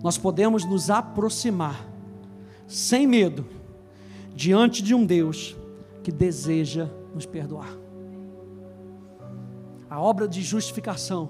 nós 0.02 0.18
podemos 0.18 0.64
nos 0.64 0.90
aproximar 0.90 1.86
sem 2.66 3.06
medo 3.06 3.46
diante 4.34 4.82
de 4.82 4.96
um 4.96 5.06
Deus 5.06 5.58
que 6.04 6.12
deseja 6.12 6.90
nos 7.14 7.26
perdoar. 7.26 7.70
A 9.90 10.00
obra 10.00 10.28
de 10.28 10.42
justificação 10.42 11.30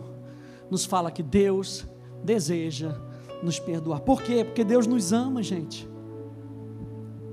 nos 0.69 0.85
fala 0.85 1.11
que 1.11 1.23
Deus 1.23 1.85
deseja 2.23 2.95
nos 3.41 3.59
perdoar. 3.59 4.01
Por 4.01 4.21
quê? 4.21 4.43
Porque 4.43 4.63
Deus 4.63 4.87
nos 4.87 5.11
ama, 5.13 5.41
gente. 5.43 5.87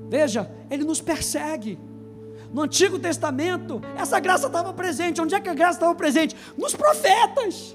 Veja, 0.09 0.51
Ele 0.71 0.85
nos 0.85 1.01
persegue. 1.01 1.79
No 2.53 2.63
Antigo 2.63 2.99
Testamento, 2.99 3.81
essa 3.97 4.21
graça 4.21 4.47
estava 4.47 4.73
presente. 4.73 5.21
Onde 5.21 5.35
é 5.35 5.41
que 5.41 5.49
a 5.49 5.55
graça 5.55 5.79
estava 5.79 5.95
presente? 5.95 6.37
Nos 6.57 6.75
profetas. 6.75 7.75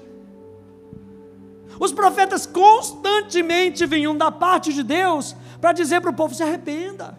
Os 1.80 1.92
profetas 1.92 2.46
constantemente 2.46 3.86
vinham 3.86 4.16
da 4.16 4.30
parte 4.30 4.72
de 4.72 4.82
Deus 4.82 5.34
para 5.60 5.72
dizer 5.72 6.00
para 6.00 6.10
o 6.10 6.14
povo: 6.14 6.34
se 6.34 6.42
arrependa, 6.42 7.18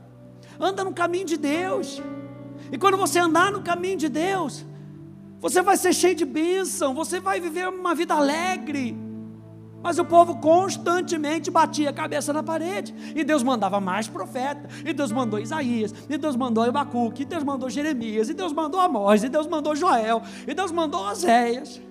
anda 0.59 0.83
no 0.83 0.93
caminho 0.93 1.25
de 1.25 1.37
Deus. 1.37 2.01
E 2.71 2.77
quando 2.77 2.97
você 2.97 3.19
andar 3.19 3.51
no 3.51 3.61
caminho 3.61 3.97
de 3.97 4.09
Deus, 4.09 4.65
você 5.39 5.61
vai 5.61 5.77
ser 5.77 5.93
cheio 5.93 6.15
de 6.15 6.25
bênção, 6.25 6.93
você 6.93 7.19
vai 7.19 7.39
viver 7.39 7.67
uma 7.67 7.95
vida 7.95 8.13
alegre. 8.13 8.95
Mas 9.81 9.97
o 9.97 10.05
povo 10.05 10.37
constantemente 10.37 11.49
batia 11.49 11.89
a 11.89 11.93
cabeça 11.93 12.33
na 12.33 12.43
parede. 12.43 12.93
E 13.15 13.23
Deus 13.23 13.43
mandava 13.43 13.79
mais 13.79 14.07
profeta. 14.07 14.67
E 14.85 14.91
Deus 14.91 15.11
mandou 15.11 15.39
Isaías. 15.39 15.93
E 16.09 16.17
Deus 16.17 16.35
mandou 16.35 16.63
Abacuque. 16.63 17.21
E 17.21 17.25
Deus 17.25 17.43
mandou 17.43 17.69
Jeremias. 17.69 18.29
E 18.29 18.33
Deus 18.33 18.51
mandou 18.51 18.79
Amós. 18.79 19.23
E 19.23 19.29
Deus 19.29 19.47
mandou 19.47 19.75
Joel. 19.75 20.21
E 20.45 20.53
Deus 20.53 20.71
mandou 20.71 21.01
Oséias. 21.09 21.81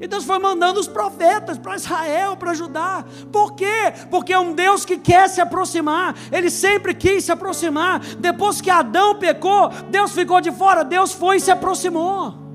E 0.00 0.06
Deus 0.06 0.24
foi 0.24 0.38
mandando 0.38 0.78
os 0.78 0.86
profetas 0.86 1.58
para 1.58 1.74
Israel 1.74 2.36
para 2.36 2.52
ajudar. 2.52 3.04
Por 3.32 3.54
quê? 3.54 3.92
Porque 4.10 4.32
é 4.32 4.38
um 4.38 4.54
Deus 4.54 4.84
que 4.84 4.96
quer 4.96 5.28
se 5.28 5.40
aproximar. 5.40 6.14
Ele 6.30 6.48
sempre 6.50 6.94
quis 6.94 7.24
se 7.24 7.32
aproximar. 7.32 8.00
Depois 8.16 8.60
que 8.60 8.70
Adão 8.70 9.16
pecou, 9.16 9.68
Deus 9.90 10.12
ficou 10.12 10.40
de 10.40 10.52
fora. 10.52 10.84
Deus 10.84 11.12
foi 11.12 11.36
e 11.38 11.40
se 11.40 11.50
aproximou. 11.50 12.47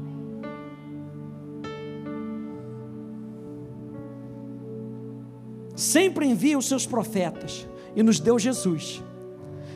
Sempre 5.84 6.26
envia 6.26 6.58
os 6.58 6.68
seus 6.68 6.86
profetas 6.86 7.68
e 7.96 8.02
nos 8.02 8.20
deu 8.20 8.40
Jesus, 8.40 9.04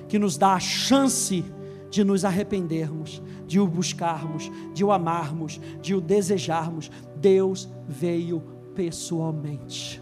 que 0.07 0.17
nos 0.17 0.37
dá 0.37 0.53
a 0.53 0.59
chance 0.59 1.43
de 1.89 2.03
nos 2.03 2.25
arrependermos, 2.25 3.21
de 3.45 3.59
o 3.59 3.67
buscarmos, 3.67 4.51
de 4.73 4.83
o 4.83 4.91
amarmos, 4.91 5.59
de 5.81 5.93
o 5.95 6.01
desejarmos. 6.01 6.91
Deus 7.15 7.69
veio 7.87 8.41
pessoalmente. 8.75 10.01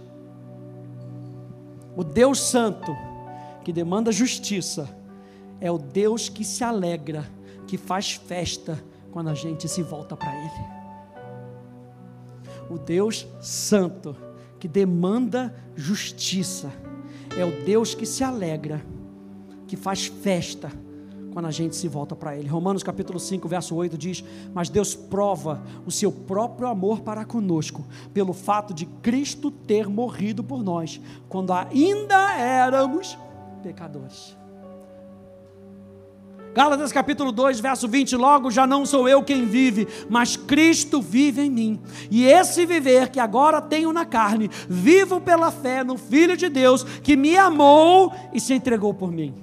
O 1.95 2.03
Deus 2.03 2.39
Santo, 2.39 2.95
que 3.63 3.71
demanda 3.71 4.11
justiça, 4.11 4.89
é 5.61 5.71
o 5.71 5.77
Deus 5.77 6.27
que 6.27 6.43
se 6.43 6.63
alegra, 6.63 7.25
que 7.67 7.77
faz 7.77 8.13
festa 8.13 8.83
quando 9.11 9.29
a 9.29 9.33
gente 9.33 9.67
se 9.67 9.81
volta 9.81 10.15
para 10.15 10.33
Ele. 10.35 10.75
O 12.69 12.77
Deus 12.77 13.27
Santo, 13.39 14.15
que 14.65 14.67
demanda 14.67 15.53
justiça. 15.75 16.73
É 17.37 17.45
o 17.45 17.63
Deus 17.63 17.93
que 17.93 18.03
se 18.03 18.23
alegra, 18.23 18.83
que 19.67 19.77
faz 19.77 20.07
festa 20.07 20.71
quando 21.31 21.45
a 21.45 21.51
gente 21.51 21.75
se 21.75 21.87
volta 21.87 22.15
para 22.15 22.35
Ele. 22.35 22.47
Romanos 22.47 22.81
capítulo 22.81 23.19
5, 23.19 23.47
verso 23.47 23.75
8 23.75 23.95
diz: 23.95 24.23
Mas 24.55 24.67
Deus 24.67 24.95
prova 24.95 25.61
o 25.85 25.91
seu 25.91 26.11
próprio 26.11 26.67
amor 26.67 27.01
para 27.01 27.23
conosco, 27.23 27.85
pelo 28.11 28.33
fato 28.33 28.73
de 28.73 28.87
Cristo 28.87 29.51
ter 29.51 29.87
morrido 29.87 30.43
por 30.43 30.63
nós, 30.63 30.99
quando 31.29 31.53
ainda 31.53 32.33
éramos 32.35 33.15
pecadores. 33.61 34.35
Gálatas 36.55 36.93
capítulo 36.93 37.33
2, 37.33 37.59
verso 37.59 37.85
20: 37.85 38.15
Logo 38.15 38.49
já 38.49 38.65
não 38.65 38.85
sou 38.85 39.09
eu 39.09 39.21
quem 39.21 39.45
vive, 39.45 39.85
mas 40.09 40.37
Cristo 40.37 41.01
vive 41.01 41.41
em 41.41 41.49
mim. 41.49 41.81
E 42.09 42.25
esse 42.25 42.65
viver 42.65 43.09
que 43.09 43.19
agora 43.19 43.61
tenho 43.61 43.91
na 43.91 44.05
carne, 44.05 44.49
vivo 44.69 45.19
pela 45.19 45.51
fé 45.51 45.83
no 45.83 45.97
Filho 45.97 46.37
de 46.37 46.47
Deus, 46.47 46.85
que 47.03 47.17
me 47.17 47.35
amou 47.35 48.13
e 48.33 48.39
se 48.39 48.53
entregou 48.53 48.93
por 48.93 49.11
mim. 49.11 49.35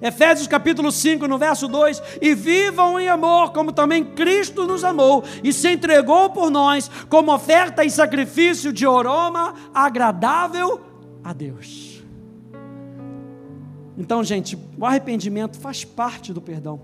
Efésios 0.00 0.48
capítulo 0.48 0.90
5, 0.90 1.28
no 1.28 1.38
verso 1.38 1.68
2: 1.68 2.02
E 2.20 2.34
vivam 2.34 2.98
em 2.98 3.08
amor, 3.08 3.52
como 3.52 3.70
também 3.70 4.02
Cristo 4.02 4.66
nos 4.66 4.82
amou 4.82 5.22
e 5.44 5.52
se 5.52 5.70
entregou 5.70 6.30
por 6.30 6.50
nós, 6.50 6.90
como 7.08 7.32
oferta 7.32 7.84
e 7.84 7.90
sacrifício 7.90 8.72
de 8.72 8.84
aroma 8.84 9.54
agradável 9.72 10.80
a 11.22 11.32
Deus. 11.32 11.91
Então, 13.96 14.24
gente, 14.24 14.58
o 14.78 14.86
arrependimento 14.86 15.58
faz 15.58 15.84
parte 15.84 16.32
do 16.32 16.40
perdão. 16.40 16.80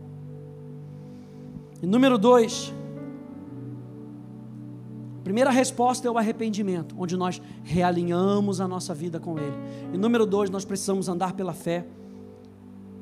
E 1.82 1.86
número 1.86 2.18
dois, 2.18 2.72
primeira 5.24 5.50
resposta 5.50 6.06
é 6.06 6.10
o 6.10 6.18
arrependimento, 6.18 6.94
onde 6.98 7.16
nós 7.16 7.40
realinhamos 7.62 8.60
a 8.60 8.68
nossa 8.68 8.94
vida 8.94 9.18
com 9.18 9.38
Ele. 9.38 9.56
E 9.92 9.96
número 9.96 10.26
dois, 10.26 10.50
nós 10.50 10.64
precisamos 10.64 11.08
andar 11.08 11.32
pela 11.32 11.52
fé. 11.52 11.86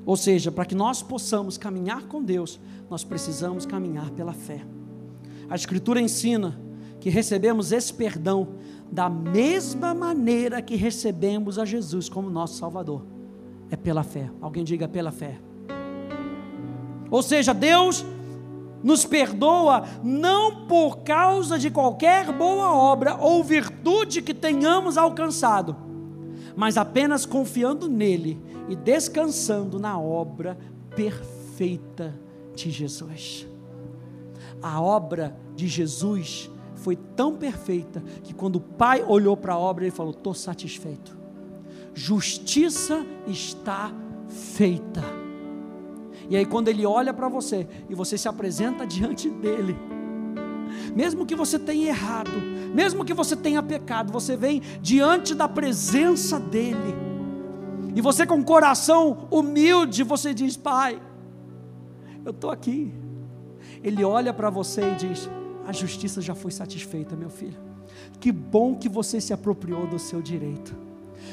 Ou 0.04 0.16
seja, 0.16 0.52
para 0.52 0.64
que 0.64 0.74
nós 0.74 1.02
possamos 1.02 1.58
caminhar 1.58 2.04
com 2.04 2.22
Deus, 2.22 2.60
nós 2.88 3.02
precisamos 3.02 3.66
caminhar 3.66 4.10
pela 4.10 4.32
fé. 4.32 4.64
A 5.48 5.56
Escritura 5.56 6.00
ensina 6.00 6.60
que 7.00 7.10
recebemos 7.10 7.72
esse 7.72 7.92
perdão 7.92 8.48
da 8.90 9.08
mesma 9.08 9.94
maneira 9.94 10.62
que 10.62 10.76
recebemos 10.76 11.58
a 11.58 11.64
Jesus 11.64 12.08
como 12.08 12.30
nosso 12.30 12.54
Salvador. 12.54 13.15
É 13.70 13.76
pela 13.76 14.02
fé. 14.02 14.30
Alguém 14.40 14.64
diga 14.64 14.86
pela 14.88 15.10
fé. 15.10 15.38
Ou 17.10 17.22
seja, 17.22 17.52
Deus 17.54 18.04
nos 18.82 19.04
perdoa 19.04 19.84
não 20.02 20.66
por 20.66 20.98
causa 20.98 21.58
de 21.58 21.70
qualquer 21.70 22.32
boa 22.32 22.72
obra 22.72 23.16
ou 23.16 23.42
virtude 23.42 24.22
que 24.22 24.34
tenhamos 24.34 24.96
alcançado, 24.96 25.76
mas 26.54 26.76
apenas 26.76 27.26
confiando 27.26 27.88
nele 27.88 28.40
e 28.68 28.76
descansando 28.76 29.78
na 29.78 29.98
obra 29.98 30.56
perfeita 30.94 32.14
de 32.54 32.70
Jesus. 32.70 33.46
A 34.62 34.80
obra 34.80 35.36
de 35.54 35.66
Jesus 35.66 36.50
foi 36.76 36.96
tão 36.96 37.36
perfeita 37.36 38.02
que 38.22 38.34
quando 38.34 38.56
o 38.56 38.60
Pai 38.60 39.04
olhou 39.06 39.36
para 39.36 39.54
a 39.54 39.58
obra, 39.58 39.84
ele 39.84 39.90
falou: 39.90 40.12
Estou 40.12 40.34
satisfeito. 40.34 41.16
Justiça 41.96 43.06
está 43.26 43.90
feita. 44.28 45.02
E 46.28 46.36
aí, 46.36 46.44
quando 46.44 46.68
ele 46.68 46.84
olha 46.84 47.14
para 47.14 47.26
você 47.26 47.66
e 47.88 47.94
você 47.94 48.18
se 48.18 48.28
apresenta 48.28 48.84
diante 48.86 49.30
dele, 49.30 49.74
mesmo 50.94 51.24
que 51.24 51.34
você 51.34 51.58
tenha 51.58 51.88
errado, 51.88 52.30
mesmo 52.74 53.02
que 53.02 53.14
você 53.14 53.34
tenha 53.34 53.62
pecado, 53.62 54.12
você 54.12 54.36
vem 54.36 54.60
diante 54.82 55.34
da 55.34 55.48
presença 55.48 56.38
dele 56.38 56.94
e 57.94 58.00
você 58.02 58.26
com 58.26 58.44
coração 58.44 59.26
humilde, 59.30 60.02
você 60.02 60.34
diz: 60.34 60.54
Pai, 60.54 61.00
eu 62.26 62.30
estou 62.30 62.50
aqui. 62.50 62.92
Ele 63.82 64.04
olha 64.04 64.34
para 64.34 64.50
você 64.50 64.82
e 64.82 64.94
diz: 64.96 65.30
A 65.66 65.72
justiça 65.72 66.20
já 66.20 66.34
foi 66.34 66.50
satisfeita, 66.50 67.16
meu 67.16 67.30
filho. 67.30 67.58
Que 68.20 68.30
bom 68.30 68.74
que 68.74 68.86
você 68.86 69.18
se 69.18 69.32
apropriou 69.32 69.86
do 69.86 69.98
seu 69.98 70.20
direito. 70.20 70.76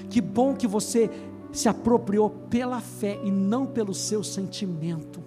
Que 0.10 0.22
bom 0.22 0.56
que 0.56 0.68
você 0.68 1.10
se 1.52 1.70
apropriou 1.70 2.30
pela 2.30 2.82
fé 2.82 3.20
e 3.24 3.32
não 3.32 3.66
pelo 3.66 3.94
seu 3.94 4.24
sentimento. 4.24 5.24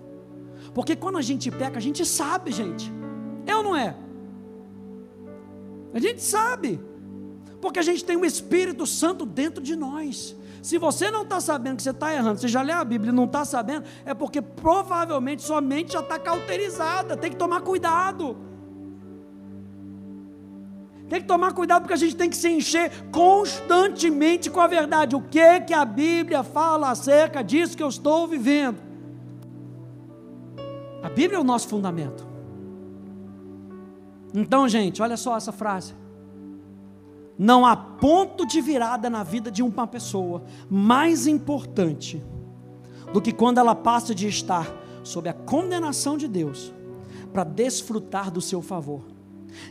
Porque 0.74 0.96
quando 0.96 1.18
a 1.18 1.22
gente 1.22 1.50
peca, 1.50 1.78
a 1.78 1.80
gente 1.80 2.04
sabe, 2.04 2.50
gente. 2.52 2.92
É 3.46 3.56
ou 3.56 3.62
não 3.62 3.76
é? 3.76 3.96
A 5.94 5.98
gente 5.98 6.22
sabe. 6.22 6.80
Porque 7.60 7.78
a 7.78 7.82
gente 7.82 8.04
tem 8.04 8.16
o 8.16 8.24
Espírito 8.24 8.86
Santo 8.86 9.24
dentro 9.24 9.62
de 9.62 9.76
nós. 9.76 10.36
Se 10.62 10.78
você 10.78 11.10
não 11.10 11.22
está 11.22 11.40
sabendo 11.40 11.76
que 11.76 11.82
você 11.82 11.90
está 11.90 12.12
errando, 12.12 12.40
você 12.40 12.48
já 12.48 12.60
leu 12.60 12.76
a 12.76 12.84
Bíblia 12.84 13.12
e 13.12 13.14
não 13.14 13.24
está 13.24 13.44
sabendo, 13.44 13.86
é 14.04 14.12
porque 14.12 14.42
provavelmente 14.42 15.42
sua 15.42 15.60
mente 15.60 15.92
já 15.92 16.00
está 16.00 16.18
cauterizada. 16.18 17.16
Tem 17.16 17.30
que 17.30 17.36
tomar 17.36 17.60
cuidado. 17.60 18.36
Tem 21.08 21.20
que 21.20 21.26
tomar 21.26 21.52
cuidado 21.52 21.82
porque 21.82 21.94
a 21.94 21.98
gente 21.98 22.16
tem 22.16 22.28
que 22.28 22.36
se 22.36 22.48
encher 22.48 22.90
constantemente 23.10 24.50
com 24.50 24.60
a 24.60 24.66
verdade. 24.66 25.14
O 25.14 25.20
que 25.20 25.60
que 25.60 25.74
a 25.74 25.84
Bíblia 25.84 26.42
fala 26.42 26.90
acerca 26.90 27.42
disso 27.42 27.76
que 27.76 27.82
eu 27.82 27.88
estou 27.88 28.26
vivendo? 28.26 28.78
A 31.02 31.08
Bíblia 31.08 31.38
é 31.38 31.40
o 31.40 31.44
nosso 31.44 31.68
fundamento. 31.68 32.26
Então, 34.34 34.68
gente, 34.68 35.00
olha 35.00 35.16
só 35.16 35.36
essa 35.36 35.52
frase. 35.52 35.94
Não 37.38 37.64
há 37.64 37.76
ponto 37.76 38.44
de 38.44 38.60
virada 38.60 39.08
na 39.08 39.22
vida 39.22 39.50
de 39.50 39.62
uma 39.62 39.86
pessoa 39.86 40.42
mais 40.68 41.26
importante 41.26 42.24
do 43.12 43.20
que 43.22 43.32
quando 43.32 43.58
ela 43.58 43.74
passa 43.74 44.14
de 44.14 44.26
estar 44.26 44.70
sob 45.04 45.28
a 45.28 45.32
condenação 45.32 46.16
de 46.16 46.26
Deus 46.26 46.72
para 47.32 47.44
desfrutar 47.44 48.30
do 48.30 48.40
seu 48.40 48.60
favor, 48.60 49.02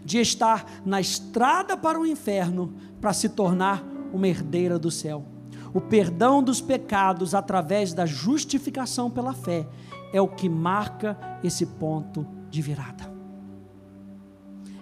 de 0.03 0.19
estar 0.19 0.65
na 0.85 0.99
estrada 0.99 1.75
para 1.75 1.99
o 1.99 2.05
inferno 2.05 2.73
para 2.99 3.13
se 3.13 3.29
tornar 3.29 3.83
uma 4.13 4.27
herdeira 4.27 4.79
do 4.79 4.89
céu. 4.89 5.25
O 5.73 5.81
perdão 5.81 6.41
dos 6.41 6.61
pecados 6.61 7.35
através 7.35 7.93
da 7.93 8.05
justificação 8.05 9.09
pela 9.11 9.33
fé 9.33 9.67
é 10.13 10.21
o 10.21 10.27
que 10.27 10.47
marca 10.47 11.17
esse 11.43 11.65
ponto 11.65 12.25
de 12.49 12.61
virada. 12.61 13.13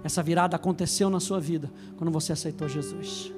Essa 0.03 0.21
virada 0.21 0.55
aconteceu 0.55 1.09
na 1.09 1.19
sua 1.19 1.39
vida 1.39 1.71
quando 1.97 2.11
você 2.11 2.33
aceitou 2.33 2.67
Jesus. 2.67 3.33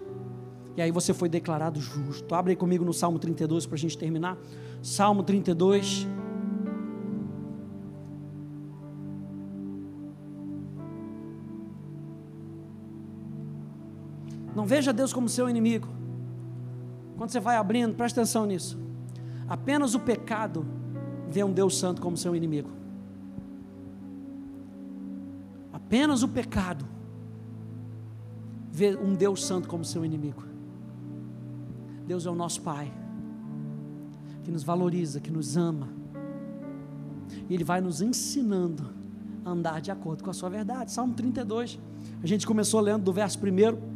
E 0.76 0.82
aí 0.82 0.91
você 0.91 1.13
foi 1.13 1.30
declarado 1.30 1.80
justo. 1.80 2.36
Abre 2.36 2.55
comigo 2.55 2.84
no 2.84 2.93
Salmo 2.93 3.20
32 3.20 3.66
para 3.66 3.76
a 3.76 3.80
gente 3.80 3.97
terminar. 3.97 4.38
Salmo 4.82 5.24
32. 5.24 6.07
Não 14.56 14.66
veja 14.66 14.93
Deus 14.93 15.12
como 15.12 15.28
seu 15.28 15.49
inimigo. 15.49 15.88
Quando 17.18 17.30
você 17.30 17.39
vai 17.39 17.58
abrindo, 17.58 17.93
presta 17.93 18.22
atenção 18.22 18.45
nisso. 18.45 18.78
Apenas 19.47 19.93
o 19.93 19.99
pecado 19.99 20.66
vê 21.30 21.43
um 21.43 21.51
Deus 21.51 21.78
santo 21.78 22.01
como 22.01 22.16
seu 22.16 22.36
inimigo. 22.36 22.70
Apenas 25.74 26.24
o 26.24 26.28
pecado 26.28 26.86
vê 28.72 28.95
um 28.95 29.14
Deus 29.14 29.45
santo 29.45 29.68
como 29.68 29.84
seu 29.86 30.03
inimigo. 30.03 30.43
Deus 32.08 32.26
é 32.26 32.30
o 32.30 32.36
nosso 32.36 32.62
Pai, 32.62 32.91
que 34.43 34.51
nos 34.51 34.64
valoriza, 34.64 35.20
que 35.20 35.32
nos 35.32 35.58
ama. 35.58 35.89
E 37.49 37.53
Ele 37.53 37.64
vai 37.64 37.82
nos 37.82 38.01
ensinando 38.01 38.89
a 39.43 39.51
andar 39.51 39.82
de 39.82 39.91
acordo 39.91 40.24
com 40.24 40.30
a 40.30 40.34
sua 40.34 40.49
verdade. 40.49 40.91
Salmo 40.91 41.14
32. 41.14 41.80
A 42.24 42.28
gente 42.28 42.47
começou 42.47 42.80
lendo 42.80 43.03
do 43.03 43.14
verso 43.14 43.38
primeiro. 43.39 43.95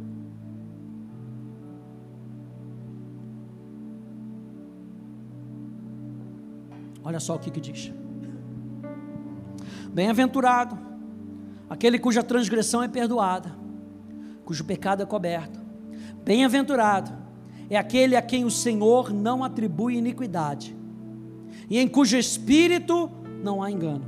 Olha 7.10 7.18
só 7.18 7.34
o 7.34 7.40
que, 7.40 7.50
que 7.50 7.60
diz. 7.60 7.92
Bem-aventurado 9.92 10.78
aquele 11.68 11.98
cuja 11.98 12.22
transgressão 12.22 12.84
é 12.84 12.86
perdoada, 12.86 13.52
cujo 14.44 14.64
pecado 14.64 15.02
é 15.02 15.06
coberto. 15.06 15.58
Bem-aventurado 16.24 17.10
é 17.68 17.76
aquele 17.76 18.14
a 18.14 18.22
quem 18.22 18.44
o 18.44 18.50
Senhor 18.50 19.12
não 19.12 19.42
atribui 19.42 19.96
iniquidade, 19.96 20.76
e 21.68 21.80
em 21.80 21.88
cujo 21.88 22.16
espírito 22.16 23.10
não 23.42 23.60
há 23.60 23.72
engano. 23.72 24.04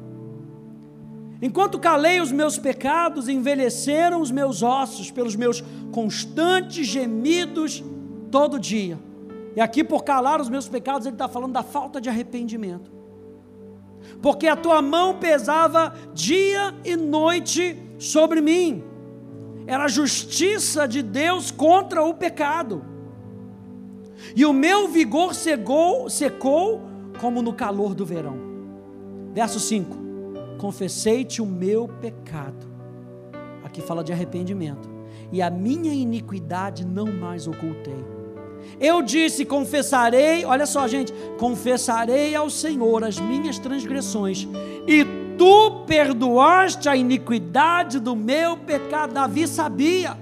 Enquanto 1.43 1.81
calei 1.81 2.21
os 2.21 2.31
meus 2.31 2.57
pecados, 2.57 3.29
envelheceram 3.29 4.21
os 4.21 4.31
meus 4.31 4.63
ossos 4.63 5.11
pelos 5.11 5.35
meus 5.35 5.61
constantes 5.91 6.87
gemidos 6.87 7.83
todo 8.31 8.61
dia. 8.61 8.97
E 9.55 9.61
aqui, 9.61 9.85
por 9.85 10.05
calar 10.05 10.41
os 10.41 10.49
meus 10.49 10.69
pecados, 10.69 11.07
ele 11.07 11.15
está 11.15 11.29
falando 11.29 11.53
da 11.53 11.63
falta 11.63 12.01
de 12.01 12.09
arrependimento 12.09 13.03
porque 14.21 14.47
a 14.47 14.57
tua 14.57 14.83
mão 14.83 15.19
pesava 15.19 15.95
dia 16.13 16.75
e 16.85 16.97
noite 16.97 17.77
sobre 17.99 18.41
mim. 18.41 18.85
era 19.67 19.85
a 19.85 19.89
justiça 19.89 20.89
de 20.89 21.03
Deus 21.03 21.51
contra 21.51 22.03
o 22.03 22.15
pecado. 22.15 22.85
E 24.35 24.45
o 24.45 24.53
meu 24.53 24.89
vigor 24.89 25.35
secou, 25.35 26.11
secou 26.11 26.83
como 27.21 27.41
no 27.43 27.53
calor 27.53 27.95
do 27.95 28.05
verão. 28.05 28.37
Verso 29.33 29.61
5: 29.61 29.97
Confessei-te 30.59 31.41
o 31.41 31.47
meu 31.47 31.89
pecado. 32.01 32.67
Aqui 33.65 33.81
fala 33.81 34.03
de 34.03 34.13
arrependimento. 34.13 34.91
E 35.31 35.41
a 35.41 35.49
minha 35.49 35.93
iniquidade 35.93 36.85
não 36.85 37.07
mais 37.07 37.47
ocultei. 37.47 38.05
Eu 38.81 39.03
disse: 39.03 39.45
confessarei, 39.45 40.45
olha 40.45 40.67
só, 40.67 40.87
gente, 40.89 41.13
confessarei 41.39 42.35
ao 42.35 42.51
Senhor 42.51 43.05
as 43.05 43.19
minhas 43.19 43.59
transgressões, 43.59 44.47
e 44.87 45.05
tu 45.39 45.85
perdoaste 45.87 46.89
a 46.89 46.97
iniquidade 46.97 47.99
do 47.99 48.15
meu 48.15 48.57
pecado. 48.57 49.15
Davi 49.15 49.47
sabia. 49.47 50.17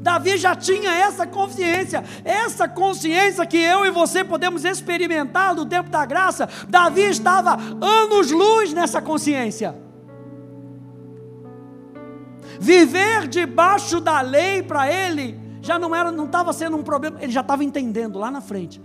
Davi 0.00 0.36
já 0.38 0.54
tinha 0.54 0.90
essa 0.92 1.26
consciência, 1.26 2.04
essa 2.24 2.68
consciência 2.68 3.44
que 3.44 3.56
eu 3.56 3.84
e 3.84 3.90
você 3.90 4.24
podemos 4.24 4.64
experimentar 4.64 5.54
no 5.54 5.66
tempo 5.66 5.90
da 5.90 6.04
graça. 6.06 6.48
Davi 6.68 7.02
estava 7.02 7.58
anos-luz 7.80 8.72
nessa 8.72 9.02
consciência. 9.02 9.74
Viver 12.58 13.26
debaixo 13.26 14.00
da 14.00 14.20
lei 14.20 14.62
para 14.62 14.90
ele 14.92 15.39
já 15.60 15.78
não 15.78 15.94
era, 15.94 16.10
não 16.10 16.26
estava 16.26 16.52
sendo 16.52 16.76
um 16.76 16.82
problema, 16.82 17.22
ele 17.22 17.32
já 17.32 17.40
estava 17.40 17.64
entendendo 17.64 18.18
lá 18.18 18.30
na 18.30 18.40
frente 18.40 18.80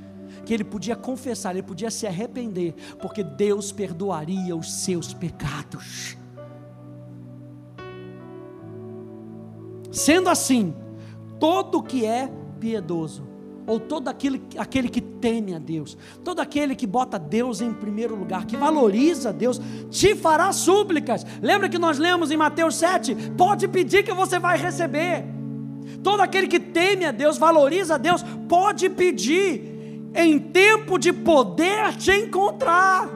que 0.46 0.54
ele 0.54 0.64
podia 0.64 0.96
confessar, 0.96 1.52
ele 1.52 1.64
podia 1.64 1.90
se 1.90 2.06
arrepender, 2.06 2.76
porque 3.02 3.24
Deus 3.24 3.72
perdoaria 3.72 4.56
os 4.56 4.72
seus 4.72 5.14
pecados. 5.14 6.18
Sendo 9.92 10.30
assim, 10.30 10.76
todo 11.40 11.82
que 11.82 12.06
é 12.06 12.30
piedoso, 12.60 13.26
ou 13.68 13.80
todo 13.80 14.08
aquele, 14.10 14.44
aquele 14.58 14.90
que 14.90 15.02
teme 15.02 15.56
a 15.56 15.60
Deus, 15.60 15.98
todo 16.24 16.40
aquele 16.40 16.76
que 16.76 16.86
bota 16.86 17.18
Deus 17.18 17.62
em 17.62 17.74
primeiro 17.74 18.16
lugar, 18.16 18.46
que 18.46 18.56
valoriza 18.56 19.34
Deus, 19.34 19.60
te 19.90 20.16
fará 20.16 20.52
súplicas. 20.54 21.26
Lembra 21.42 21.68
que 21.68 21.80
nós 21.80 21.98
lemos 21.98 22.30
em 22.30 22.38
Mateus 22.38 22.76
7? 22.76 23.32
Pode 23.32 23.68
pedir 23.68 24.04
que 24.04 24.14
você 24.14 24.38
vai 24.38 24.58
receber. 24.58 25.26
Todo 26.06 26.22
aquele 26.22 26.46
que 26.48 26.60
teme 26.60 27.04
a 27.04 27.12
Deus, 27.12 27.36
valoriza 27.36 27.96
a 27.96 27.98
Deus, 27.98 28.22
pode 28.48 28.88
pedir 28.92 30.12
em 30.14 30.38
tempo 30.38 31.00
de 31.00 31.12
poder 31.12 31.98
te 31.98 32.12
encontrar. 32.12 33.10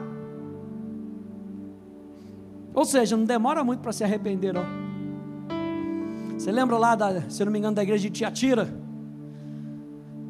Ou 2.74 2.84
seja, 2.84 3.16
não 3.16 3.24
demora 3.24 3.62
muito 3.62 3.78
para 3.78 3.92
se 3.92 4.02
arrepender. 4.02 4.54
Você 6.34 6.50
lembra 6.50 6.76
lá, 6.78 6.96
da, 6.96 7.30
se 7.30 7.44
não 7.44 7.52
me 7.52 7.60
engano, 7.60 7.76
da 7.76 7.82
igreja 7.84 8.02
de 8.02 8.10
Tiatira? 8.10 8.68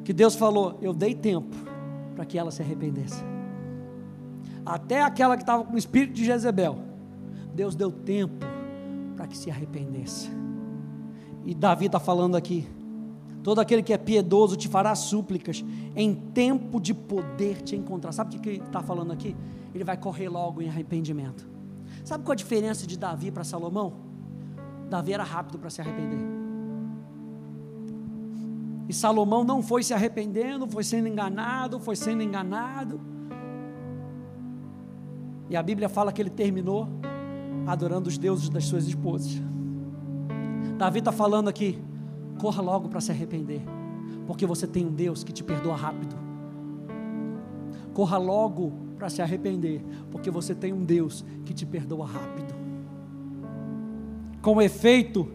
Que 0.05 0.13
Deus 0.13 0.35
falou: 0.35 0.79
Eu 0.83 0.93
dei 0.93 1.15
tempo 1.15 1.57
para 2.15 2.27
que 2.27 2.39
ela 2.39 2.51
se 2.51 2.61
arrependesse. 2.61 3.25
Até 4.67 5.01
aquela 5.01 5.35
que 5.35 5.45
estava 5.45 5.65
com 5.65 5.73
o 5.73 5.79
espírito 5.79 6.13
de 6.13 6.27
Jezebel, 6.27 6.77
Deus 7.55 7.75
deu 7.75 7.91
tempo 7.91 8.45
para 9.17 9.27
que 9.27 9.35
se 9.35 9.51
arrependesse. 9.51 10.31
E 11.45 11.55
Davi 11.55 11.87
está 11.87 11.99
falando 11.99 12.37
aqui: 12.37 12.67
todo 13.43 13.61
aquele 13.61 13.83
que 13.83 13.93
é 13.93 13.99
piedoso 13.99 14.57
te 14.57 14.69
fará 14.69 14.95
súplicas, 14.95 15.65
em 15.97 16.15
tempo 16.15 16.81
de 16.81 16.95
poder 16.95 17.63
te 17.63 17.77
encontrar. 17.77 18.13
Sabe 18.13 18.37
o 18.37 18.41
que 18.41 18.49
ele 18.49 18.63
está 18.63 18.83
falando 18.83 19.13
aqui? 19.13 19.37
Ele 19.75 19.85
vai 19.85 19.97
correr 19.97 20.29
logo 20.29 20.61
em 20.61 20.69
arrependimento. 20.69 21.49
Sabe 22.05 22.25
qual 22.25 22.33
a 22.33 22.37
diferença 22.37 22.87
de 22.87 22.99
Davi 22.99 23.31
para 23.31 23.45
Salomão? 23.45 23.93
Davi 24.89 25.13
era 25.13 25.23
rápido 25.23 25.59
para 25.59 25.71
se 25.71 25.81
arrepender. 25.81 26.19
E 28.89 28.93
Salomão 28.93 29.45
não 29.45 29.63
foi 29.63 29.85
se 29.85 29.95
arrependendo, 29.95 30.67
foi 30.67 30.83
sendo 30.83 31.07
enganado, 31.07 31.79
foi 31.79 31.95
sendo 31.95 32.23
enganado. 32.23 33.01
E 35.49 35.57
a 35.57 35.63
Bíblia 35.63 35.89
fala 35.89 36.13
que 36.13 36.21
ele 36.21 36.31
terminou 36.31 36.89
adorando 37.67 38.09
os 38.09 38.19
deuses 38.19 38.49
das 38.49 38.65
suas 38.65 38.89
esposas. 38.89 39.41
Davi 40.81 41.01
está 41.01 41.13
falando 41.13 41.49
aqui: 41.49 41.79
corra 42.41 42.63
logo 42.63 42.89
para 42.89 43.03
se 43.03 43.13
arrepender, 43.13 43.61
porque 44.27 44.47
você 44.47 44.67
tem 44.67 44.87
um 44.87 44.91
Deus 44.91 45.23
que 45.23 45.31
te 45.31 45.45
perdoa 45.45 45.77
rápido. 45.77 46.17
Corra 47.93 48.17
logo 48.17 48.73
para 48.97 49.11
se 49.11 49.21
arrepender, 49.21 49.85
porque 50.11 50.31
você 50.31 50.55
tem 50.55 50.73
um 50.73 50.83
Deus 50.83 51.23
que 51.45 51.53
te 51.53 51.67
perdoa 51.67 52.07
rápido. 52.07 52.55
Com 54.41 54.63
efeito, 54.63 55.31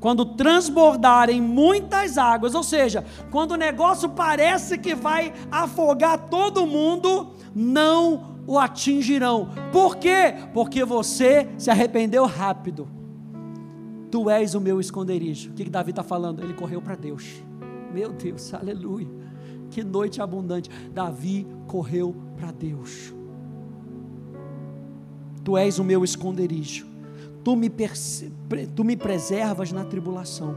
quando 0.00 0.34
transbordarem 0.34 1.40
muitas 1.40 2.18
águas, 2.18 2.56
ou 2.56 2.64
seja, 2.64 3.04
quando 3.30 3.52
o 3.52 3.56
negócio 3.56 4.08
parece 4.08 4.78
que 4.78 4.96
vai 4.96 5.32
afogar 5.48 6.28
todo 6.28 6.66
mundo, 6.66 7.34
não 7.54 8.40
o 8.48 8.58
atingirão. 8.58 9.50
Por 9.70 9.94
quê? 9.94 10.34
Porque 10.52 10.84
você 10.84 11.48
se 11.56 11.70
arrependeu 11.70 12.26
rápido. 12.26 12.98
Tu 14.10 14.30
és 14.30 14.54
o 14.54 14.60
meu 14.60 14.80
esconderijo. 14.80 15.50
O 15.50 15.54
que, 15.54 15.64
que 15.64 15.70
Davi 15.70 15.90
está 15.90 16.02
falando? 16.02 16.42
Ele 16.42 16.54
correu 16.54 16.80
para 16.80 16.94
Deus. 16.94 17.42
Meu 17.92 18.12
Deus, 18.12 18.52
aleluia. 18.54 19.08
Que 19.70 19.84
noite 19.84 20.20
abundante. 20.20 20.70
Davi 20.92 21.46
correu 21.66 22.14
para 22.36 22.50
Deus. 22.50 23.14
Tu 25.44 25.56
és 25.56 25.78
o 25.78 25.84
meu 25.84 26.04
esconderijo 26.04 26.88
tu 27.48 27.56
me, 27.56 27.70
tu 28.76 28.84
me 28.84 28.94
preservas 28.94 29.72
na 29.72 29.82
tribulação 29.82 30.54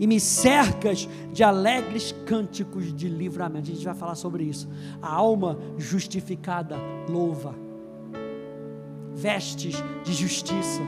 e 0.00 0.06
me 0.06 0.18
cercas 0.18 1.06
de 1.30 1.44
alegres 1.44 2.14
cânticos 2.24 2.90
de 2.94 3.06
livramento. 3.06 3.70
A 3.70 3.74
gente 3.74 3.84
vai 3.84 3.94
falar 3.94 4.14
sobre 4.14 4.44
isso. 4.44 4.66
A 5.02 5.12
alma 5.12 5.58
justificada 5.76 6.76
louva, 7.06 7.54
vestes 9.14 9.74
de 10.02 10.14
justiça, 10.14 10.80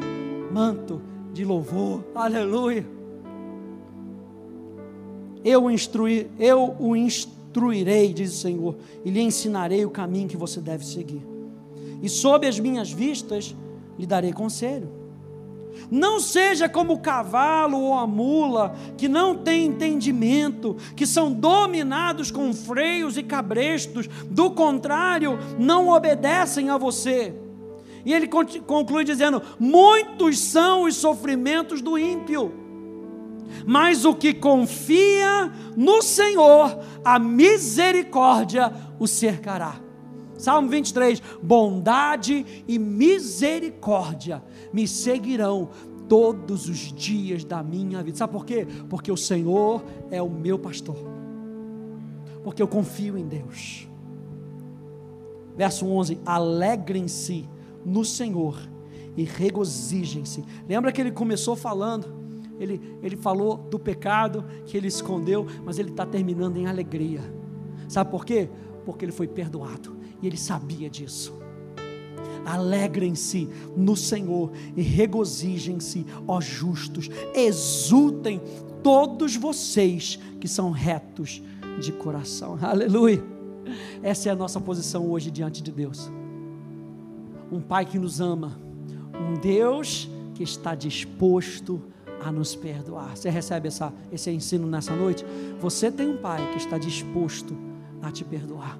manto 0.50 1.02
de 1.34 1.44
louvor, 1.44 2.02
aleluia. 2.14 2.86
Eu, 5.44 5.70
instruir, 5.70 6.28
eu 6.38 6.74
o 6.78 6.96
instruirei, 6.96 8.14
diz 8.14 8.32
o 8.32 8.36
Senhor, 8.40 8.76
e 9.04 9.10
lhe 9.10 9.20
ensinarei 9.20 9.84
o 9.84 9.90
caminho 9.90 10.28
que 10.28 10.36
você 10.36 10.60
deve 10.60 10.86
seguir. 10.86 11.22
E 12.02 12.08
sob 12.08 12.46
as 12.46 12.58
minhas 12.58 12.90
vistas 12.90 13.54
lhe 13.98 14.06
darei 14.06 14.32
conselho 14.32 15.04
não 15.90 16.20
seja 16.20 16.68
como 16.68 16.94
o 16.94 17.00
cavalo 17.00 17.78
ou 17.78 17.94
a 17.94 18.06
mula, 18.06 18.74
que 18.96 19.08
não 19.08 19.36
tem 19.36 19.66
entendimento, 19.66 20.76
que 20.96 21.06
são 21.06 21.32
dominados 21.32 22.30
com 22.30 22.52
freios 22.52 23.16
e 23.16 23.22
cabrestos, 23.22 24.08
do 24.30 24.50
contrário, 24.50 25.38
não 25.58 25.88
obedecem 25.88 26.70
a 26.70 26.78
você. 26.78 27.34
E 28.04 28.12
ele 28.12 28.28
conclui 28.28 29.04
dizendo: 29.04 29.42
Muitos 29.58 30.38
são 30.38 30.84
os 30.84 30.96
sofrimentos 30.96 31.80
do 31.80 31.98
ímpio, 31.98 32.52
mas 33.66 34.04
o 34.04 34.14
que 34.14 34.34
confia 34.34 35.50
no 35.76 36.02
Senhor, 36.02 36.78
a 37.04 37.18
misericórdia 37.18 38.72
o 38.98 39.06
cercará. 39.06 39.80
Salmo 40.36 40.68
23: 40.68 41.22
Bondade 41.42 42.64
e 42.68 42.78
misericórdia 42.78 44.42
me 44.72 44.86
seguirão 44.86 45.70
todos 46.08 46.68
os 46.68 46.92
dias 46.92 47.44
da 47.44 47.62
minha 47.62 48.02
vida. 48.02 48.18
Sabe 48.18 48.32
por 48.32 48.44
quê? 48.44 48.66
Porque 48.88 49.10
o 49.10 49.16
Senhor 49.16 49.82
é 50.10 50.20
o 50.20 50.28
meu 50.28 50.58
pastor. 50.58 50.96
Porque 52.42 52.62
eu 52.62 52.68
confio 52.68 53.16
em 53.16 53.26
Deus. 53.26 53.88
Verso 55.56 55.86
11: 55.86 56.18
Alegrem-se 56.26 57.48
no 57.84 58.04
Senhor 58.04 58.56
e 59.16 59.24
regozijem-se. 59.24 60.44
Lembra 60.68 60.92
que 60.92 61.00
ele 61.00 61.12
começou 61.12 61.54
falando? 61.54 62.24
Ele, 62.58 62.80
ele 63.02 63.16
falou 63.16 63.56
do 63.56 63.78
pecado 63.78 64.44
que 64.66 64.76
ele 64.76 64.86
escondeu, 64.86 65.46
mas 65.64 65.78
ele 65.78 65.90
está 65.90 66.06
terminando 66.06 66.56
em 66.56 66.66
alegria. 66.66 67.20
Sabe 67.88 68.10
por 68.10 68.24
quê? 68.24 68.48
Porque 68.84 69.04
ele 69.04 69.12
foi 69.12 69.26
perdoado 69.26 69.96
e 70.22 70.26
ele 70.26 70.36
sabia 70.36 70.88
disso. 70.88 71.34
Alegrem-se 72.44 73.48
no 73.76 73.96
Senhor 73.96 74.52
e 74.76 74.82
regozijem-se, 74.82 76.06
ó 76.28 76.40
justos, 76.40 77.08
exultem 77.34 78.40
todos 78.82 79.34
vocês 79.34 80.18
que 80.38 80.46
são 80.46 80.70
retos 80.70 81.42
de 81.80 81.90
coração. 81.90 82.58
Aleluia. 82.60 83.24
Essa 84.02 84.28
é 84.28 84.32
a 84.32 84.36
nossa 84.36 84.60
posição 84.60 85.10
hoje 85.10 85.30
diante 85.30 85.62
de 85.62 85.72
Deus. 85.72 86.10
Um 87.50 87.60
Pai 87.60 87.84
que 87.84 87.98
nos 87.98 88.20
ama, 88.20 88.58
um 89.14 89.34
Deus 89.34 90.08
que 90.34 90.42
está 90.42 90.74
disposto 90.74 91.82
a 92.20 92.32
nos 92.32 92.54
perdoar. 92.54 93.16
Você 93.16 93.30
recebe 93.30 93.68
essa, 93.68 93.92
esse 94.10 94.30
ensino 94.30 94.66
nessa 94.66 94.94
noite? 94.94 95.24
Você 95.60 95.90
tem 95.90 96.08
um 96.08 96.16
Pai 96.16 96.50
que 96.52 96.58
está 96.58 96.78
disposto 96.78 97.56
a 98.02 98.10
te 98.10 98.24
perdoar. 98.24 98.78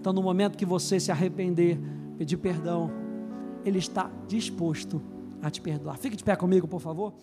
Então, 0.00 0.12
no 0.12 0.22
momento 0.22 0.56
que 0.56 0.64
você 0.64 0.98
se 1.00 1.10
arrepender, 1.10 1.78
pedir 2.16 2.36
perdão, 2.36 2.90
Ele 3.64 3.78
está 3.78 4.10
disposto 4.26 5.02
a 5.42 5.50
te 5.50 5.60
perdoar. 5.60 5.98
Fique 5.98 6.16
de 6.16 6.24
pé 6.24 6.36
comigo, 6.36 6.66
por 6.66 6.80
favor. 6.80 7.14